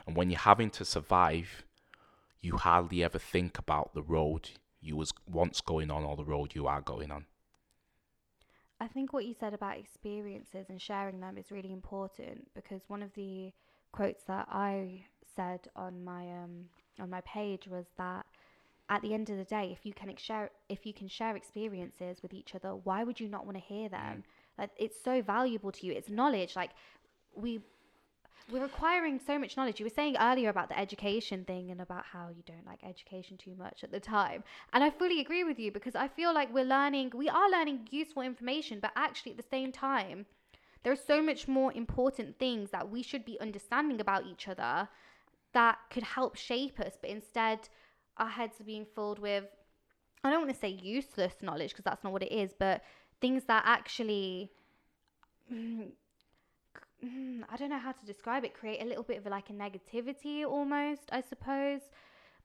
And 0.06 0.16
when 0.16 0.30
you're 0.30 0.38
having 0.38 0.70
to 0.70 0.84
survive 0.84 1.64
you 2.44 2.56
hardly 2.56 3.02
ever 3.02 3.18
think 3.18 3.58
about 3.58 3.94
the 3.94 4.02
road 4.02 4.50
you 4.80 4.96
was 4.96 5.12
once 5.26 5.60
going 5.60 5.90
on 5.90 6.04
or 6.04 6.16
the 6.16 6.24
road 6.24 6.54
you 6.54 6.66
are 6.66 6.80
going 6.80 7.10
on 7.10 7.24
I 8.80 8.88
think 8.88 9.12
what 9.12 9.24
you 9.24 9.34
said 9.38 9.54
about 9.54 9.78
experiences 9.78 10.66
and 10.68 10.82
sharing 10.82 11.20
them 11.20 11.38
is 11.38 11.50
really 11.50 11.72
important 11.72 12.48
because 12.54 12.82
one 12.88 13.02
of 13.02 13.14
the 13.14 13.52
quotes 13.92 14.24
that 14.24 14.48
I 14.50 15.04
said 15.36 15.68
on 15.76 16.04
my 16.04 16.28
um 16.30 16.66
on 17.00 17.08
my 17.10 17.20
page 17.22 17.66
was 17.66 17.86
that 17.96 18.26
at 18.90 19.00
the 19.02 19.14
end 19.14 19.30
of 19.30 19.38
the 19.38 19.44
day, 19.44 19.70
if 19.72 19.86
you 19.86 19.94
can 19.94 20.14
share 20.16 20.50
if 20.68 20.84
you 20.84 20.92
can 20.92 21.08
share 21.08 21.36
experiences 21.36 22.18
with 22.22 22.34
each 22.34 22.54
other, 22.54 22.74
why 22.74 23.04
would 23.04 23.18
you 23.20 23.28
not 23.28 23.46
want 23.46 23.56
to 23.56 23.62
hear 23.62 23.88
them? 23.88 24.24
Like 24.58 24.70
it's 24.76 25.02
so 25.02 25.22
valuable 25.22 25.72
to 25.72 25.86
you. 25.86 25.92
It's 25.92 26.10
knowledge. 26.10 26.54
Like 26.54 26.70
we 27.34 27.60
we're 28.50 28.64
acquiring 28.64 29.18
so 29.26 29.38
much 29.38 29.56
knowledge. 29.56 29.80
You 29.80 29.86
were 29.86 29.90
saying 29.90 30.16
earlier 30.20 30.50
about 30.50 30.68
the 30.68 30.78
education 30.78 31.44
thing 31.44 31.70
and 31.70 31.80
about 31.80 32.04
how 32.12 32.28
you 32.28 32.42
don't 32.46 32.66
like 32.66 32.84
education 32.84 33.38
too 33.38 33.54
much 33.56 33.82
at 33.82 33.90
the 33.90 34.00
time. 34.00 34.44
And 34.72 34.84
I 34.84 34.90
fully 34.90 35.20
agree 35.20 35.44
with 35.44 35.58
you 35.58 35.72
because 35.72 35.94
I 35.94 36.08
feel 36.08 36.34
like 36.34 36.52
we're 36.52 36.64
learning, 36.64 37.12
we 37.14 37.28
are 37.28 37.50
learning 37.50 37.88
useful 37.90 38.22
information, 38.22 38.80
but 38.80 38.92
actually 38.96 39.32
at 39.32 39.38
the 39.38 39.44
same 39.50 39.72
time, 39.72 40.26
there 40.82 40.92
are 40.92 40.96
so 40.96 41.22
much 41.22 41.48
more 41.48 41.72
important 41.72 42.38
things 42.38 42.70
that 42.70 42.90
we 42.90 43.02
should 43.02 43.24
be 43.24 43.40
understanding 43.40 44.00
about 44.00 44.26
each 44.26 44.46
other 44.46 44.88
that 45.54 45.78
could 45.88 46.02
help 46.02 46.36
shape 46.36 46.78
us. 46.80 46.98
But 47.00 47.10
instead, 47.10 47.68
our 48.18 48.28
heads 48.28 48.60
are 48.60 48.64
being 48.64 48.84
filled 48.94 49.18
with, 49.18 49.44
I 50.22 50.30
don't 50.30 50.42
want 50.42 50.52
to 50.52 50.60
say 50.60 50.68
useless 50.68 51.34
knowledge 51.40 51.70
because 51.70 51.84
that's 51.84 52.04
not 52.04 52.12
what 52.12 52.22
it 52.22 52.32
is, 52.32 52.52
but 52.58 52.82
things 53.22 53.44
that 53.44 53.62
actually 53.66 54.50
mm, 55.50 55.88
I 57.50 57.56
don't 57.56 57.70
know 57.70 57.78
how 57.78 57.92
to 57.92 58.06
describe 58.06 58.44
it, 58.44 58.54
create 58.54 58.82
a 58.82 58.84
little 58.84 59.02
bit 59.04 59.18
of 59.18 59.26
like 59.26 59.50
a 59.50 59.52
negativity 59.52 60.44
almost, 60.44 61.02
I 61.12 61.20
suppose. 61.20 61.80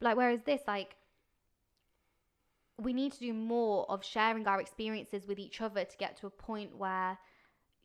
Like, 0.02 0.16
whereas 0.18 0.42
this, 0.46 0.62
like, 0.68 0.96
we 2.78 2.94
need 2.94 3.12
to 3.14 3.20
do 3.20 3.34
more 3.34 3.86
of 3.90 4.04
sharing 4.04 4.48
our 4.48 4.62
experiences 4.62 5.28
with 5.28 5.40
each 5.40 5.60
other 5.62 5.84
to 5.84 5.98
get 5.98 6.16
to 6.18 6.28
a 6.28 6.30
point 6.30 6.78
where, 6.78 7.18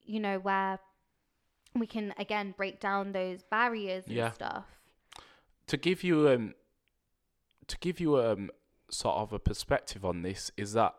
you 0.04 0.20
know, 0.20 0.38
where 0.38 0.78
we 1.74 1.86
can 1.86 2.14
again 2.18 2.54
break 2.56 2.78
down 2.78 3.12
those 3.12 3.42
barriers 3.42 4.04
and 4.06 4.16
Yeah. 4.16 4.32
stuff. 4.32 4.66
to 5.66 5.76
give 5.78 6.04
you 6.04 6.28
um 6.28 6.54
to 7.66 7.78
give 7.78 7.98
you 7.98 8.18
um 8.20 8.50
sort 8.90 9.16
of 9.16 9.32
a 9.32 9.38
perspective 9.38 10.04
on 10.04 10.22
this 10.22 10.52
is 10.56 10.74
that 10.74 10.94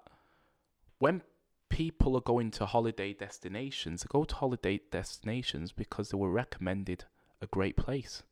when 0.98 1.22
people 1.70 2.16
are 2.16 2.22
going 2.22 2.52
to 2.52 2.66
holiday 2.66 3.14
destinations, 3.14 4.02
they 4.02 4.08
go 4.10 4.24
to 4.24 4.36
holiday 4.36 4.80
destinations 4.92 5.72
because 5.72 6.10
they 6.10 6.18
were 6.18 6.32
recommended 6.32 7.06
a 7.42 7.48
great 7.48 7.76
place. 7.76 8.24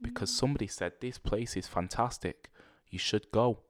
Because 0.00 0.30
mm. 0.30 0.34
somebody 0.34 0.66
said 0.66 0.92
this 1.00 1.18
place 1.18 1.56
is 1.56 1.66
fantastic, 1.66 2.50
you 2.88 2.98
should 2.98 3.30
go. 3.32 3.60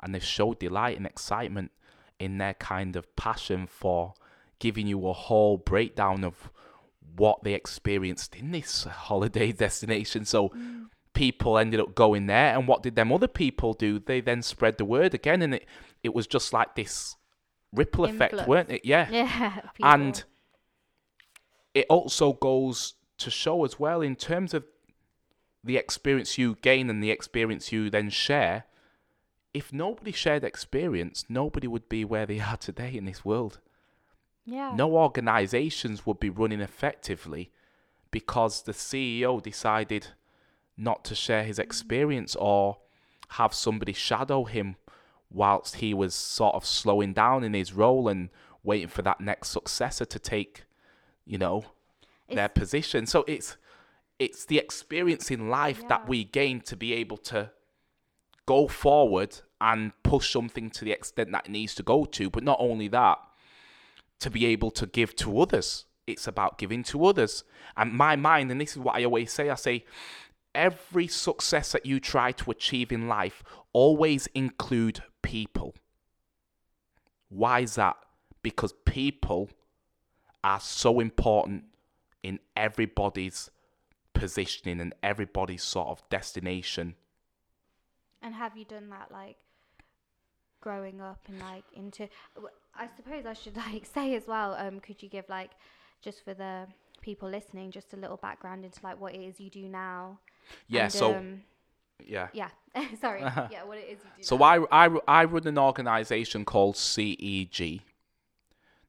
And 0.00 0.14
they 0.14 0.20
showed 0.20 0.58
delight 0.60 0.96
and 0.96 1.06
excitement 1.06 1.72
in 2.18 2.38
their 2.38 2.54
kind 2.54 2.96
of 2.96 3.14
passion 3.16 3.66
for 3.66 4.14
giving 4.58 4.86
you 4.86 5.06
a 5.08 5.12
whole 5.12 5.56
breakdown 5.56 6.24
of 6.24 6.50
what 7.16 7.42
they 7.42 7.54
experienced 7.54 8.34
in 8.36 8.50
this 8.50 8.84
holiday 8.84 9.52
destination. 9.52 10.24
So 10.24 10.50
mm. 10.50 10.86
people 11.14 11.58
ended 11.58 11.80
up 11.80 11.94
going 11.94 12.26
there 12.26 12.56
and 12.56 12.68
what 12.68 12.82
did 12.82 12.96
them 12.96 13.12
other 13.12 13.28
people 13.28 13.72
do? 13.72 13.98
They 13.98 14.20
then 14.20 14.42
spread 14.42 14.78
the 14.78 14.84
word 14.84 15.14
again 15.14 15.42
and 15.42 15.54
it, 15.54 15.66
it 16.02 16.14
was 16.14 16.26
just 16.26 16.52
like 16.52 16.74
this 16.74 17.16
ripple 17.72 18.04
effect, 18.04 18.32
Influx. 18.32 18.48
weren't 18.48 18.70
it? 18.70 18.84
Yeah. 18.84 19.08
Yeah. 19.10 19.60
And 19.82 20.24
it 21.74 21.86
also 21.88 22.32
goes 22.32 22.94
to 23.18 23.30
show 23.30 23.64
as 23.64 23.78
well 23.78 24.00
in 24.00 24.16
terms 24.16 24.54
of 24.54 24.64
the 25.62 25.76
experience 25.76 26.38
you 26.38 26.56
gain 26.62 26.88
and 26.88 27.02
the 27.02 27.10
experience 27.10 27.72
you 27.72 27.90
then 27.90 28.10
share. 28.10 28.64
If 29.54 29.72
nobody 29.72 30.12
shared 30.12 30.44
experience, 30.44 31.24
nobody 31.28 31.66
would 31.66 31.88
be 31.88 32.04
where 32.04 32.26
they 32.26 32.40
are 32.40 32.56
today 32.68 32.94
in 32.96 33.04
this 33.04 33.24
world. 33.24 33.60
yeah. 34.44 34.72
No 34.74 34.96
organizations 34.96 36.06
would 36.06 36.20
be 36.20 36.30
running 36.30 36.60
effectively 36.60 37.50
because 38.10 38.62
the 38.62 38.72
CEO 38.72 39.42
decided 39.42 40.08
not 40.76 41.04
to 41.04 41.14
share 41.14 41.44
his 41.44 41.56
mm-hmm. 41.56 41.64
experience 41.64 42.36
or 42.36 42.78
have 43.32 43.52
somebody 43.52 43.92
shadow 43.92 44.44
him 44.44 44.76
whilst 45.30 45.76
he 45.76 45.92
was 45.94 46.14
sort 46.14 46.54
of 46.54 46.64
slowing 46.64 47.12
down 47.12 47.44
in 47.44 47.54
his 47.54 47.72
role 47.72 48.08
and 48.08 48.30
waiting 48.62 48.88
for 48.88 49.02
that 49.02 49.20
next 49.20 49.48
successor 49.50 50.04
to 50.04 50.18
take, 50.18 50.64
you 51.24 51.38
know, 51.38 51.64
their 52.28 52.48
position. 52.48 53.06
So 53.06 53.24
it's 53.26 53.56
it's 54.18 54.44
the 54.44 54.58
experience 54.58 55.30
in 55.30 55.48
life 55.48 55.80
Yeah. 55.82 55.88
that 55.88 56.08
we 56.08 56.24
gain 56.24 56.60
to 56.62 56.76
be 56.76 56.92
able 56.92 57.18
to 57.18 57.50
go 58.46 58.66
forward 58.66 59.40
and 59.60 59.92
push 60.02 60.32
something 60.32 60.70
to 60.70 60.84
the 60.84 60.92
extent 60.92 61.30
that 61.32 61.46
it 61.46 61.50
needs 61.50 61.74
to 61.76 61.82
go 61.82 62.04
to. 62.04 62.28
But 62.30 62.42
not 62.42 62.56
only 62.60 62.88
that, 62.88 63.18
to 64.20 64.30
be 64.30 64.46
able 64.46 64.70
to 64.72 64.86
give 64.86 65.14
to 65.16 65.40
others. 65.40 65.84
It's 66.06 66.26
about 66.26 66.58
giving 66.58 66.82
to 66.84 67.04
others. 67.04 67.44
And 67.76 67.92
my 67.92 68.16
mind, 68.16 68.50
and 68.50 68.60
this 68.60 68.72
is 68.72 68.78
what 68.78 68.96
I 68.96 69.04
always 69.04 69.30
say 69.30 69.50
I 69.50 69.54
say, 69.54 69.84
every 70.54 71.06
success 71.06 71.72
that 71.72 71.86
you 71.86 72.00
try 72.00 72.32
to 72.32 72.50
achieve 72.50 72.90
in 72.90 73.06
life 73.06 73.44
always 73.72 74.26
include 74.28 75.02
people. 75.28 75.74
Why 77.28 77.60
is 77.60 77.74
that? 77.74 77.96
Because 78.42 78.72
people 78.86 79.50
are 80.42 80.60
so 80.60 81.00
important 81.00 81.64
in 82.22 82.38
everybody's 82.56 83.50
positioning 84.14 84.80
and 84.80 84.94
everybody's 85.02 85.62
sort 85.62 85.88
of 85.88 86.08
destination. 86.08 86.94
And 88.22 88.34
have 88.34 88.56
you 88.56 88.64
done 88.64 88.88
that 88.88 89.12
like 89.12 89.36
growing 90.62 91.00
up 91.02 91.20
and 91.28 91.38
like 91.40 91.64
into? 91.74 92.08
I 92.74 92.88
suppose 92.96 93.26
I 93.26 93.34
should 93.34 93.56
like 93.68 93.84
say 93.84 94.14
as 94.14 94.26
well. 94.26 94.54
Um, 94.54 94.80
could 94.80 95.02
you 95.02 95.10
give 95.10 95.28
like 95.28 95.50
just 96.00 96.24
for 96.24 96.32
the 96.32 96.66
people 97.02 97.28
listening, 97.28 97.70
just 97.70 97.92
a 97.92 97.96
little 97.96 98.16
background 98.16 98.64
into 98.64 98.80
like 98.82 98.98
what 98.98 99.14
it 99.14 99.20
is 99.20 99.38
you 99.38 99.50
do 99.50 99.68
now? 99.68 100.20
Yeah, 100.68 100.84
and, 100.84 100.92
so 100.92 101.14
um, 101.14 101.42
yeah. 102.06 102.28
yeah, 102.32 102.48
sorry, 103.00 103.20
yeah, 103.20 103.64
what 103.64 103.78
it 103.78 103.86
is 103.90 103.98
you 104.04 104.10
do. 104.18 104.22
So. 104.22 104.42
I, 104.42 104.64
I, 104.70 104.98
I 105.06 105.24
run 105.24 105.46
an 105.46 105.58
organization 105.58 106.44
called 106.44 106.76
CEG, 106.76 107.80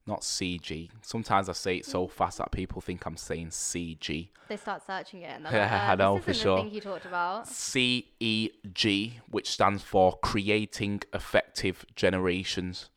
not 0.06 0.22
CG. 0.22 0.90
Sometimes 1.02 1.50
I 1.50 1.54
say 1.54 1.78
it 1.78 1.86
so 1.86 2.08
fast 2.08 2.40
that 2.40 2.52
people 2.52 2.82
think 2.82 3.06
I'm 3.06 3.18
saying 3.18 3.50
CG. 3.50 4.30
they 4.48 4.58
start 4.58 4.86
searching 4.86 5.22
it 5.22 5.32
and 5.36 5.46
they're 5.46 5.52
Yeah, 5.54 5.72
like, 5.72 5.82
I 5.82 5.94
uh, 5.94 5.96
know, 5.96 6.16
this 6.18 6.26
for 6.26 6.34
sure. 6.34 6.58
the 6.58 6.64
thing 6.64 6.74
you 6.74 6.82
talked 6.82 7.06
about. 7.06 7.46
CEG, 7.46 9.14
which 9.30 9.50
stands 9.50 9.84
for 9.84 10.18
Creating 10.20 11.02
Effective 11.14 11.86
Generations. 11.96 12.90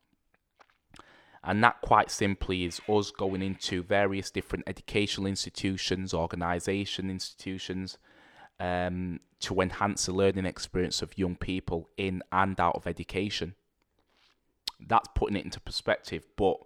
And 1.45 1.63
that 1.65 1.81
quite 1.83 2.11
simply 2.11 2.65
is 2.65 2.81
us 2.89 3.11
going 3.11 3.43
into 3.43 3.83
various 3.83 4.31
different 4.31 4.65
educational 4.69 5.27
institutions, 5.27 6.15
organization 6.15 7.11
institutions, 7.11 7.99
um, 8.63 9.19
to 9.41 9.61
enhance 9.61 10.07
the 10.07 10.13
learning 10.13 10.47
experience 10.47 11.03
of 11.03 11.19
young 11.19 11.35
people 11.35 11.91
in 11.97 12.23
and 12.31 12.59
out 12.61 12.77
of 12.77 12.87
education. 12.87 13.57
That's 14.79 15.09
putting 15.17 15.37
it 15.37 15.45
into 15.45 15.61
perspective. 15.61 16.25
But 16.37 16.59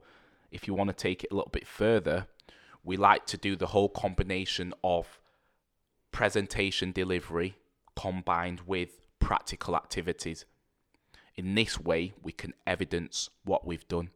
if 0.50 0.68
you 0.68 0.74
want 0.74 0.90
to 0.90 0.94
take 0.94 1.24
it 1.24 1.32
a 1.32 1.34
little 1.34 1.50
bit 1.50 1.66
further, 1.66 2.26
we 2.84 2.98
like 2.98 3.24
to 3.26 3.38
do 3.38 3.56
the 3.56 3.68
whole 3.68 3.88
combination 3.88 4.74
of 4.84 5.18
presentation 6.12 6.92
delivery 6.92 7.56
combined 7.96 8.60
with 8.66 9.06
practical 9.18 9.74
activities. 9.74 10.44
In 11.34 11.54
this 11.54 11.80
way, 11.80 12.12
we 12.22 12.32
can 12.32 12.52
evidence 12.66 13.30
what 13.44 13.66
we've 13.66 13.88
done, 13.88 14.10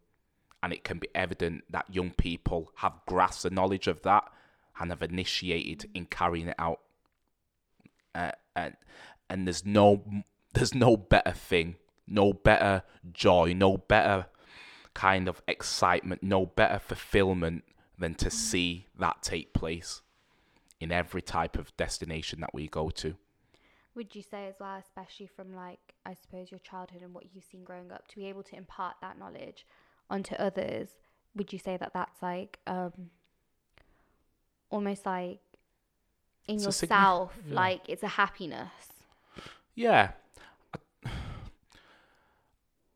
and 0.63 0.73
it 0.75 0.85
can 0.85 0.99
be 0.99 1.09
evident 1.15 1.65
that 1.71 1.95
young 1.95 2.11
people 2.11 2.73
have 2.77 3.01
grasped 3.07 3.45
the 3.45 3.51
knowledge 3.51 3.87
of 3.87 4.03
that 4.03 4.25
and 4.79 4.91
have 4.91 5.03
initiated 5.03 5.89
in 5.95 6.05
carrying 6.05 6.49
it 6.49 6.57
out. 6.59 6.81
And 8.15 8.77
and 9.29 9.47
there's 9.47 9.65
no 9.65 10.05
there's 10.55 10.75
no 10.75 10.97
better 10.97 11.33
thing, 11.33 11.77
no 12.07 12.33
better 12.33 12.83
joy, 13.13 13.53
no 13.57 13.77
better 13.77 14.27
kind 14.95 15.29
of 15.29 15.43
excitement, 15.47 16.23
no 16.23 16.47
better 16.47 16.79
fulfillment 16.79 17.65
than 17.99 18.15
to 18.15 18.31
see 18.31 18.87
that 18.99 19.23
take 19.23 19.53
place 19.53 20.03
in 20.81 20.91
every 20.91 21.23
type 21.23 21.57
of 21.57 21.77
destination 21.77 22.41
that 22.41 22.51
we 22.53 22.67
go 22.67 22.91
to. 22.91 23.15
Would 23.95 24.15
you 24.15 24.23
say 24.23 24.47
as 24.47 24.55
well, 24.59 24.77
especially 24.77 25.27
from 25.27 25.55
like 25.55 25.95
I 26.07 26.15
suppose 26.15 26.51
your 26.51 26.61
childhood 26.61 27.03
and 27.03 27.15
what 27.15 27.27
you've 27.33 27.45
seen 27.45 27.65
growing 27.65 27.93
up, 27.93 28.09
to 28.09 28.17
be 28.17 28.27
able 28.27 28.43
to 28.45 28.57
impart 28.57 28.97
that 29.01 29.19
knowledge 29.19 29.67
onto 30.09 30.35
others? 30.37 30.89
Would 31.37 31.53
you 31.53 31.59
say 31.59 31.77
that 31.77 31.93
that's 31.93 32.23
like 32.23 32.59
um 32.67 33.11
almost 34.71 35.05
like 35.07 35.41
in 36.49 36.57
It's 36.57 36.67
signi- 36.67 36.83
yourself, 36.83 37.33
yeah. 37.47 37.55
like 37.55 37.81
it's 37.89 38.03
a 38.03 38.09
happiness? 38.09 38.69
Yeah. 39.75 40.13
I, 40.75 41.11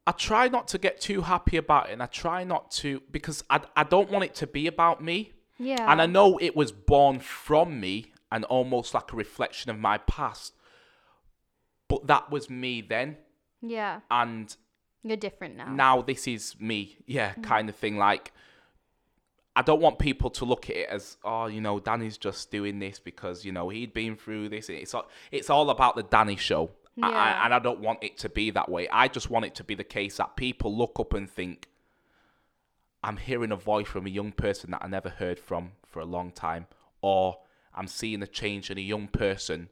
I 0.06 0.12
try 0.12 0.48
not 0.48 0.68
to 0.68 0.78
get 0.78 1.00
too 1.00 1.22
happy 1.22 1.56
about 1.56 1.88
it 1.88 1.92
and 1.92 2.02
I 2.02 2.06
try 2.06 2.44
not 2.44 2.70
to 2.72 3.02
because 3.10 3.42
I, 3.48 3.60
I 3.76 3.84
don't 3.84 4.10
want 4.10 4.24
it 4.24 4.34
to 4.36 4.46
be 4.46 4.66
about 4.66 5.02
me. 5.02 5.32
Yeah. 5.58 5.90
And 5.90 6.02
I 6.02 6.06
know 6.06 6.38
it 6.38 6.54
was 6.56 6.72
born 6.72 7.20
from 7.20 7.80
me 7.80 8.12
and 8.30 8.44
almost 8.46 8.92
like 8.92 9.12
a 9.12 9.16
reflection 9.16 9.70
of 9.70 9.78
my 9.78 9.98
past. 9.98 10.52
But 11.88 12.06
that 12.08 12.30
was 12.30 12.50
me 12.50 12.80
then. 12.82 13.16
yeah. 13.62 14.00
And 14.10 14.54
You're 15.02 15.16
different 15.16 15.56
now. 15.56 15.68
now 15.72 16.02
this 16.02 16.26
is 16.26 16.56
me. 16.58 16.96
Yeah, 17.06 17.34
mm. 17.34 17.44
kind 17.44 17.68
of 17.68 17.76
thing. 17.76 17.96
Like, 17.96 18.32
I 19.56 19.62
don't 19.62 19.80
want 19.80 19.98
people 20.00 20.30
to 20.30 20.44
look 20.44 20.68
at 20.68 20.76
it 20.76 20.88
as, 20.88 21.16
oh, 21.24 21.46
you 21.46 21.60
know, 21.60 21.78
Danny's 21.78 22.18
just 22.18 22.50
doing 22.50 22.80
this 22.80 22.98
because, 22.98 23.44
you 23.44 23.52
know, 23.52 23.68
he'd 23.68 23.94
been 23.94 24.16
through 24.16 24.48
this. 24.48 24.68
It's 24.68 24.94
all, 24.94 25.08
it's 25.30 25.48
all 25.48 25.70
about 25.70 25.94
the 25.94 26.02
Danny 26.02 26.36
show. 26.36 26.70
I- 27.02 27.10
I- 27.12 27.44
and 27.44 27.54
I 27.54 27.58
don't 27.60 27.80
want 27.80 28.02
it 28.02 28.18
to 28.18 28.28
be 28.28 28.50
that 28.50 28.68
way. 28.68 28.88
I 28.88 29.08
just 29.08 29.30
want 29.30 29.44
it 29.44 29.54
to 29.56 29.64
be 29.64 29.74
the 29.74 29.84
case 29.84 30.16
that 30.16 30.36
people 30.36 30.76
look 30.76 30.98
up 30.98 31.12
and 31.14 31.30
think, 31.30 31.68
I'm 33.02 33.16
hearing 33.18 33.52
a 33.52 33.56
voice 33.56 33.86
from 33.86 34.06
a 34.06 34.10
young 34.10 34.32
person 34.32 34.70
that 34.70 34.82
I 34.82 34.88
never 34.88 35.10
heard 35.10 35.38
from 35.38 35.72
for 35.86 36.00
a 36.00 36.04
long 36.06 36.32
time, 36.32 36.66
or 37.02 37.38
I'm 37.74 37.86
seeing 37.86 38.22
a 38.22 38.26
change 38.26 38.70
in 38.70 38.78
a 38.78 38.80
young 38.80 39.08
person 39.08 39.68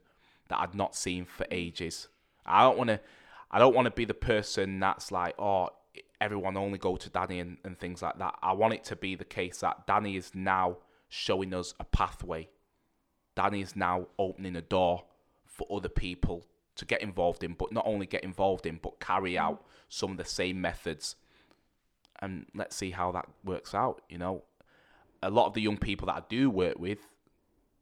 that 0.48 0.58
I'd 0.60 0.74
not 0.74 0.94
seen 0.94 1.24
for 1.24 1.46
ages. 1.50 2.08
I 2.44 2.62
don't 2.62 2.76
want 2.76 2.88
to. 2.88 3.00
I 3.50 3.58
don't 3.58 3.74
want 3.74 3.86
to 3.86 3.90
be 3.90 4.04
the 4.04 4.14
person 4.14 4.80
that's 4.80 5.10
like, 5.12 5.34
oh, 5.38 5.70
everyone 6.22 6.56
only 6.56 6.78
go 6.78 6.96
to 6.96 7.10
Danny 7.10 7.40
and, 7.40 7.58
and 7.64 7.78
things 7.78 8.00
like 8.00 8.18
that. 8.18 8.36
I 8.42 8.52
want 8.52 8.74
it 8.74 8.84
to 8.84 8.96
be 8.96 9.16
the 9.16 9.24
case 9.24 9.58
that 9.58 9.86
Danny 9.86 10.16
is 10.16 10.30
now 10.34 10.78
showing 11.08 11.52
us 11.52 11.74
a 11.80 11.84
pathway. 11.84 12.48
Danny 13.34 13.60
is 13.60 13.74
now 13.74 14.06
opening 14.18 14.54
a 14.56 14.62
door 14.62 15.04
for 15.44 15.66
other 15.70 15.88
people 15.88 16.46
to 16.76 16.84
get 16.84 17.02
involved 17.02 17.42
in, 17.42 17.54
but 17.54 17.72
not 17.72 17.84
only 17.86 18.06
get 18.06 18.22
involved 18.22 18.66
in, 18.66 18.78
but 18.80 19.00
carry 19.00 19.36
out 19.36 19.66
some 19.88 20.12
of 20.12 20.16
the 20.16 20.24
same 20.24 20.60
methods 20.60 21.16
and 22.22 22.46
let's 22.54 22.76
see 22.76 22.92
how 22.92 23.10
that 23.12 23.26
works 23.44 23.74
out. 23.74 24.00
You 24.08 24.18
know, 24.18 24.44
a 25.22 25.28
lot 25.28 25.46
of 25.46 25.54
the 25.54 25.60
young 25.60 25.76
people 25.76 26.06
that 26.06 26.14
I 26.14 26.22
do 26.28 26.48
work 26.48 26.78
with, 26.78 27.00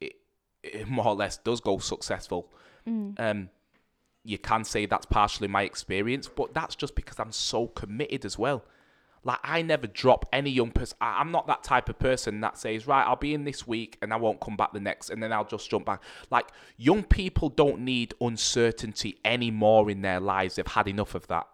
it, 0.01 0.15
it 0.63 0.89
more 0.89 1.09
or 1.09 1.15
less 1.15 1.37
does 1.37 1.61
go 1.61 1.79
successful. 1.79 2.51
Um, 3.19 3.51
you 4.25 4.39
can 4.39 4.65
say 4.65 4.87
that's 4.87 5.07
partially 5.07 5.49
my 5.49 5.63
experience, 5.63 6.29
but 6.29 6.55
that's 6.55 6.77
just 6.77 6.95
because 6.95 7.19
I'm 7.19 7.33
so 7.33 7.67
committed 7.69 8.25
as 8.25 8.39
well. 8.39 8.65
Like 9.23 9.39
I 9.43 9.63
never 9.63 9.87
drop 9.87 10.27
any 10.33 10.51
young 10.51 10.71
person. 10.71 10.97
I'm 11.01 11.31
not 11.31 11.47
that 11.47 11.63
type 11.63 11.89
of 11.89 11.99
person 11.99 12.41
that 12.41 12.57
says, 12.57 12.87
right, 12.87 13.07
I'll 13.07 13.17
be 13.17 13.35
in 13.35 13.45
this 13.45 13.67
week 13.67 13.99
and 14.01 14.13
I 14.13 14.17
won't 14.17 14.41
come 14.41 14.57
back 14.57 14.73
the 14.73 14.81
next, 14.81 15.11
and 15.11 15.23
then 15.23 15.33
I'll 15.33 15.45
just 15.45 15.69
jump 15.71 15.87
back. 15.87 16.03
Like 16.31 16.49
young 16.77 17.03
people 17.03 17.51
don't 17.51 17.81
need 17.81 18.15
uncertainty 18.21 19.19
anymore 19.25 19.91
in 19.91 20.03
their 20.03 20.21
lives. 20.21 20.57
They've 20.57 20.67
had 20.67 20.89
enough 20.89 21.15
of 21.15 21.27
that. 21.29 21.47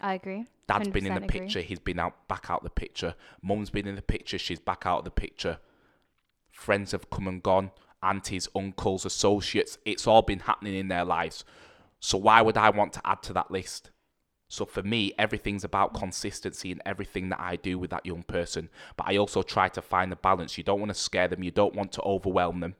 I 0.00 0.14
agree. 0.14 0.46
Dad's 0.66 0.88
been 0.88 1.06
in 1.06 1.14
the 1.14 1.24
agree. 1.24 1.40
picture. 1.40 1.60
He's 1.60 1.80
been 1.80 1.98
out 1.98 2.28
back 2.28 2.46
out 2.48 2.62
the 2.62 2.70
picture. 2.70 3.14
Mum's 3.42 3.70
been 3.70 3.88
in 3.88 3.96
the 3.96 4.02
picture. 4.02 4.38
She's 4.38 4.60
back 4.60 4.84
out 4.84 4.98
of 4.98 5.04
the 5.04 5.10
picture. 5.10 5.58
Friends 6.50 6.92
have 6.92 7.10
come 7.10 7.26
and 7.26 7.42
gone. 7.42 7.70
Aunties, 8.02 8.48
uncles, 8.54 9.04
associates. 9.04 9.78
It's 9.84 10.06
all 10.06 10.22
been 10.22 10.40
happening 10.40 10.74
in 10.74 10.88
their 10.88 11.04
lives. 11.04 11.44
So 12.00 12.16
why 12.16 12.40
would 12.42 12.56
I 12.56 12.70
want 12.70 12.94
to 12.94 13.00
add 13.04 13.22
to 13.24 13.32
that 13.34 13.50
list? 13.50 13.90
So 14.48 14.64
for 14.64 14.82
me, 14.82 15.12
everything's 15.16 15.62
about 15.62 15.94
consistency 15.94 16.72
in 16.72 16.82
everything 16.84 17.28
that 17.28 17.40
I 17.40 17.54
do 17.54 17.78
with 17.78 17.90
that 17.90 18.04
young 18.04 18.24
person. 18.24 18.68
But 18.96 19.06
I 19.06 19.16
also 19.16 19.42
try 19.42 19.68
to 19.68 19.80
find 19.80 20.10
the 20.10 20.16
balance. 20.16 20.58
You 20.58 20.64
don't 20.64 20.80
want 20.80 20.90
to 20.90 21.00
scare 21.00 21.28
them. 21.28 21.44
You 21.44 21.52
don't 21.52 21.76
want 21.76 21.92
to 21.92 22.02
overwhelm 22.02 22.58
them. 22.58 22.74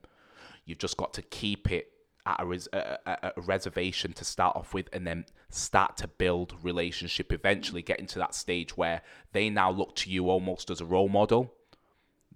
You've 0.64 0.78
just 0.78 0.96
got 0.96 1.14
to 1.14 1.22
keep 1.22 1.70
it 1.70 1.92
at 2.26 2.40
a, 2.40 2.46
res- 2.46 2.68
a, 2.72 2.98
a, 3.06 3.32
reservation 3.40 4.12
to 4.14 4.24
start 4.24 4.56
off 4.56 4.74
with, 4.74 4.88
and 4.92 5.06
then 5.06 5.26
start 5.48 5.96
to 5.98 6.08
build 6.08 6.54
relationship. 6.60 7.32
Eventually, 7.32 7.82
getting 7.82 8.06
to 8.06 8.18
that 8.18 8.34
stage 8.34 8.76
where 8.76 9.02
they 9.32 9.48
now 9.48 9.70
look 9.70 9.94
to 9.96 10.10
you 10.10 10.28
almost 10.28 10.70
as 10.70 10.80
a 10.80 10.84
role 10.84 11.08
model. 11.08 11.54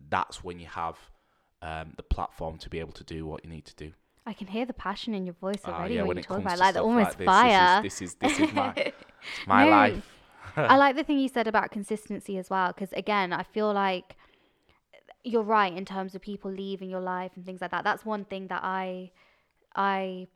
That's 0.08 0.44
when 0.44 0.60
you 0.60 0.66
have 0.66 0.96
um, 1.64 1.94
the 1.96 2.02
platform 2.02 2.58
to 2.58 2.68
be 2.68 2.78
able 2.78 2.92
to 2.92 3.04
do 3.04 3.26
what 3.26 3.44
you 3.44 3.50
need 3.50 3.64
to 3.64 3.74
do. 3.74 3.92
I 4.26 4.32
can 4.32 4.46
hear 4.46 4.64
the 4.64 4.72
passion 4.74 5.14
in 5.14 5.26
your 5.26 5.34
voice 5.34 5.62
Ah, 5.64 5.78
already 5.78 5.94
yeah, 5.94 6.00
when, 6.02 6.08
when 6.08 6.16
you 6.18 6.22
talk 6.22 6.38
about 6.38 6.58
like 6.58 6.74
stuff 6.74 6.84
almost 6.84 7.18
like 7.18 7.18
this, 7.18 7.26
fire. 7.26 7.82
This 7.82 7.92
is 7.94 8.00
this 8.00 8.12
is, 8.12 8.38
this 8.38 8.48
is 8.48 8.54
my 8.54 8.72
it's 8.76 9.46
my 9.46 9.64
No. 9.64 9.70
life. 9.70 10.04
I 10.56 10.76
like 10.76 10.96
the 11.00 11.04
thing 11.04 11.18
you 11.18 11.28
said 11.28 11.48
about 11.48 11.70
consistency 11.70 12.38
as 12.38 12.48
well, 12.50 12.68
because 12.68 12.92
again, 12.92 13.32
I 13.32 13.42
feel 13.42 13.72
like 13.72 14.14
you're 15.24 15.42
right 15.42 15.74
in 15.74 15.84
terms 15.84 16.14
of 16.14 16.20
people 16.20 16.50
leaving 16.50 16.90
your 16.90 17.00
life 17.00 17.32
and 17.34 17.44
things 17.46 17.60
like 17.60 17.70
that. 17.70 17.82
That's 17.82 18.04
one 18.04 18.24
thing 18.26 18.48
that 18.48 18.60
I, 18.62 19.10
I, 19.74 20.28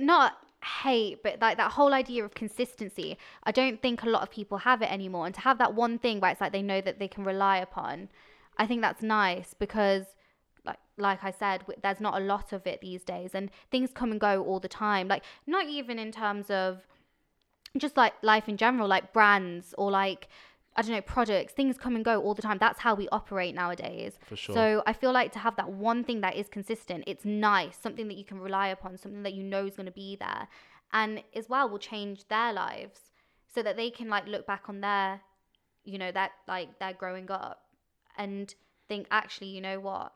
not 0.00 0.32
hate, 0.82 1.22
but 1.22 1.40
like 1.40 1.56
that 1.56 1.72
whole 1.72 1.94
idea 1.94 2.24
of 2.24 2.34
consistency. 2.34 3.16
I 3.44 3.52
don't 3.52 3.80
think 3.80 4.02
a 4.02 4.08
lot 4.08 4.22
of 4.22 4.30
people 4.30 4.58
have 4.58 4.82
it 4.82 4.90
anymore, 4.92 5.26
and 5.26 5.34
to 5.34 5.40
have 5.42 5.58
that 5.58 5.74
one 5.74 5.98
thing 5.98 6.20
where 6.20 6.30
it's 6.32 6.40
like 6.40 6.52
they 6.52 6.62
know 6.62 6.80
that 6.80 6.98
they 6.98 7.08
can 7.08 7.24
rely 7.24 7.58
upon, 7.58 8.08
I 8.56 8.66
think 8.66 8.82
that's 8.82 9.02
nice 9.02 9.54
because. 9.54 10.06
Like, 10.64 10.78
like 10.96 11.24
I 11.24 11.32
said, 11.32 11.64
there's 11.82 12.00
not 12.00 12.20
a 12.20 12.24
lot 12.24 12.52
of 12.52 12.68
it 12.68 12.80
these 12.80 13.02
days, 13.02 13.34
and 13.34 13.50
things 13.72 13.90
come 13.92 14.12
and 14.12 14.20
go 14.20 14.44
all 14.44 14.60
the 14.60 14.68
time. 14.68 15.08
Like, 15.08 15.24
not 15.44 15.66
even 15.66 15.98
in 15.98 16.12
terms 16.12 16.50
of 16.50 16.86
just 17.76 17.96
like 17.96 18.14
life 18.22 18.48
in 18.48 18.56
general, 18.56 18.86
like 18.86 19.12
brands 19.12 19.74
or 19.76 19.90
like 19.90 20.28
I 20.76 20.82
don't 20.82 20.92
know 20.92 21.00
products, 21.02 21.52
things 21.52 21.76
come 21.76 21.96
and 21.96 22.04
go 22.04 22.20
all 22.22 22.34
the 22.34 22.42
time. 22.42 22.58
That's 22.58 22.78
how 22.78 22.94
we 22.94 23.08
operate 23.10 23.54
nowadays. 23.54 24.18
For 24.26 24.36
sure. 24.36 24.54
So 24.54 24.82
I 24.86 24.92
feel 24.92 25.12
like 25.12 25.32
to 25.32 25.38
have 25.38 25.56
that 25.56 25.70
one 25.70 26.04
thing 26.04 26.20
that 26.22 26.36
is 26.36 26.48
consistent, 26.48 27.04
it's 27.06 27.24
nice, 27.24 27.76
something 27.76 28.08
that 28.08 28.16
you 28.16 28.24
can 28.24 28.38
rely 28.40 28.68
upon, 28.68 28.96
something 28.96 29.22
that 29.24 29.34
you 29.34 29.42
know 29.42 29.66
is 29.66 29.76
going 29.76 29.86
to 29.86 29.92
be 29.92 30.16
there, 30.16 30.48
and 30.92 31.22
as 31.34 31.48
well 31.48 31.68
will 31.68 31.78
change 31.78 32.28
their 32.28 32.52
lives 32.52 33.00
so 33.52 33.62
that 33.62 33.76
they 33.76 33.90
can 33.90 34.08
like 34.08 34.26
look 34.26 34.46
back 34.46 34.64
on 34.68 34.80
their, 34.80 35.20
you 35.84 35.98
know, 35.98 36.12
that 36.12 36.32
like 36.48 36.78
their 36.78 36.92
growing 36.92 37.30
up 37.30 37.61
and 38.16 38.54
think 38.88 39.06
actually, 39.10 39.48
you 39.48 39.60
know 39.60 39.80
what, 39.80 40.12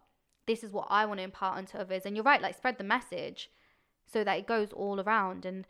this 0.46 0.62
is 0.62 0.72
what 0.72 0.86
I 0.90 1.06
want 1.06 1.18
to 1.18 1.24
impart 1.24 1.58
onto 1.58 1.78
others. 1.78 2.02
And 2.04 2.16
you're 2.16 2.24
right, 2.24 2.42
like 2.42 2.56
spread 2.56 2.78
the 2.78 2.84
message 2.84 3.50
so 4.06 4.24
that 4.24 4.38
it 4.38 4.46
goes 4.46 4.72
all 4.72 5.00
around. 5.00 5.44
And 5.44 5.66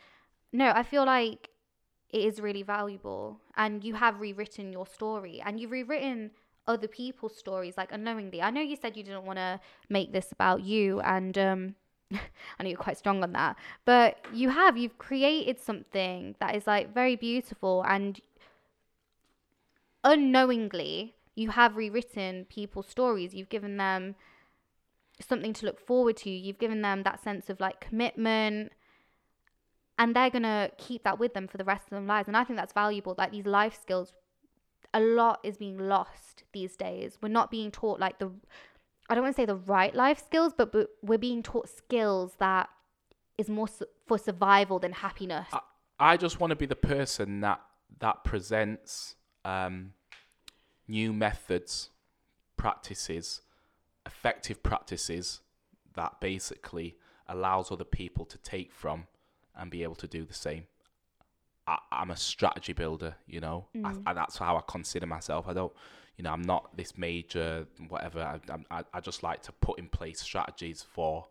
no, 0.52 0.72
I 0.74 0.82
feel 0.82 1.04
like 1.04 1.50
it 2.10 2.24
is 2.24 2.40
really 2.40 2.62
valuable 2.62 3.40
and 3.56 3.84
you 3.84 3.94
have 3.94 4.20
rewritten 4.20 4.72
your 4.72 4.86
story 4.86 5.42
and 5.44 5.58
you've 5.58 5.70
rewritten 5.70 6.30
other 6.66 6.88
people's 6.88 7.36
stories 7.36 7.76
like 7.76 7.92
unknowingly 7.92 8.40
i 8.40 8.50
know 8.50 8.60
you 8.60 8.76
said 8.76 8.96
you 8.96 9.02
didn't 9.02 9.24
want 9.24 9.38
to 9.38 9.60
make 9.88 10.12
this 10.12 10.32
about 10.32 10.62
you 10.62 11.00
and 11.00 11.36
um 11.36 11.74
i 12.12 12.62
know 12.62 12.68
you're 12.68 12.78
quite 12.78 12.98
strong 12.98 13.22
on 13.22 13.32
that 13.32 13.56
but 13.84 14.18
you 14.32 14.50
have 14.50 14.76
you've 14.76 14.98
created 14.98 15.60
something 15.60 16.34
that 16.38 16.54
is 16.54 16.66
like 16.66 16.92
very 16.94 17.16
beautiful 17.16 17.84
and 17.88 18.20
unknowingly 20.04 21.15
you 21.36 21.50
have 21.50 21.76
rewritten 21.76 22.46
people's 22.48 22.88
stories. 22.88 23.34
You've 23.34 23.50
given 23.50 23.76
them 23.76 24.16
something 25.20 25.52
to 25.52 25.66
look 25.66 25.78
forward 25.78 26.16
to. 26.18 26.30
You've 26.30 26.58
given 26.58 26.82
them 26.82 27.02
that 27.02 27.22
sense 27.22 27.48
of 27.48 27.60
like 27.60 27.80
commitment. 27.80 28.72
And 29.98 30.16
they're 30.16 30.30
gonna 30.30 30.70
keep 30.78 31.04
that 31.04 31.18
with 31.18 31.34
them 31.34 31.46
for 31.46 31.58
the 31.58 31.64
rest 31.64 31.84
of 31.84 31.90
their 31.90 32.00
lives. 32.00 32.26
And 32.26 32.36
i 32.36 32.42
think 32.42 32.58
that's 32.58 32.72
valuable 32.72 33.14
like 33.16 33.30
these 33.30 33.46
life 33.46 33.78
skills 33.80 34.12
a 34.92 35.00
lot 35.00 35.40
is 35.44 35.58
being 35.58 35.78
lost 35.78 36.44
these 36.52 36.76
days. 36.76 37.18
We're 37.20 37.28
not 37.28 37.50
being 37.50 37.70
taught 37.70 38.00
like 38.00 38.18
the 38.18 38.30
i 39.08 39.14
don't 39.14 39.22
want 39.22 39.36
to 39.36 39.40
say 39.40 39.46
the 39.46 39.54
right 39.56 39.94
life 39.94 40.18
skills 40.18 40.52
but, 40.56 40.72
but 40.72 40.88
we're 41.00 41.16
being 41.16 41.40
taught 41.40 41.68
skills 41.68 42.34
that 42.40 42.68
is 43.38 43.48
more 43.48 43.68
su- 43.68 43.86
for 44.06 44.18
survival 44.18 44.78
than 44.78 44.92
happiness. 44.92 45.48
I, 45.52 45.60
I 45.98 46.16
just 46.16 46.40
want 46.40 46.50
to 46.50 46.56
be 46.56 46.66
the 46.66 46.76
person 46.76 47.40
that 47.40 47.60
that 48.00 48.24
presents 48.24 49.14
um, 49.44 49.92
new 50.88 51.12
methods, 51.12 51.90
practices, 52.56 53.42
effective 54.04 54.62
practices 54.62 55.40
that 55.94 56.20
basically 56.20 56.96
allows 57.28 57.72
other 57.72 57.84
people 57.84 58.24
to 58.24 58.38
take 58.38 58.72
from 58.72 59.06
and 59.56 59.70
be 59.70 59.82
able 59.82 59.96
to 59.96 60.06
do 60.06 60.24
the 60.24 60.34
same. 60.34 60.64
I, 61.66 61.78
I'm 61.90 62.10
a 62.10 62.16
strategy 62.16 62.72
builder, 62.72 63.16
you 63.26 63.40
know, 63.40 63.66
I, 63.74 63.92
mm. 63.92 64.02
and 64.06 64.16
that's 64.16 64.38
how 64.38 64.56
I 64.56 64.62
consider 64.68 65.06
myself. 65.06 65.48
I 65.48 65.52
don't, 65.52 65.72
you 66.16 66.22
know, 66.22 66.30
I'm 66.30 66.42
not 66.42 66.76
this 66.76 66.96
major 66.96 67.66
whatever. 67.88 68.20
I, 68.20 68.40
I, 68.70 68.84
I 68.94 69.00
just 69.00 69.22
like 69.22 69.42
to 69.42 69.52
put 69.52 69.78
in 69.78 69.88
place 69.88 70.20
strategies 70.20 70.82
for 70.82 71.26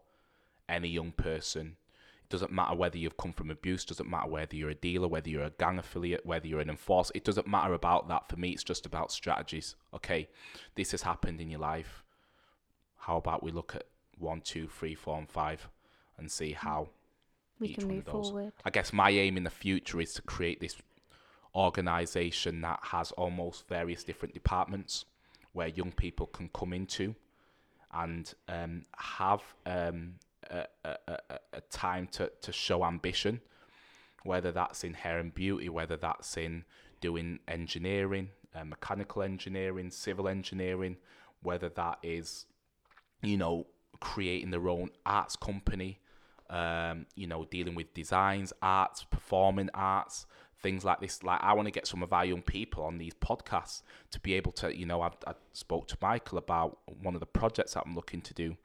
any 0.67 0.89
young 0.89 1.11
person. 1.11 1.77
It 2.26 2.30
doesn't 2.30 2.51
matter 2.51 2.76
whether 2.76 2.97
you've 2.97 3.17
come 3.17 3.34
from 3.34 3.51
abuse, 3.51 3.86
doesn't 3.86 4.09
matter 4.09 4.28
whether 4.28 4.55
you're 4.55 4.71
a 4.71 4.76
dealer, 4.76 5.07
whether 5.07 5.30
you're 5.30 5.43
a 5.43 5.51
gang 5.59 5.78
affiliate, 5.78 6.26
whether 6.26 6.47
you're 6.47 6.59
an 6.59 6.71
enforcer. 6.71 7.11
It 7.13 7.23
doesn't 7.23 7.47
matter 7.47 7.76
about 7.76 8.07
that. 8.07 8.28
For 8.28 8.36
me, 8.36 8.49
it's 8.49 8.63
just 8.63 8.88
about 8.88 9.11
strategies. 9.11 9.76
Okay, 9.93 10.28
this 10.73 10.89
has 10.89 11.03
happened 11.03 11.39
in 11.39 11.51
your 11.51 11.59
life. 11.59 12.03
How 12.97 13.17
about 13.17 13.43
we 13.43 13.51
look 13.51 13.76
at 13.76 13.84
one, 14.17 14.41
two, 14.41 14.67
three, 14.67 14.95
four, 14.95 15.19
and 15.19 15.30
five 15.30 15.69
and 16.17 16.32
see 16.32 16.53
how 16.53 16.89
we 17.59 17.67
each 17.67 17.76
can 17.76 17.89
one 17.89 17.97
move 17.97 18.07
of 18.07 18.13
those. 18.13 18.30
forward 18.30 18.53
I 18.65 18.71
guess 18.71 18.91
my 18.91 19.11
aim 19.11 19.38
in 19.38 19.43
the 19.43 19.51
future 19.51 20.01
is 20.01 20.13
to 20.15 20.23
create 20.23 20.59
this 20.59 20.76
organization 21.53 22.61
that 22.61 22.80
has 22.82 23.11
almost 23.11 23.67
various 23.67 24.03
different 24.03 24.34
departments 24.34 25.05
where 25.53 25.67
young 25.67 25.91
people 25.91 26.26
can 26.26 26.49
come 26.55 26.73
into 26.73 27.13
and 27.93 28.34
um, 28.49 28.86
have 28.97 29.41
um, 29.67 30.15
a, 30.49 30.67
a, 30.83 31.17
a, 31.53 31.61
time 31.71 32.07
to, 32.13 32.31
to 32.41 32.51
show 32.51 32.85
ambition, 32.85 33.41
whether 34.23 34.51
that's 34.51 34.83
in 34.83 34.93
hair 34.93 35.19
and 35.19 35.33
beauty, 35.33 35.69
whether 35.69 35.97
that's 35.97 36.37
in 36.37 36.65
doing 37.01 37.39
engineering, 37.47 38.29
uh, 38.55 38.63
mechanical 38.63 39.21
engineering, 39.21 39.91
civil 39.91 40.27
engineering, 40.27 40.97
whether 41.41 41.69
that 41.69 41.99
is, 42.03 42.45
you 43.21 43.37
know, 43.37 43.67
creating 43.99 44.51
their 44.51 44.67
own 44.67 44.89
arts 45.05 45.35
company, 45.35 45.99
um, 46.49 47.05
you 47.15 47.27
know, 47.27 47.45
dealing 47.45 47.75
with 47.75 47.93
designs, 47.93 48.53
arts, 48.61 49.03
performing 49.03 49.69
arts, 49.73 50.25
things 50.61 50.83
like 50.83 50.99
this. 50.99 51.23
Like, 51.23 51.41
I 51.43 51.53
want 51.53 51.67
to 51.67 51.71
get 51.71 51.87
some 51.87 52.03
of 52.03 52.13
our 52.13 52.25
young 52.25 52.41
people 52.41 52.83
on 52.83 52.97
these 52.97 53.13
podcasts 53.13 53.81
to 54.11 54.19
be 54.19 54.33
able 54.33 54.51
to, 54.53 54.75
you 54.75 54.85
know, 54.85 55.01
I, 55.01 55.09
I 55.27 55.33
spoke 55.53 55.87
to 55.89 55.97
Michael 56.01 56.37
about 56.37 56.79
one 57.01 57.13
of 57.13 57.19
the 57.19 57.25
projects 57.25 57.73
that 57.73 57.83
I'm 57.85 57.95
looking 57.95 58.21
to 58.21 58.33
do, 58.33 58.57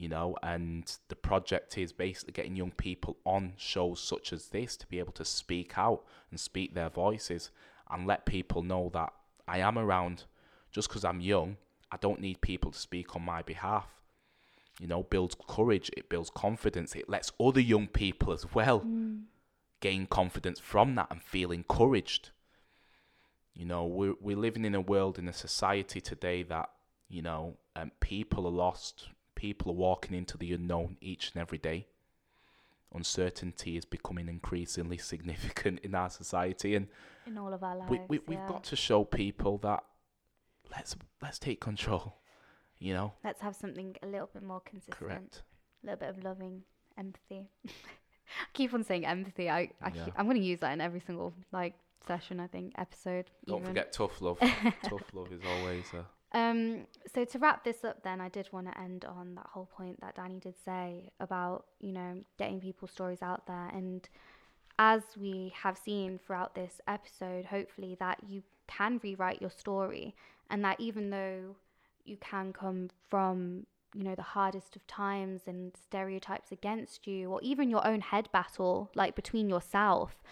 you 0.00 0.08
know, 0.08 0.36
and 0.42 0.96
the 1.08 1.16
project 1.16 1.76
is 1.76 1.92
basically 1.92 2.32
getting 2.32 2.56
young 2.56 2.70
people 2.70 3.16
on 3.24 3.52
shows 3.56 4.00
such 4.00 4.32
as 4.32 4.48
this 4.48 4.76
to 4.76 4.86
be 4.86 4.98
able 4.98 5.12
to 5.12 5.24
speak 5.24 5.76
out 5.76 6.04
and 6.30 6.40
speak 6.40 6.74
their 6.74 6.88
voices 6.88 7.50
and 7.90 8.06
let 8.06 8.24
people 8.24 8.62
know 8.62 8.90
that 8.94 9.12
I 9.46 9.58
am 9.58 9.78
around 9.78 10.24
just 10.72 10.88
because 10.88 11.04
I'm 11.04 11.20
young. 11.20 11.56
I 11.92 11.96
don't 11.98 12.20
need 12.20 12.40
people 12.40 12.70
to 12.70 12.78
speak 12.78 13.14
on 13.14 13.22
my 13.22 13.42
behalf 13.42 14.00
you 14.80 14.86
know, 14.86 15.02
builds 15.02 15.36
courage, 15.46 15.90
it 15.94 16.08
builds 16.08 16.30
confidence, 16.30 16.94
it 16.94 17.08
lets 17.08 17.32
other 17.38 17.60
young 17.60 17.86
people 17.86 18.32
as 18.32 18.46
well 18.54 18.80
gain 19.80 20.06
confidence 20.06 20.58
from 20.58 20.94
that 20.94 21.08
and 21.10 21.22
feel 21.22 21.50
encouraged. 21.50 22.30
You 23.54 23.66
know, 23.66 23.84
we're, 23.84 24.14
we're 24.20 24.38
living 24.38 24.64
in 24.64 24.74
a 24.74 24.80
world, 24.80 25.18
in 25.18 25.28
a 25.28 25.34
society 25.34 26.00
today 26.00 26.42
that, 26.44 26.70
you 27.08 27.20
know, 27.20 27.58
um, 27.76 27.90
people 28.00 28.46
are 28.46 28.50
lost, 28.50 29.08
people 29.40 29.72
are 29.72 29.74
walking 29.74 30.14
into 30.14 30.36
the 30.36 30.52
unknown 30.52 30.98
each 31.00 31.32
and 31.32 31.40
every 31.40 31.56
day. 31.56 31.86
Uncertainty 32.94 33.76
is 33.78 33.84
becoming 33.86 34.28
increasingly 34.28 34.98
significant 35.12 35.80
in 35.80 35.94
our 35.94 36.10
society, 36.10 36.74
and 36.74 36.88
in 37.26 37.38
all 37.38 37.52
of 37.54 37.62
our 37.62 37.76
lives 37.76 37.90
we, 37.90 38.00
we, 38.08 38.20
we've 38.26 38.46
got 38.48 38.64
to 38.64 38.76
show 38.76 39.04
people 39.04 39.56
that 39.58 39.82
let's 40.70 40.94
let's 41.22 41.38
take 41.38 41.60
control. 41.60 42.16
You 42.78 42.94
know, 42.94 43.12
let's 43.24 43.40
have 43.40 43.54
something 43.56 43.96
a 44.02 44.06
little 44.06 44.28
bit 44.32 44.42
more 44.42 44.60
consistent 44.60 44.96
correct. 44.98 45.42
a 45.82 45.86
little 45.86 46.00
bit 46.00 46.08
of 46.08 46.24
loving 46.24 46.62
empathy 46.98 47.48
I 47.66 48.46
keep 48.54 48.72
on 48.72 48.84
saying 48.84 49.04
empathy 49.04 49.50
i, 49.50 49.70
I 49.82 49.90
Yeah. 49.94 50.04
keep, 50.04 50.14
i'm 50.16 50.24
going 50.26 50.38
to 50.38 50.42
use 50.42 50.60
that 50.60 50.72
in 50.72 50.80
every 50.80 51.00
single 51.00 51.34
like 51.52 51.74
session, 52.06 52.40
I 52.40 52.46
think, 52.46 52.72
episode. 52.78 53.26
Don't 53.46 53.58
even. 53.58 53.68
forget 53.68 53.92
tough 53.92 54.20
love. 54.20 54.38
tough 54.82 55.12
love 55.12 55.32
is 55.32 55.42
always 55.46 55.84
a. 55.94 56.04
Um, 56.32 56.86
so 57.12 57.24
to 57.24 57.38
wrap 57.38 57.64
this 57.64 57.84
up, 57.84 58.02
then 58.02 58.20
I 58.20 58.28
did 58.28 58.48
want 58.52 58.70
to 58.70 58.80
end 58.80 59.04
on 59.04 59.34
that 59.34 59.46
whole 59.52 59.66
point 59.66 60.00
that 60.00 60.14
Danny 60.14 60.38
did 60.38 60.54
say 60.64 61.10
about 61.18 61.66
you 61.80 61.92
know 61.92 62.18
getting 62.38 62.60
people's 62.60 62.92
stories 62.92 63.22
out 63.22 63.46
there, 63.46 63.68
and 63.72 64.08
as 64.78 65.02
we 65.18 65.52
have 65.62 65.76
seen 65.76 66.18
throughout 66.18 66.54
this 66.54 66.80
episode, 66.86 67.46
hopefully 67.46 67.96
that 68.00 68.18
you 68.28 68.42
can 68.66 69.00
rewrite 69.02 69.40
your 69.40 69.50
story, 69.50 70.14
and 70.50 70.64
that 70.64 70.80
even 70.80 71.10
though 71.10 71.56
you 72.04 72.16
can 72.18 72.52
come 72.52 72.90
from 73.08 73.66
you 73.92 74.04
know 74.04 74.14
the 74.14 74.22
hardest 74.22 74.76
of 74.76 74.86
times 74.86 75.42
and 75.46 75.72
stereotypes 75.76 76.52
against 76.52 77.08
you, 77.08 77.28
or 77.28 77.40
even 77.42 77.68
your 77.70 77.84
own 77.84 78.00
head 78.00 78.28
battle, 78.32 78.88
like 78.94 79.16
between 79.16 79.48
yourself, 79.48 80.22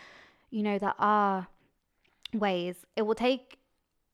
you 0.51 0.62
know 0.62 0.78
there 0.78 0.94
are 0.99 1.49
ways. 2.32 2.86
It 2.94 3.03
will 3.03 3.16
take 3.16 3.57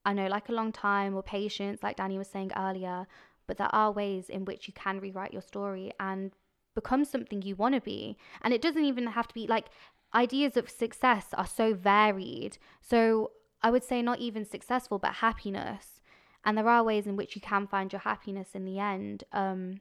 I 0.05 0.13
know, 0.13 0.27
like 0.27 0.49
a 0.49 0.53
long 0.53 0.73
time 0.73 1.15
or 1.15 1.23
patience, 1.23 1.83
like 1.83 1.97
Danny 1.97 2.19
was 2.19 2.29
saying 2.29 2.53
earlier, 2.57 3.07
but 3.47 3.59
there 3.59 3.75
are 3.75 3.91
ways 3.91 4.29
in 4.29 4.45
which 4.45 4.69
you 4.69 4.75
can 4.75 5.01
rewrite 5.01 5.33
your 5.33 5.43
story 5.43 5.93
and 5.99 6.33
become 6.75 7.05
something 7.05 7.43
you 7.43 7.57
want 7.57 7.75
to 7.75 7.81
be. 7.81 8.17
And 8.43 8.53
it 8.53 8.61
doesn't 8.61 8.85
even 8.85 9.07
have 9.09 9.29
to 9.29 9.35
be 9.35 9.47
like 9.47 9.67
ideas 10.15 10.57
of 10.57 10.69
success 10.69 11.29
are 11.35 11.47
so 11.47 11.75
varied. 11.75 12.59
So 12.81 13.33
I 13.63 13.71
would 13.71 13.85
say 13.85 14.03
not 14.03 14.19
even 14.19 14.45
successful, 14.45 14.99
but 14.99 15.15
happiness. 15.15 16.01
And 16.45 16.59
there 16.59 16.69
are 16.69 16.85
ways 16.85 17.07
in 17.07 17.17
which 17.17 17.35
you 17.35 17.41
can 17.41 17.67
find 17.67 17.93
your 17.93 18.01
happiness 18.01 18.51
in 18.55 18.65
the 18.65 18.79
end. 18.79 19.25
Um, 19.33 19.81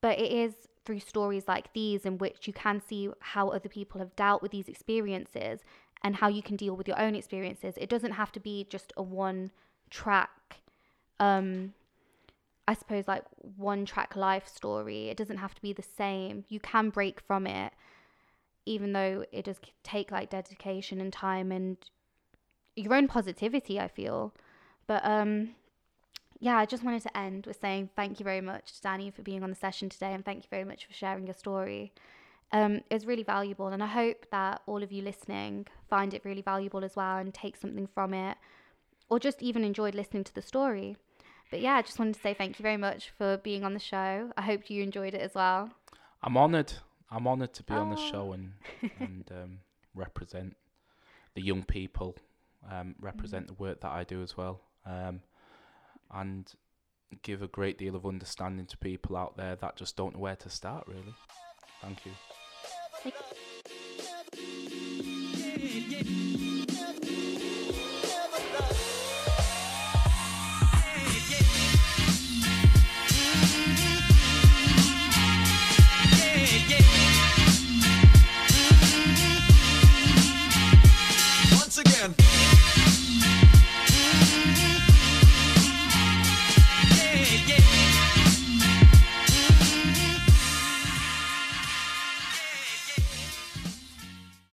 but 0.00 0.18
it 0.18 0.32
is 0.32 0.54
through 0.84 1.00
stories 1.00 1.46
like 1.46 1.72
these 1.72 2.04
in 2.04 2.18
which 2.18 2.46
you 2.46 2.52
can 2.52 2.80
see 2.80 3.08
how 3.20 3.48
other 3.48 3.68
people 3.68 4.00
have 4.00 4.16
dealt 4.16 4.42
with 4.42 4.50
these 4.50 4.68
experiences 4.68 5.60
and 6.02 6.16
how 6.16 6.28
you 6.28 6.42
can 6.42 6.56
deal 6.56 6.74
with 6.76 6.88
your 6.88 6.98
own 6.98 7.14
experiences. 7.14 7.74
It 7.76 7.88
doesn't 7.88 8.12
have 8.12 8.32
to 8.32 8.40
be 8.40 8.66
just 8.68 8.92
a 8.96 9.02
one 9.02 9.50
track, 9.90 10.60
um, 11.18 11.74
I 12.66 12.74
suppose, 12.74 13.06
like 13.06 13.24
one 13.56 13.84
track 13.84 14.16
life 14.16 14.48
story. 14.48 15.08
It 15.08 15.16
doesn't 15.16 15.38
have 15.38 15.54
to 15.54 15.62
be 15.62 15.72
the 15.72 15.82
same. 15.82 16.44
You 16.48 16.60
can 16.60 16.90
break 16.90 17.20
from 17.20 17.46
it, 17.46 17.72
even 18.64 18.92
though 18.92 19.24
it 19.30 19.44
does 19.44 19.60
take 19.82 20.10
like 20.10 20.30
dedication 20.30 21.00
and 21.00 21.12
time 21.12 21.52
and 21.52 21.76
your 22.76 22.94
own 22.94 23.08
positivity, 23.08 23.78
I 23.78 23.88
feel. 23.88 24.32
But 24.86 25.04
um, 25.04 25.50
yeah, 26.38 26.56
I 26.56 26.64
just 26.64 26.82
wanted 26.82 27.02
to 27.02 27.16
end 27.16 27.46
with 27.46 27.60
saying 27.60 27.90
thank 27.94 28.18
you 28.18 28.24
very 28.24 28.40
much 28.40 28.76
to 28.76 28.82
Danny 28.82 29.10
for 29.10 29.22
being 29.22 29.42
on 29.42 29.50
the 29.50 29.56
session 29.56 29.90
today 29.90 30.14
and 30.14 30.24
thank 30.24 30.44
you 30.44 30.48
very 30.50 30.64
much 30.64 30.86
for 30.86 30.94
sharing 30.94 31.26
your 31.26 31.34
story 31.34 31.92
um, 32.52 32.80
is 32.90 33.06
really 33.06 33.22
valuable. 33.22 33.68
And 33.68 33.82
I 33.82 33.86
hope 33.86 34.26
that 34.30 34.62
all 34.66 34.82
of 34.82 34.92
you 34.92 35.02
listening 35.02 35.66
find 35.88 36.14
it 36.14 36.24
really 36.24 36.42
valuable 36.42 36.84
as 36.84 36.96
well 36.96 37.18
and 37.18 37.32
take 37.32 37.56
something 37.56 37.86
from 37.86 38.14
it 38.14 38.36
or 39.08 39.18
just 39.18 39.42
even 39.42 39.64
enjoyed 39.64 39.94
listening 39.94 40.24
to 40.24 40.34
the 40.34 40.42
story. 40.42 40.96
But 41.50 41.60
yeah, 41.60 41.74
I 41.74 41.82
just 41.82 41.98
wanted 41.98 42.14
to 42.14 42.20
say 42.20 42.32
thank 42.32 42.58
you 42.58 42.62
very 42.62 42.76
much 42.76 43.10
for 43.18 43.36
being 43.38 43.64
on 43.64 43.74
the 43.74 43.80
show. 43.80 44.30
I 44.36 44.42
hope 44.42 44.70
you 44.70 44.82
enjoyed 44.82 45.14
it 45.14 45.20
as 45.20 45.34
well. 45.34 45.70
I'm 46.22 46.36
honoured. 46.36 46.72
I'm 47.10 47.26
honoured 47.26 47.52
to 47.54 47.62
be 47.64 47.74
oh. 47.74 47.80
on 47.80 47.90
the 47.90 47.96
show 47.96 48.32
and 48.32 48.52
and 49.00 49.28
um, 49.32 49.58
represent 49.94 50.56
the 51.34 51.42
young 51.42 51.64
people, 51.64 52.16
um, 52.70 52.94
represent 53.00 53.46
mm-hmm. 53.46 53.54
the 53.56 53.62
work 53.62 53.80
that 53.80 53.90
I 53.90 54.04
do 54.04 54.22
as 54.22 54.36
well, 54.36 54.60
um, 54.86 55.20
and 56.12 56.52
give 57.22 57.42
a 57.42 57.48
great 57.48 57.78
deal 57.78 57.96
of 57.96 58.06
understanding 58.06 58.66
to 58.66 58.76
people 58.76 59.16
out 59.16 59.36
there 59.36 59.56
that 59.56 59.76
just 59.76 59.96
don't 59.96 60.14
know 60.14 60.20
where 60.20 60.36
to 60.36 60.48
start. 60.48 60.86
Really, 60.86 61.14
thank 61.82 62.06
you. 62.06 62.12
Thank 63.02 63.14
you. 63.14 63.49